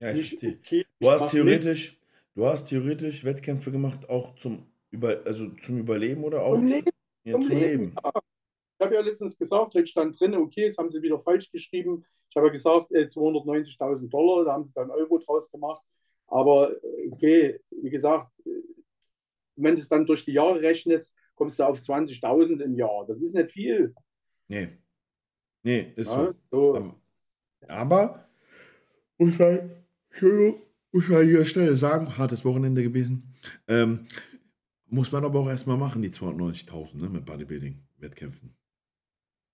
Ja, 0.00 0.12
ich 0.12 0.28
verstehe. 0.28 0.58
Okay, 0.58 0.86
du 1.00 1.10
hast 1.10 1.30
theoretisch, 1.32 1.92
mit. 1.92 2.00
du 2.36 2.46
hast 2.46 2.66
theoretisch 2.66 3.24
Wettkämpfe 3.24 3.72
gemacht, 3.72 4.08
auch 4.08 4.36
zum, 4.36 4.66
Über, 4.90 5.22
also 5.24 5.48
zum 5.56 5.78
Überleben 5.78 6.22
oder 6.22 6.42
auch 6.42 6.56
zum 6.56 6.68
Leben. 6.68 6.90
Ja, 7.24 7.32
zum, 7.32 7.42
zum 7.42 7.56
Leben. 7.56 7.68
Leben. 7.68 7.94
Ja. 8.02 8.12
Ich 8.80 8.86
habe 8.86 8.94
ja 8.94 9.02
letztens 9.02 9.36
gesagt, 9.36 9.74
heute 9.74 9.86
stand 9.86 10.18
drin, 10.18 10.34
okay, 10.34 10.64
das 10.64 10.78
haben 10.78 10.88
sie 10.88 11.02
wieder 11.02 11.18
falsch 11.18 11.52
geschrieben. 11.52 12.02
Ich 12.30 12.36
habe 12.36 12.46
ja 12.46 12.52
gesagt, 12.52 12.90
äh, 12.92 13.08
290.000 13.08 14.08
Dollar, 14.08 14.46
da 14.46 14.52
haben 14.54 14.64
sie 14.64 14.72
dann 14.72 14.90
Euro 14.90 15.18
draus 15.18 15.50
gemacht. 15.50 15.82
Aber 16.28 16.72
äh, 16.82 17.10
okay, 17.10 17.60
wie 17.82 17.90
gesagt, 17.90 18.28
äh, 18.46 18.48
wenn 19.56 19.74
du 19.74 19.82
es 19.82 19.88
dann 19.90 20.06
durch 20.06 20.24
die 20.24 20.32
Jahre 20.32 20.62
rechnest, 20.62 21.14
kommst 21.34 21.58
du 21.58 21.64
auf 21.64 21.78
20.000 21.78 22.62
im 22.62 22.74
Jahr. 22.74 23.04
Das 23.06 23.20
ist 23.20 23.34
nicht 23.34 23.50
viel. 23.50 23.94
Nee. 24.48 24.68
Nee, 25.62 25.92
ist 25.96 26.08
ja, 26.08 26.32
so. 26.50 26.74
so. 26.74 26.94
Aber, 27.68 28.30
muss 29.18 29.38
man, 29.38 29.84
muss 30.90 31.06
man 31.06 31.26
hier 31.26 31.44
Stelle 31.44 31.76
sagen, 31.76 32.16
hartes 32.16 32.46
Wochenende 32.46 32.82
gewesen. 32.82 33.34
Ähm, 33.68 34.06
muss 34.86 35.12
man 35.12 35.22
aber 35.22 35.40
auch 35.40 35.50
erstmal 35.50 35.76
machen, 35.76 36.00
die 36.00 36.08
290.000 36.08 36.96
ne, 36.96 37.10
mit 37.10 37.26
Bodybuilding-Wettkämpfen. 37.26 38.56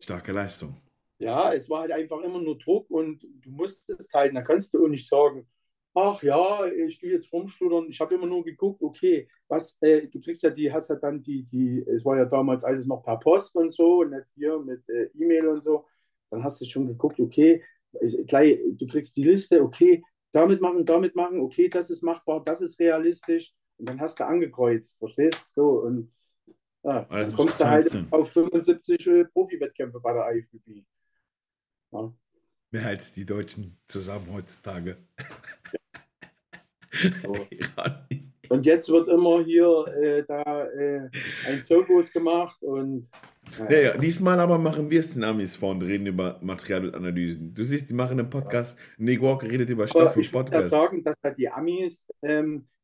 Starke 0.01 0.33
Leistung. 0.33 0.77
Ja, 1.19 1.53
es 1.53 1.71
war 1.71 1.81
halt 1.81 1.93
einfach 1.93 2.21
immer 2.23 2.41
nur 2.41 2.59
Druck 2.59 2.91
und 2.91 3.23
du 3.23 3.51
musstest 3.51 4.13
halt, 4.13 4.35
da 4.35 4.43
kannst 4.43 4.75
du 4.75 4.85
auch 4.85 4.89
nicht 4.89 5.09
sagen, 5.09 5.49
ach 5.95 6.23
ja, 6.23 6.67
ich 6.67 7.01
gehe 7.01 7.13
jetzt 7.13 7.33
rumschludern. 7.33 7.87
Ich 7.89 8.01
habe 8.01 8.15
immer 8.15 8.27
nur 8.27 8.45
geguckt, 8.45 8.83
okay, 8.83 9.29
was, 9.49 9.79
äh, 9.81 10.09
du 10.09 10.21
kriegst 10.21 10.43
ja 10.43 10.51
die, 10.51 10.71
hast 10.71 10.91
ja 10.91 10.97
dann 10.97 11.23
die, 11.23 11.45
die, 11.45 11.83
es 11.87 12.05
war 12.05 12.19
ja 12.19 12.27
damals 12.27 12.65
alles 12.65 12.87
noch 12.87 13.03
per 13.03 13.19
Post 13.19 13.57
und 13.57 13.75
so, 13.75 14.05
nicht 14.05 14.27
hier 14.35 14.59
mit 14.59 14.87
äh, 14.91 15.09
E-Mail 15.15 15.49
und 15.49 15.65
so. 15.65 15.87
Dann 16.31 16.45
hast 16.45 16.61
du 16.61 16.67
schon 16.67 16.87
geguckt, 16.87 17.19
okay, 17.19 17.63
gleich, 18.27 18.59
du 18.73 18.87
kriegst 18.87 19.17
die 19.17 19.25
Liste, 19.25 19.63
okay, 19.63 20.03
damit 20.33 20.61
machen, 20.61 20.85
damit 20.85 21.17
machen, 21.17 21.41
okay, 21.41 21.69
das 21.69 21.89
ist 21.89 22.03
machbar, 22.03 22.43
das 22.45 22.61
ist 22.61 22.79
realistisch. 22.79 23.55
Und 23.79 23.89
dann 23.89 24.01
hast 24.01 24.20
du 24.20 24.27
angekreuzt, 24.27 24.99
verstehst 24.99 25.57
du? 25.57 25.62
So, 25.62 25.81
und 25.83 26.12
ja, 26.87 27.03
dann 27.11 27.32
kommst 27.32 27.61
du 27.61 27.68
halt 27.68 28.07
auf 28.11 28.30
75 28.30 29.07
äh, 29.09 29.24
Profi-Wettkämpfe 29.24 29.99
bei 29.99 30.12
der 30.12 30.37
IFBB. 30.37 30.84
Ja. 31.93 32.12
Mehr 32.70 32.87
als 32.87 33.12
die 33.12 33.26
Deutschen 33.26 33.76
zusammen 33.89 34.32
heutzutage. 34.32 34.97
So. 37.22 37.34
und 38.51 38.66
jetzt 38.66 38.89
wird 38.89 39.09
immer 39.09 39.45
hier 39.45 39.87
äh, 40.01 40.24
da 40.28 40.64
äh, 40.66 41.11
ein 41.47 41.61
Zirkus 41.62 42.12
gemacht 42.12 42.62
und 42.62 43.09
ja, 43.68 43.78
ja, 43.78 43.97
diesmal 43.97 44.39
aber 44.41 44.59
machen 44.59 44.91
wir 44.91 45.01
es 45.01 45.14
den 45.14 45.24
Amis 45.24 45.57
vor 45.57 45.70
und 45.70 45.82
reden 45.82 46.07
über 46.07 46.39
Material 46.43 46.87
und 46.87 46.95
Analysen. 46.95 47.55
Du 47.55 47.64
siehst, 47.64 47.89
die 47.91 47.95
machen 47.95 48.18
einen 48.18 48.28
Podcast. 48.28 48.78
Nick 48.99 49.22
Walker 49.22 49.49
redet 49.49 49.70
über 49.70 49.87
Stoff 49.89 50.16
und 50.16 50.32
Podcast. 50.32 50.66
Ich 50.66 50.70
muss 50.70 50.70
sagen, 50.70 51.05
dass 51.05 51.16
halt 51.22 51.39
die 51.39 51.49
Amis 51.49 52.07
ähm, 52.22 52.66
äh, 52.72 52.76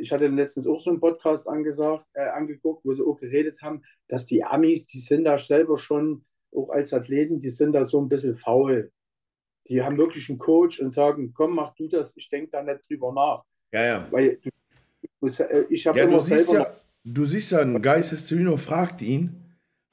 ich 0.00 0.12
hatte 0.12 0.26
letztens 0.28 0.66
auch 0.66 0.80
so 0.80 0.90
einen 0.90 1.00
Podcast 1.00 1.48
angesagt, 1.48 2.06
äh, 2.14 2.28
angeguckt, 2.28 2.84
wo 2.84 2.92
sie 2.92 3.04
auch 3.04 3.16
geredet 3.18 3.60
haben, 3.62 3.82
dass 4.08 4.26
die 4.26 4.42
Amis, 4.44 4.86
die 4.86 4.98
sind 4.98 5.24
da 5.24 5.38
selber 5.38 5.76
schon, 5.76 6.24
auch 6.54 6.70
als 6.70 6.92
Athleten, 6.94 7.38
die 7.38 7.50
sind 7.50 7.72
da 7.72 7.84
so 7.84 8.00
ein 8.00 8.08
bisschen 8.08 8.34
faul. 8.34 8.90
Die 9.68 9.82
haben 9.82 9.98
wirklich 9.98 10.28
einen 10.30 10.38
Coach 10.38 10.80
und 10.80 10.94
sagen, 10.94 11.32
komm, 11.34 11.54
mach 11.54 11.74
du 11.74 11.88
das, 11.88 12.16
ich 12.16 12.28
denke 12.30 12.50
da 12.50 12.62
nicht 12.62 12.88
drüber 12.88 13.12
nach. 13.12 13.44
Ja, 13.72 13.84
ja. 13.84 14.08
Weil 14.10 14.38
du, 15.20 15.26
äh, 15.26 15.64
ich 15.68 15.86
habe 15.86 15.98
Ja, 15.98 16.04
du 16.06 16.10
immer 16.12 16.20
siehst 16.20 16.46
selber. 16.50 16.68
ja, 16.70 16.76
du 17.04 17.24
siehst 17.24 17.52
ja, 17.52 17.60
ein 17.60 17.82
Geisteszelino 17.82 18.56
fragt 18.56 19.02
ihn, 19.02 19.42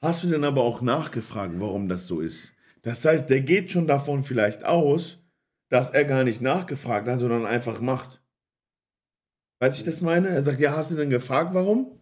hast 0.00 0.22
du 0.22 0.28
denn 0.28 0.44
aber 0.44 0.62
auch 0.62 0.80
nachgefragt, 0.80 1.54
warum 1.58 1.88
das 1.88 2.06
so 2.06 2.20
ist? 2.20 2.52
Das 2.82 3.04
heißt, 3.04 3.28
der 3.28 3.40
geht 3.40 3.72
schon 3.72 3.86
davon 3.86 4.22
vielleicht 4.24 4.64
aus, 4.64 5.18
dass 5.70 5.90
er 5.90 6.04
gar 6.04 6.24
nicht 6.24 6.40
nachgefragt 6.40 7.08
hat, 7.08 7.18
sondern 7.18 7.46
einfach 7.46 7.80
macht. 7.80 8.22
Weißt 9.60 9.78
ich 9.78 9.84
das 9.84 10.00
meine? 10.00 10.28
Er 10.28 10.42
sagt, 10.42 10.60
ja, 10.60 10.76
hast 10.76 10.90
du 10.90 10.96
denn 10.96 11.10
gefragt, 11.10 11.54
warum? 11.54 12.00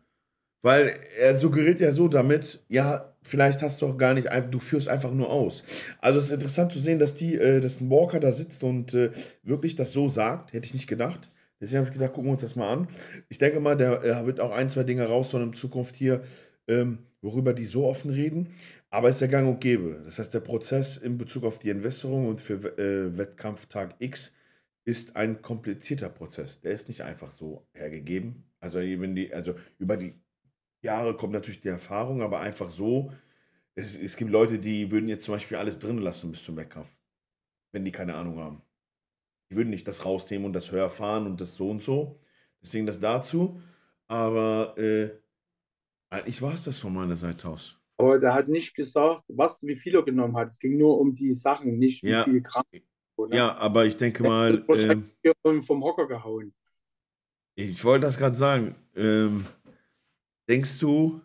Weil 0.63 0.99
er 1.19 1.37
suggeriert 1.37 1.81
ja 1.81 1.93
so 1.93 2.09
damit, 2.09 2.63
ja, 2.69 3.15
vielleicht 3.23 3.63
hast 3.63 3.83
du 3.83 3.87
doch 3.87 3.99
gar 3.99 4.15
nicht, 4.15 4.29
du 4.51 4.59
führst 4.59 4.89
einfach 4.89 5.13
nur 5.13 5.31
aus. 5.31 5.65
Also 6.01 6.19
es 6.19 6.27
ist 6.27 6.33
interessant 6.33 6.73
zu 6.73 6.79
sehen, 6.79 6.99
dass 6.99 7.15
die, 7.15 7.35
äh, 7.37 7.61
dass 7.61 7.81
ein 7.81 7.91
Walker 7.91 8.21
da 8.21 8.33
sitzt 8.33 8.65
und 8.65 8.95
äh, 8.95 9.11
wirklich 9.43 9.77
das 9.77 9.93
so 9.93 10.09
sagt, 10.09 10.53
hätte 10.53 10.67
ich 10.67 10.75
nicht 10.75 10.87
gedacht. 10.87 11.31
Deswegen 11.61 11.79
habe 11.79 11.89
ich 11.89 11.95
gedacht, 11.95 12.13
gucken 12.13 12.29
wir 12.29 12.33
uns 12.33 12.43
das 12.43 12.57
mal 12.57 12.73
an. 12.73 12.89
Ich 13.29 13.39
denke 13.39 13.61
mal, 13.61 13.77
der 13.77 14.03
äh, 14.03 14.27
wird 14.27 14.41
auch 14.41 14.51
ein, 14.51 14.69
zwei 14.69 14.83
Dinge 14.83 15.07
raushauen 15.07 15.45
in 15.45 15.53
Zukunft 15.53 15.95
hier, 15.95 16.23
ähm, 16.67 16.99
worüber 17.21 17.53
die 17.53 17.67
so 17.67 17.87
offen 17.87 18.11
reden. 18.11 18.49
Aber 18.91 19.09
es 19.09 19.17
ist 19.17 19.21
ja 19.23 19.29
gang 19.29 19.49
und 19.49 19.61
gäbe. 19.61 20.03
Das 20.05 20.19
heißt, 20.19 20.35
der 20.35 20.41
Prozess 20.41 20.97
in 20.97 21.19
Bezug 21.19 21.45
auf 21.45 21.59
die 21.61 21.71
Investorung 21.71 22.27
und 22.27 22.41
für 22.41 22.55
äh, 22.79 23.17
Wettkampftag 23.17 23.95
X 24.01 24.35
ist 24.85 25.17
ein 25.17 25.43
komplizierter 25.43 26.09
Prozess. 26.09 26.61
Der 26.61 26.73
ist 26.73 26.89
nicht 26.89 27.03
einfach 27.03 27.31
so 27.31 27.67
hergegeben. 27.73 28.45
Also, 28.61 28.79
wenn 28.81 29.15
die, 29.15 29.33
also 29.33 29.55
über 29.79 29.97
die 29.97 30.15
Jahre 30.83 31.17
kommt 31.17 31.33
natürlich 31.33 31.61
die 31.61 31.69
Erfahrung, 31.69 32.23
aber 32.23 32.41
einfach 32.41 32.69
so. 32.69 33.13
Es, 33.75 33.97
es 33.97 34.17
gibt 34.17 34.31
Leute, 34.31 34.59
die 34.59 34.91
würden 34.91 35.09
jetzt 35.09 35.25
zum 35.25 35.35
Beispiel 35.35 35.57
alles 35.57 35.79
drin 35.79 35.99
lassen 35.99 36.31
bis 36.31 36.45
zum 36.45 36.57
Wettkampf, 36.57 36.89
wenn 37.73 37.85
die 37.85 37.93
keine 37.93 38.15
Ahnung 38.15 38.39
haben. 38.39 38.63
Die 39.51 39.57
würden 39.57 39.71
nicht 39.71 39.87
das 39.89 40.05
rausnehmen 40.05 40.47
und 40.47 40.53
das 40.53 40.73
höher 40.73 40.91
fahren 40.91 41.27
und 41.27 41.41
das 41.41 41.55
so 41.55 41.71
und 41.71 41.83
so. 41.83 42.21
Deswegen 42.63 42.87
das 42.87 43.01
dazu. 43.01 43.61
Aber 44.09 44.77
äh, 44.79 45.11
eigentlich 46.11 46.43
war 46.43 46.55
es 46.55 46.65
das 46.65 46.79
von 46.79 46.93
meiner 46.93 47.17
Seite 47.17 47.49
aus. 47.49 47.79
Aber 47.99 48.19
der 48.19 48.35
hat 48.35 48.49
nicht 48.49 48.75
gesagt, 48.75 49.25
was, 49.29 49.63
wie 49.63 49.77
viel 49.77 49.95
er 49.95 50.03
genommen 50.05 50.37
hat. 50.37 50.49
Es 50.49 50.59
ging 50.59 50.77
nur 50.77 50.99
um 50.99 51.15
die 51.15 51.33
Sachen, 51.35 51.79
nicht 51.79 52.03
wie 52.03 52.09
Ja. 52.11 52.25
viel 52.25 52.41
Gramm. 52.43 52.65
Oder? 53.17 53.37
Ja, 53.37 53.57
aber 53.57 53.87
ich 53.87 53.97
denke 53.97 54.23
mal, 54.23 54.67
wahrscheinlich 54.69 54.99
ähm, 55.25 55.35
vom- 55.43 55.63
vom 55.63 55.85
Hocker 55.85 56.07
gehauen. 56.07 56.55
ich 57.55 57.85
wollte 57.85 58.07
das 58.07 58.19
gerade 58.19 58.37
sagen. 58.37 58.75
Ähm, 58.95 59.47
denkst 60.49 60.79
du, 60.79 61.21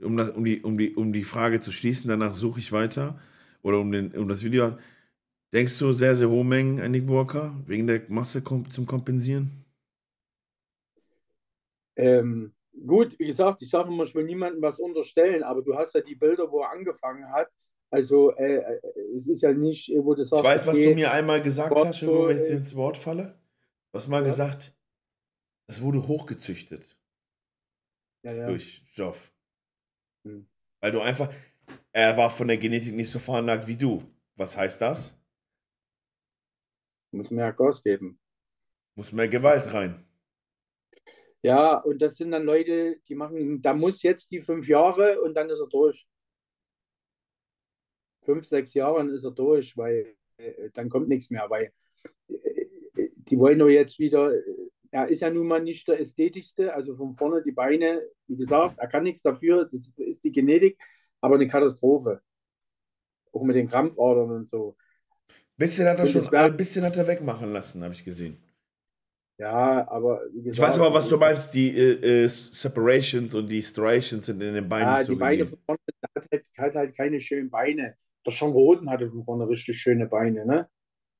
um, 0.00 0.16
das, 0.16 0.30
um, 0.30 0.44
die, 0.44 0.60
um, 0.62 0.78
die, 0.78 0.94
um 0.94 1.12
die 1.12 1.24
Frage 1.24 1.60
zu 1.60 1.72
schließen, 1.72 2.08
danach 2.08 2.34
suche 2.34 2.60
ich 2.60 2.72
weiter, 2.72 3.20
oder 3.62 3.80
um, 3.80 3.90
den, 3.92 4.12
um 4.16 4.28
das 4.28 4.42
Video, 4.44 4.78
denkst 5.52 5.78
du 5.78 5.92
sehr, 5.92 6.16
sehr 6.16 6.30
hohe 6.30 6.44
Mengen 6.44 6.80
an 6.80 6.92
Nick 6.92 7.08
Walker, 7.08 7.54
wegen 7.66 7.86
der 7.86 8.02
Masse 8.08 8.42
kom 8.42 8.70
zum 8.70 8.86
Kompensieren? 8.86 9.64
Ähm, 11.96 12.54
gut, 12.86 13.18
wie 13.18 13.26
gesagt, 13.26 13.62
ich 13.62 13.70
sage 13.70 13.88
immer, 13.88 14.04
ich 14.04 14.14
will 14.14 14.24
niemandem 14.24 14.62
was 14.62 14.78
unterstellen, 14.78 15.42
aber 15.42 15.62
du 15.62 15.74
hast 15.76 15.94
ja 15.94 16.00
die 16.00 16.14
Bilder, 16.14 16.50
wo 16.50 16.60
er 16.62 16.70
angefangen 16.70 17.28
hat. 17.32 17.48
Also 17.90 18.32
äh, 18.36 18.56
äh, 18.56 18.80
es 19.14 19.28
ist 19.28 19.42
ja 19.42 19.52
nicht, 19.52 19.90
äh, 19.90 20.04
wo 20.04 20.14
sagst, 20.14 20.32
Ich 20.32 20.44
weiß, 20.44 20.66
was 20.66 20.76
du 20.76 20.94
mir 20.94 21.10
einmal 21.10 21.42
gesagt 21.42 21.70
Gott, 21.70 21.86
hast, 21.86 22.02
Entschuldigung, 22.02 22.28
wenn 22.28 22.36
ich 22.36 22.42
jetzt 22.42 22.52
ins 22.52 22.76
Wort 22.76 22.98
falle. 22.98 23.38
Du 23.92 23.98
hast 23.98 24.08
mal 24.08 24.22
Ja. 24.22 24.28
gesagt, 24.28 24.76
das 25.66 25.80
wurde 25.80 26.06
hochgezüchtet 26.06 26.96
ja, 28.22 28.32
ja. 28.32 28.46
durch 28.46 28.82
Joff. 28.92 29.32
Hm. 30.24 30.46
Weil 30.80 30.92
du 30.92 31.00
einfach, 31.00 31.32
er 31.92 32.16
war 32.16 32.30
von 32.30 32.48
der 32.48 32.58
Genetik 32.58 32.94
nicht 32.94 33.10
so 33.10 33.18
veranlagt 33.18 33.66
wie 33.66 33.76
du. 33.76 34.02
Was 34.36 34.56
heißt 34.56 34.80
das? 34.80 35.18
muss 37.10 37.30
mehr 37.30 37.52
Gas 37.52 37.82
geben. 37.82 38.18
Muss 38.94 39.12
mehr 39.12 39.28
Gewalt 39.28 39.72
rein. 39.72 40.04
Ja, 41.42 41.78
und 41.78 42.02
das 42.02 42.16
sind 42.16 42.32
dann 42.32 42.44
Leute, 42.44 42.96
die 43.08 43.14
machen, 43.14 43.62
da 43.62 43.72
muss 43.72 44.02
jetzt 44.02 44.30
die 44.30 44.40
fünf 44.40 44.68
Jahre 44.68 45.20
und 45.22 45.34
dann 45.34 45.48
ist 45.48 45.60
er 45.60 45.68
durch. 45.68 46.06
Fünf, 48.28 48.44
sechs 48.44 48.74
Jahre 48.74 48.98
dann 48.98 49.08
ist 49.08 49.24
er 49.24 49.30
durch, 49.30 49.74
weil 49.74 50.14
äh, 50.36 50.68
dann 50.74 50.90
kommt 50.90 51.08
nichts 51.08 51.30
mehr, 51.30 51.46
weil 51.48 51.72
äh, 52.28 53.08
die 53.16 53.38
wollen 53.38 53.58
doch 53.58 53.68
jetzt 53.70 53.98
wieder, 53.98 54.34
äh, 54.34 54.42
er 54.90 55.08
ist 55.08 55.22
ja 55.22 55.30
nun 55.30 55.46
mal 55.46 55.62
nicht 55.62 55.88
der 55.88 55.98
ästhetischste, 55.98 56.74
also 56.74 56.94
von 56.94 57.14
vorne 57.14 57.42
die 57.42 57.52
Beine, 57.52 58.02
wie 58.26 58.36
gesagt, 58.36 58.78
er 58.78 58.88
kann 58.88 59.04
nichts 59.04 59.22
dafür, 59.22 59.64
das 59.64 59.94
ist 59.96 60.24
die 60.24 60.32
Genetik, 60.32 60.78
aber 61.22 61.36
eine 61.36 61.46
Katastrophe. 61.46 62.20
Auch 63.32 63.44
mit 63.44 63.56
den 63.56 63.66
Krampfadern 63.66 64.30
und 64.30 64.46
so. 64.46 64.76
Bisschen 65.56 65.88
hat 65.88 65.98
er 65.98 66.04
Und 66.04 66.10
schon, 66.10 66.34
ein 66.34 66.56
bisschen 66.56 66.84
hat 66.84 66.98
er 66.98 67.06
wegmachen 67.06 67.50
lassen, 67.50 67.82
habe 67.82 67.94
ich 67.94 68.04
gesehen. 68.04 68.36
Ja, 69.38 69.88
aber 69.88 70.20
wie 70.32 70.42
gesagt. 70.42 70.54
Ich 70.54 70.60
weiß 70.60 70.78
aber, 70.80 70.92
was 70.92 71.08
du 71.08 71.16
meinst. 71.16 71.54
Die 71.54 71.70
äh, 71.76 72.24
äh, 72.24 72.28
Separations 72.28 73.34
und 73.34 73.48
die 73.48 73.62
Striations 73.62 74.26
sind 74.26 74.42
in 74.42 74.54
den 74.54 74.68
Beinen 74.68 74.96
Ja, 74.96 75.04
die 75.04 75.14
Beine 75.14 75.46
von 75.46 75.58
vorne, 75.64 75.80
hat 76.14 76.26
halt, 76.30 76.48
hat 76.58 76.74
halt 76.74 76.96
keine 76.96 77.20
schönen 77.20 77.48
Beine. 77.48 77.96
Der 78.26 78.32
Sean 78.32 78.52
Roden 78.52 78.90
hatte 78.90 79.08
von 79.08 79.24
vorne 79.24 79.48
richtig 79.48 79.78
schöne 79.78 80.06
Beine, 80.06 80.44
ne? 80.44 80.68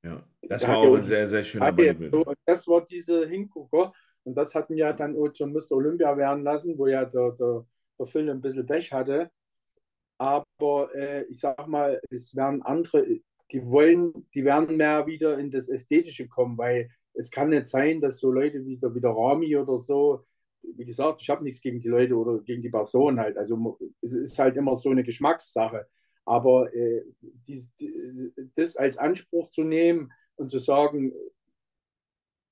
Ja, 0.05 0.22
das 0.42 0.62
Der 0.62 0.70
war 0.70 0.78
auch 0.78 0.94
ein 0.96 1.05
sehr, 1.05 1.26
sehr 1.26 1.44
schöner 1.44 1.66
so, 2.11 2.24
und 2.24 2.38
das 2.44 2.66
war 2.68 2.84
diese 2.84 3.26
Hingucker. 3.26 3.92
Und 4.24 4.34
das 4.34 4.55
hatten 4.55 4.76
ja 4.76 4.92
dann 4.92 5.16
auch 5.16 5.28
zum 5.32 5.53
Mr. 5.53 5.72
Olympia 5.72 6.16
werden 6.16 6.44
lassen, 6.44 6.76
wo 6.76 6.86
ja 6.86 7.05
der, 7.05 7.32
der, 7.32 7.64
der 7.99 8.07
Phil 8.07 8.28
ein 8.30 8.40
bisschen 8.40 8.66
Pech 8.66 8.92
hatte. 8.92 9.30
Aber 10.18 10.94
äh, 10.94 11.24
ich 11.30 11.40
sag 11.40 11.66
mal, 11.68 12.01
es 12.11 12.34
werden 12.34 12.62
andere, 12.62 13.07
die 13.53 13.64
wollen, 13.66 14.28
die 14.34 14.44
werden 14.44 14.76
mehr 14.76 15.07
wieder 15.07 15.38
in 15.38 15.51
das 15.51 15.68
Ästhetische 15.68 16.28
kommen, 16.28 16.59
weil 16.59 16.90
es 17.14 17.30
kann 17.30 17.51
nicht 17.51 17.66
sein, 17.66 18.01
dass 18.01 18.18
so 18.18 18.30
Leute 18.30 18.64
wie 18.64 18.76
der, 18.76 18.94
wie 18.94 19.01
der 19.01 19.11
Rami 19.11 19.57
oder 19.57 19.78
so, 19.78 20.24
wie 20.62 20.84
gesagt, 20.84 21.22
ich 21.22 21.30
habe 21.30 21.44
nichts 21.44 21.61
gegen 21.61 21.80
die 21.80 21.88
Leute 21.88 22.14
oder 22.14 22.40
gegen 22.42 22.62
die 22.62 22.68
Person 22.70 23.18
halt. 23.18 23.36
Also 23.36 23.78
es 24.03 24.12
ist 24.12 24.38
halt 24.38 24.57
immer 24.57 24.74
so 24.74 24.90
eine 24.90 25.05
Geschmackssache. 25.05 25.86
Aber 26.29 26.74
äh, 26.74 27.05
die, 27.22 27.64
die, 27.81 28.33
das 28.55 28.76
als 28.76 28.99
Anspruch 28.99 29.51
zu 29.51 29.62
nehmen 29.62 30.12
und 30.37 30.51
zu 30.51 30.59
sagen, 30.59 31.14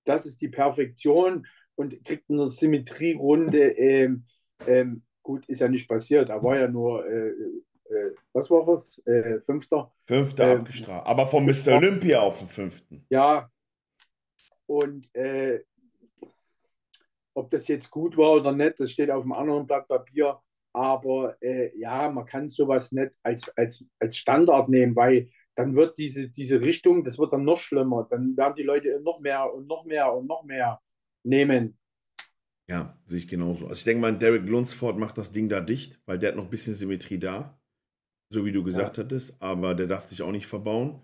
das 0.07 0.25
ist 0.25 0.41
die 0.41 0.49
Perfektion 0.49 1.47
und 1.75 2.03
kriegt 2.07 2.31
eine 2.31 2.47
Symmetrierunde, 2.47 3.73
ähm, 3.73 4.25
ähm, 4.67 5.03
gut, 5.23 5.47
ist 5.47 5.61
ja 5.61 5.69
nicht 5.69 5.89
passiert. 5.89 6.31
Er 6.31 6.43
war 6.43 6.59
ja 6.59 6.69
nur, 6.69 7.07
äh, 7.07 7.29
äh, 7.29 8.15
was 8.33 8.51
war 8.51 8.67
es? 8.79 8.99
Äh, 9.07 9.41
Fünfter. 9.43 9.93
Fünfter 10.07 10.53
Ähm, 10.53 10.61
abgestraft. 10.61 11.07
Aber 11.07 11.27
von 11.27 11.45
Mr. 11.45 11.77
Olympia 11.77 12.21
auf 12.21 12.39
den 12.39 12.49
fünften. 12.49 13.05
Ja. 13.11 13.51
Und 14.65 15.15
äh, 15.15 15.61
ob 17.35 17.51
das 17.51 17.69
jetzt 17.69 17.91
gut 17.91 18.17
war 18.17 18.33
oder 18.33 18.53
nicht, 18.53 18.81
das 18.81 18.91
steht 18.91 19.11
auf 19.11 19.23
einem 19.23 19.33
anderen 19.33 19.67
Blatt 19.67 19.87
Papier. 19.87 20.41
Aber 20.77 21.39
äh, 21.41 21.71
ja, 21.79 22.11
man 22.11 22.27
kann 22.27 22.51
sowas 22.51 22.93
nicht 22.93 23.19
als, 23.23 23.49
als, 23.57 23.89
als 23.99 24.19
Standard 24.19 24.69
nehmen, 24.69 24.95
weil 24.95 25.31
dann 25.55 25.75
wird 25.75 25.97
diese, 25.97 26.29
diese 26.29 26.61
Richtung, 26.61 27.03
das 27.03 27.19
wird 27.19 27.33
dann 27.33 27.45
noch 27.45 27.59
schlimmer. 27.59 28.07
Dann 28.11 28.37
werden 28.37 28.57
die 28.59 28.63
Leute 28.63 29.01
noch 29.01 29.19
mehr 29.19 29.51
und 29.55 29.67
noch 29.67 29.87
mehr 29.87 30.13
und 30.13 30.27
noch 30.27 30.45
mehr 30.45 30.79
nehmen. 31.25 31.79
Ja, 32.69 32.99
sehe 33.07 33.17
ich 33.17 33.27
genauso. 33.27 33.65
Also 33.69 33.79
ich 33.79 33.85
denke 33.85 34.03
mal, 34.03 34.19
Derek 34.19 34.47
Lunsford 34.47 34.99
macht 34.99 35.17
das 35.17 35.33
Ding 35.33 35.49
da 35.49 35.63
dicht, 35.63 35.99
weil 36.05 36.19
der 36.19 36.31
hat 36.31 36.37
noch 36.37 36.45
ein 36.45 36.51
bisschen 36.51 36.75
Symmetrie 36.75 37.19
da. 37.19 37.59
So 38.29 38.45
wie 38.45 38.53
du 38.53 38.63
gesagt 38.63 38.99
hattest. 38.99 39.41
Aber 39.41 39.75
der 39.75 39.87
darf 39.87 40.09
sich 40.09 40.21
auch 40.21 40.33
nicht 40.33 40.47
verbauen. 40.47 41.01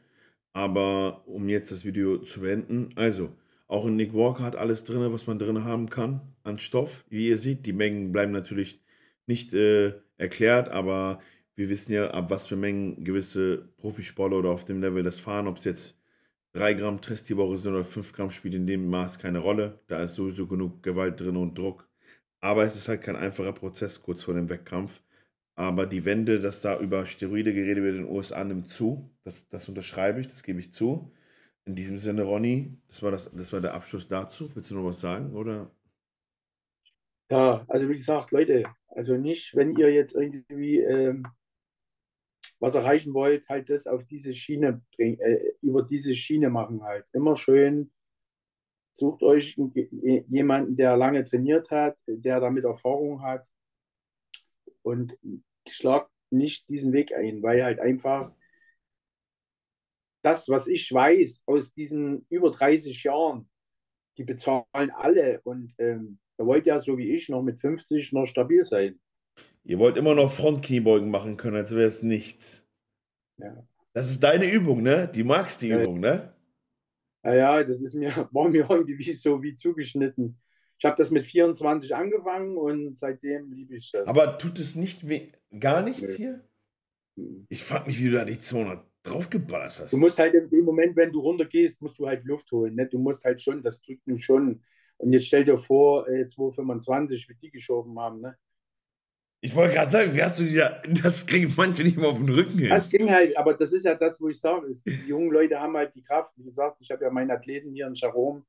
Aber 0.53 1.27
um 1.27 1.49
jetzt 1.49 1.73
das 1.73 1.87
Video 1.87 2.18
zu 2.18 2.41
beenden, 2.41 2.91
also, 2.95 3.31
auch 3.68 3.87
in 3.87 3.97
Nick 3.97 4.12
Walker 4.12 4.45
hat 4.45 4.57
alles 4.57 4.85
drin, 4.85 5.11
was 5.14 5.27
man 5.27 5.39
drin 5.39 5.64
haben 5.64 5.89
kann 5.89 6.20
an 6.43 6.59
Stoff. 6.59 7.07
Wie 7.09 7.29
ihr 7.29 7.39
seht, 7.39 7.64
die 7.64 7.73
Mengen 7.73 8.12
bleiben 8.12 8.33
natürlich 8.33 8.83
nicht 9.27 9.55
äh, 9.55 9.95
erklärt, 10.16 10.68
aber 10.68 11.20
wir 11.55 11.68
wissen 11.68 11.93
ja, 11.93 12.11
ab 12.11 12.31
was 12.31 12.47
für 12.47 12.57
Mengen 12.57 13.05
gewisse 13.05 13.68
Profisportler 13.79 14.39
oder 14.39 14.51
auf 14.51 14.64
dem 14.64 14.81
Level 14.81 15.03
das 15.03 15.18
fahren, 15.18 15.47
ob 15.47 15.59
es 15.59 15.64
jetzt 15.64 15.99
3 16.55 16.75
Gramm 16.75 16.99
Stress 16.99 17.25
die 17.25 17.37
Woche 17.37 17.57
sind 17.57 17.75
oder 17.75 17.85
5 17.85 18.12
Gramm, 18.12 18.31
spielt 18.31 18.55
in 18.55 18.66
dem 18.66 18.89
Maß 18.89 19.18
keine 19.18 19.39
Rolle. 19.39 19.81
Da 19.89 20.03
ist 20.03 20.14
sowieso 20.14 20.47
genug 20.47 20.83
Gewalt 20.83 21.20
drin 21.20 21.37
und 21.37 21.57
Druck. 21.59 21.89
Aber 22.41 22.64
es 22.64 22.77
ist 22.77 22.89
halt 22.89 23.03
kein 23.03 23.16
einfacher 23.16 23.53
Prozess 23.53 24.03
kurz 24.03 24.23
vor 24.23 24.35
dem 24.35 24.49
Wettkampf. 24.49 25.03
Aber 25.55 25.87
die 25.87 26.05
Wende, 26.05 26.39
dass 26.41 26.61
da 26.61 26.79
über 26.81 27.07
Steroide 27.07 27.53
geredet 27.55 27.85
wird 27.85 27.97
in 27.97 28.03
den 28.05 28.11
USA, 28.12 28.43
nimmt 28.45 28.68
zu. 28.68 29.11
Das, 29.25 29.49
das 29.49 29.68
unterschreibe 29.68 30.20
ich, 30.20 30.29
das 30.29 30.43
gebe 30.43 30.61
ich 30.61 30.73
zu. 30.73 31.12
In 31.64 31.75
diesem 31.77 31.99
Sinne, 31.99 32.23
Ronny, 32.25 32.79
das 32.89 33.03
war, 33.03 33.11
das, 33.11 33.31
das 33.31 33.53
war 33.53 33.61
der 33.61 33.75
Abschluss 33.75 34.09
dazu. 34.09 34.51
Willst 34.55 34.70
du 34.70 34.75
noch 34.75 34.85
was 34.85 35.01
sagen? 35.01 35.35
Oder? 35.35 35.70
Ja, 37.33 37.64
also 37.66 37.89
wie 37.89 37.95
gesagt, 37.95 38.30
Leute, 38.30 38.64
also 38.89 39.16
nicht, 39.16 39.57
wenn 39.57 39.74
ihr 39.76 39.91
jetzt 39.91 40.14
irgendwie 40.14 40.80
ähm, 40.80 41.26
was 42.61 42.74
erreichen 42.74 43.14
wollt, 43.14 43.49
halt 43.49 43.70
das 43.70 43.87
auf 43.87 44.05
diese 44.05 44.35
Schiene 44.35 44.83
bringen, 44.95 45.18
äh, 45.18 45.55
über 45.62 45.83
diese 45.83 46.14
Schiene 46.14 46.51
machen 46.51 46.83
halt. 46.83 47.07
Immer 47.14 47.35
schön, 47.37 47.91
sucht 48.93 49.22
euch 49.22 49.57
einen- 49.57 49.72
jemanden, 50.28 50.76
der 50.76 50.99
lange 50.99 51.24
trainiert 51.24 51.70
hat, 51.70 51.99
der 52.07 52.39
damit 52.39 52.64
Erfahrung 52.64 53.22
hat 53.22 53.49
und 54.83 55.18
schlagt 55.68 56.11
nicht 56.30 56.68
diesen 56.68 56.93
Weg 56.93 57.14
ein, 57.14 57.43
weil 57.43 57.64
halt 57.64 57.80
einfach 57.80 58.35
das, 60.22 60.51
was 60.51 60.66
ich 60.66 60.93
weiß 60.93 61.45
aus 61.47 61.72
diesen 61.72 62.26
über 62.28 62.51
30 62.51 63.03
Jahren, 63.05 63.49
die 64.18 64.24
bezahlen 64.24 64.91
alle 64.93 65.41
und 65.43 65.74
ähm, 65.78 66.18
Da 66.43 66.47
wollt 66.49 66.66
ihr 66.66 66.72
ja 66.72 66.80
so 66.80 66.99
wie 66.99 67.12
ich 67.12 67.28
noch 67.28 67.40
mit 67.40 67.61
50 67.61 68.12
noch 68.12 68.26
stabil 68.26 68.64
sein. 68.64 68.99
Ihr 69.62 69.78
wollt 69.78 69.97
immer 69.97 70.16
noch 70.16 70.28
Frontkniebeugen 70.28 71.09
machen 71.09 71.36
können, 71.36 71.57
als 71.57 71.70
wäre 71.70 71.86
es 71.86 72.03
nichts. 72.03 72.66
Ja. 73.38 73.64
Das 73.93 74.11
ist 74.11 74.24
deine 74.24 74.51
Übung, 74.51 74.82
ne? 74.82 75.09
Die 75.14 75.22
magst 75.22 75.62
die 75.62 75.68
Ja. 75.68 75.80
Übung, 75.80 76.01
ne? 76.01 76.34
Naja, 77.22 77.62
das 77.62 77.80
ist 77.80 77.95
mir, 77.95 78.09
war 78.32 78.49
mir 78.49 78.66
heute 78.66 78.88
wie 78.99 79.12
so 79.12 79.40
wie 79.40 79.55
zugeschnitten. 79.55 80.36
Ich 80.80 80.84
habe 80.84 80.97
das 80.97 81.12
mit 81.12 81.24
24 81.24 81.95
angefangen 81.95 82.57
und 82.57 82.99
seitdem 82.99 83.53
liebe 83.53 83.76
ich 83.76 83.93
das. 83.93 84.09
Aber 84.09 84.36
tut 84.36 84.59
es 84.59 84.74
nicht 84.74 85.09
weh, 85.09 85.28
gar 85.61 85.82
nichts 85.82 86.03
Nee. 86.03 86.14
hier? 86.16 86.45
Ich 87.51 87.62
frag 87.62 87.86
mich, 87.86 88.01
wie 88.01 88.07
du 88.11 88.16
da 88.16 88.24
die 88.24 88.36
200 88.36 88.84
draufgeballert 89.05 89.78
hast. 89.78 89.93
Du 89.93 89.97
musst 89.97 90.18
halt 90.18 90.34
im 90.34 90.53
im 90.53 90.64
Moment, 90.64 90.97
wenn 90.97 91.12
du 91.12 91.20
runtergehst, 91.20 91.80
musst 91.82 92.01
du 92.01 92.09
halt 92.09 92.24
Luft 92.24 92.51
holen. 92.51 92.74
Ne? 92.74 92.88
Du 92.88 92.99
musst 92.99 93.24
halt 93.24 93.40
schon, 93.40 93.62
das 93.62 93.80
drückt 93.80 94.09
nun 94.09 94.18
schon. 94.18 94.64
Und 95.03 95.13
jetzt 95.13 95.27
stell 95.27 95.45
dir 95.45 95.59
vor, 95.59 96.09
äh, 96.09 96.29
225, 96.29 97.29
wie 97.29 97.35
die 97.35 97.51
geschoben 97.51 97.99
haben. 97.99 98.21
Ne? 98.21 98.37
Ich 99.41 99.55
wollte 99.57 99.75
gerade 99.75 99.91
sagen, 99.91 100.15
wie 100.15 100.23
hast 100.23 100.39
du 100.39 100.45
dir, 100.45 100.81
das 101.03 101.27
kriegen 101.27 101.53
manche 101.57 101.83
nicht 101.83 101.97
mal 101.97 102.07
auf 102.07 102.19
den 102.19 102.29
Rücken 102.29 102.57
hin. 102.57 102.69
Das 102.69 102.89
ging 102.89 103.11
halt, 103.11 103.37
aber 103.37 103.55
das 103.55 103.73
ist 103.73 103.85
ja 103.85 103.97
das, 103.97 104.21
wo 104.21 104.29
ich 104.29 104.39
sage, 104.39 104.69
ist, 104.69 104.87
die 104.87 104.93
jungen 105.09 105.33
Leute 105.33 105.59
haben 105.59 105.77
halt 105.77 105.93
die 105.97 106.03
Kraft. 106.03 106.33
Wie 106.37 106.45
gesagt, 106.45 106.77
ich 106.81 106.89
habe 106.93 107.03
ja 107.03 107.11
meinen 107.11 107.33
Athleten 107.33 107.73
hier 107.73 107.89
in 107.89 107.95
Jerome, 107.95 108.45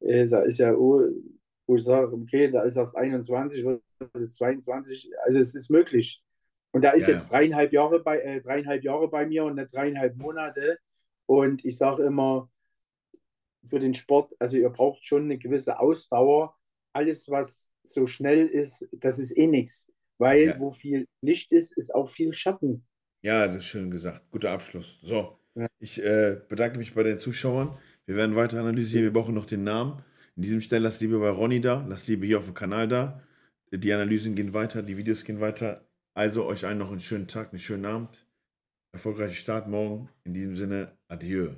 äh, 0.00 0.28
da 0.28 0.42
ist 0.42 0.58
ja, 0.58 0.74
oh, 0.74 1.02
wo 1.66 1.76
ich 1.76 1.84
sage, 1.84 2.12
okay, 2.12 2.50
da 2.50 2.62
ist 2.64 2.76
erst 2.76 2.94
21, 2.94 3.64
wird 3.64 3.82
jetzt 4.18 4.36
22, 4.36 5.10
also 5.24 5.38
es 5.38 5.54
ist 5.54 5.70
möglich. 5.70 6.22
Und 6.72 6.84
da 6.84 6.90
ist 6.90 7.08
Ja, 7.08 7.14
jetzt 7.14 7.32
dreieinhalb 7.32 7.72
Jahre 7.72 8.00
bei, 8.00 8.20
äh, 8.20 8.42
dreieinhalb 8.42 8.84
Jahre 8.84 9.08
bei 9.08 9.24
mir 9.24 9.44
und 9.44 9.54
nicht 9.54 9.74
dreieinhalb 9.74 10.16
Monate. 10.18 10.78
Und 11.24 11.64
ich 11.64 11.78
sage 11.78 12.02
immer, 12.02 12.49
für 13.68 13.78
den 13.78 13.94
Sport, 13.94 14.34
also 14.38 14.56
ihr 14.56 14.70
braucht 14.70 15.04
schon 15.04 15.24
eine 15.24 15.38
gewisse 15.38 15.78
Ausdauer. 15.78 16.56
Alles, 16.92 17.28
was 17.28 17.70
so 17.84 18.06
schnell 18.06 18.46
ist, 18.46 18.88
das 18.92 19.18
ist 19.18 19.36
eh 19.36 19.46
nichts. 19.46 19.90
Weil 20.18 20.42
Ja. 20.48 20.60
wo 20.60 20.70
viel 20.70 21.06
Licht 21.22 21.52
ist, 21.52 21.76
ist 21.76 21.94
auch 21.94 22.08
viel 22.08 22.32
Schatten. 22.32 22.84
Ja, 23.22 23.46
das 23.46 23.56
ist 23.56 23.66
schön 23.66 23.90
gesagt. 23.90 24.30
Guter 24.30 24.50
Abschluss. 24.50 25.00
So, 25.02 25.38
Ja. 25.54 25.66
ich 25.78 26.02
äh, 26.02 26.40
bedanke 26.48 26.78
mich 26.78 26.94
bei 26.94 27.02
den 27.02 27.18
Zuschauern. 27.18 27.76
Wir 28.06 28.16
werden 28.16 28.34
weiter 28.36 28.60
analysieren. 28.60 29.04
Wir 29.04 29.12
brauchen 29.12 29.34
noch 29.34 29.46
den 29.46 29.62
Namen. 29.64 30.02
In 30.36 30.42
diesem 30.42 30.60
Stelle 30.60 30.84
lasst 30.84 31.00
Liebe 31.00 31.18
bei 31.18 31.30
Ronny 31.30 31.60
da, 31.60 31.84
lasst 31.88 32.08
Liebe 32.08 32.26
hier 32.26 32.38
auf 32.38 32.46
dem 32.46 32.54
Kanal 32.54 32.88
da. 32.88 33.22
Die 33.72 33.92
Analysen 33.92 34.34
gehen 34.34 34.52
weiter, 34.52 34.82
die 34.82 34.96
Videos 34.96 35.24
gehen 35.24 35.40
weiter. 35.40 35.86
Also 36.14 36.44
euch 36.46 36.66
allen 36.66 36.78
noch 36.78 36.90
einen 36.90 37.00
schönen 37.00 37.28
Tag, 37.28 37.50
einen 37.50 37.58
schönen 37.60 37.84
Abend. 37.86 38.26
Erfolgreichen 38.92 39.34
Start 39.36 39.68
morgen. 39.68 40.08
In 40.24 40.34
diesem 40.34 40.56
Sinne, 40.56 40.98
adieu. 41.08 41.50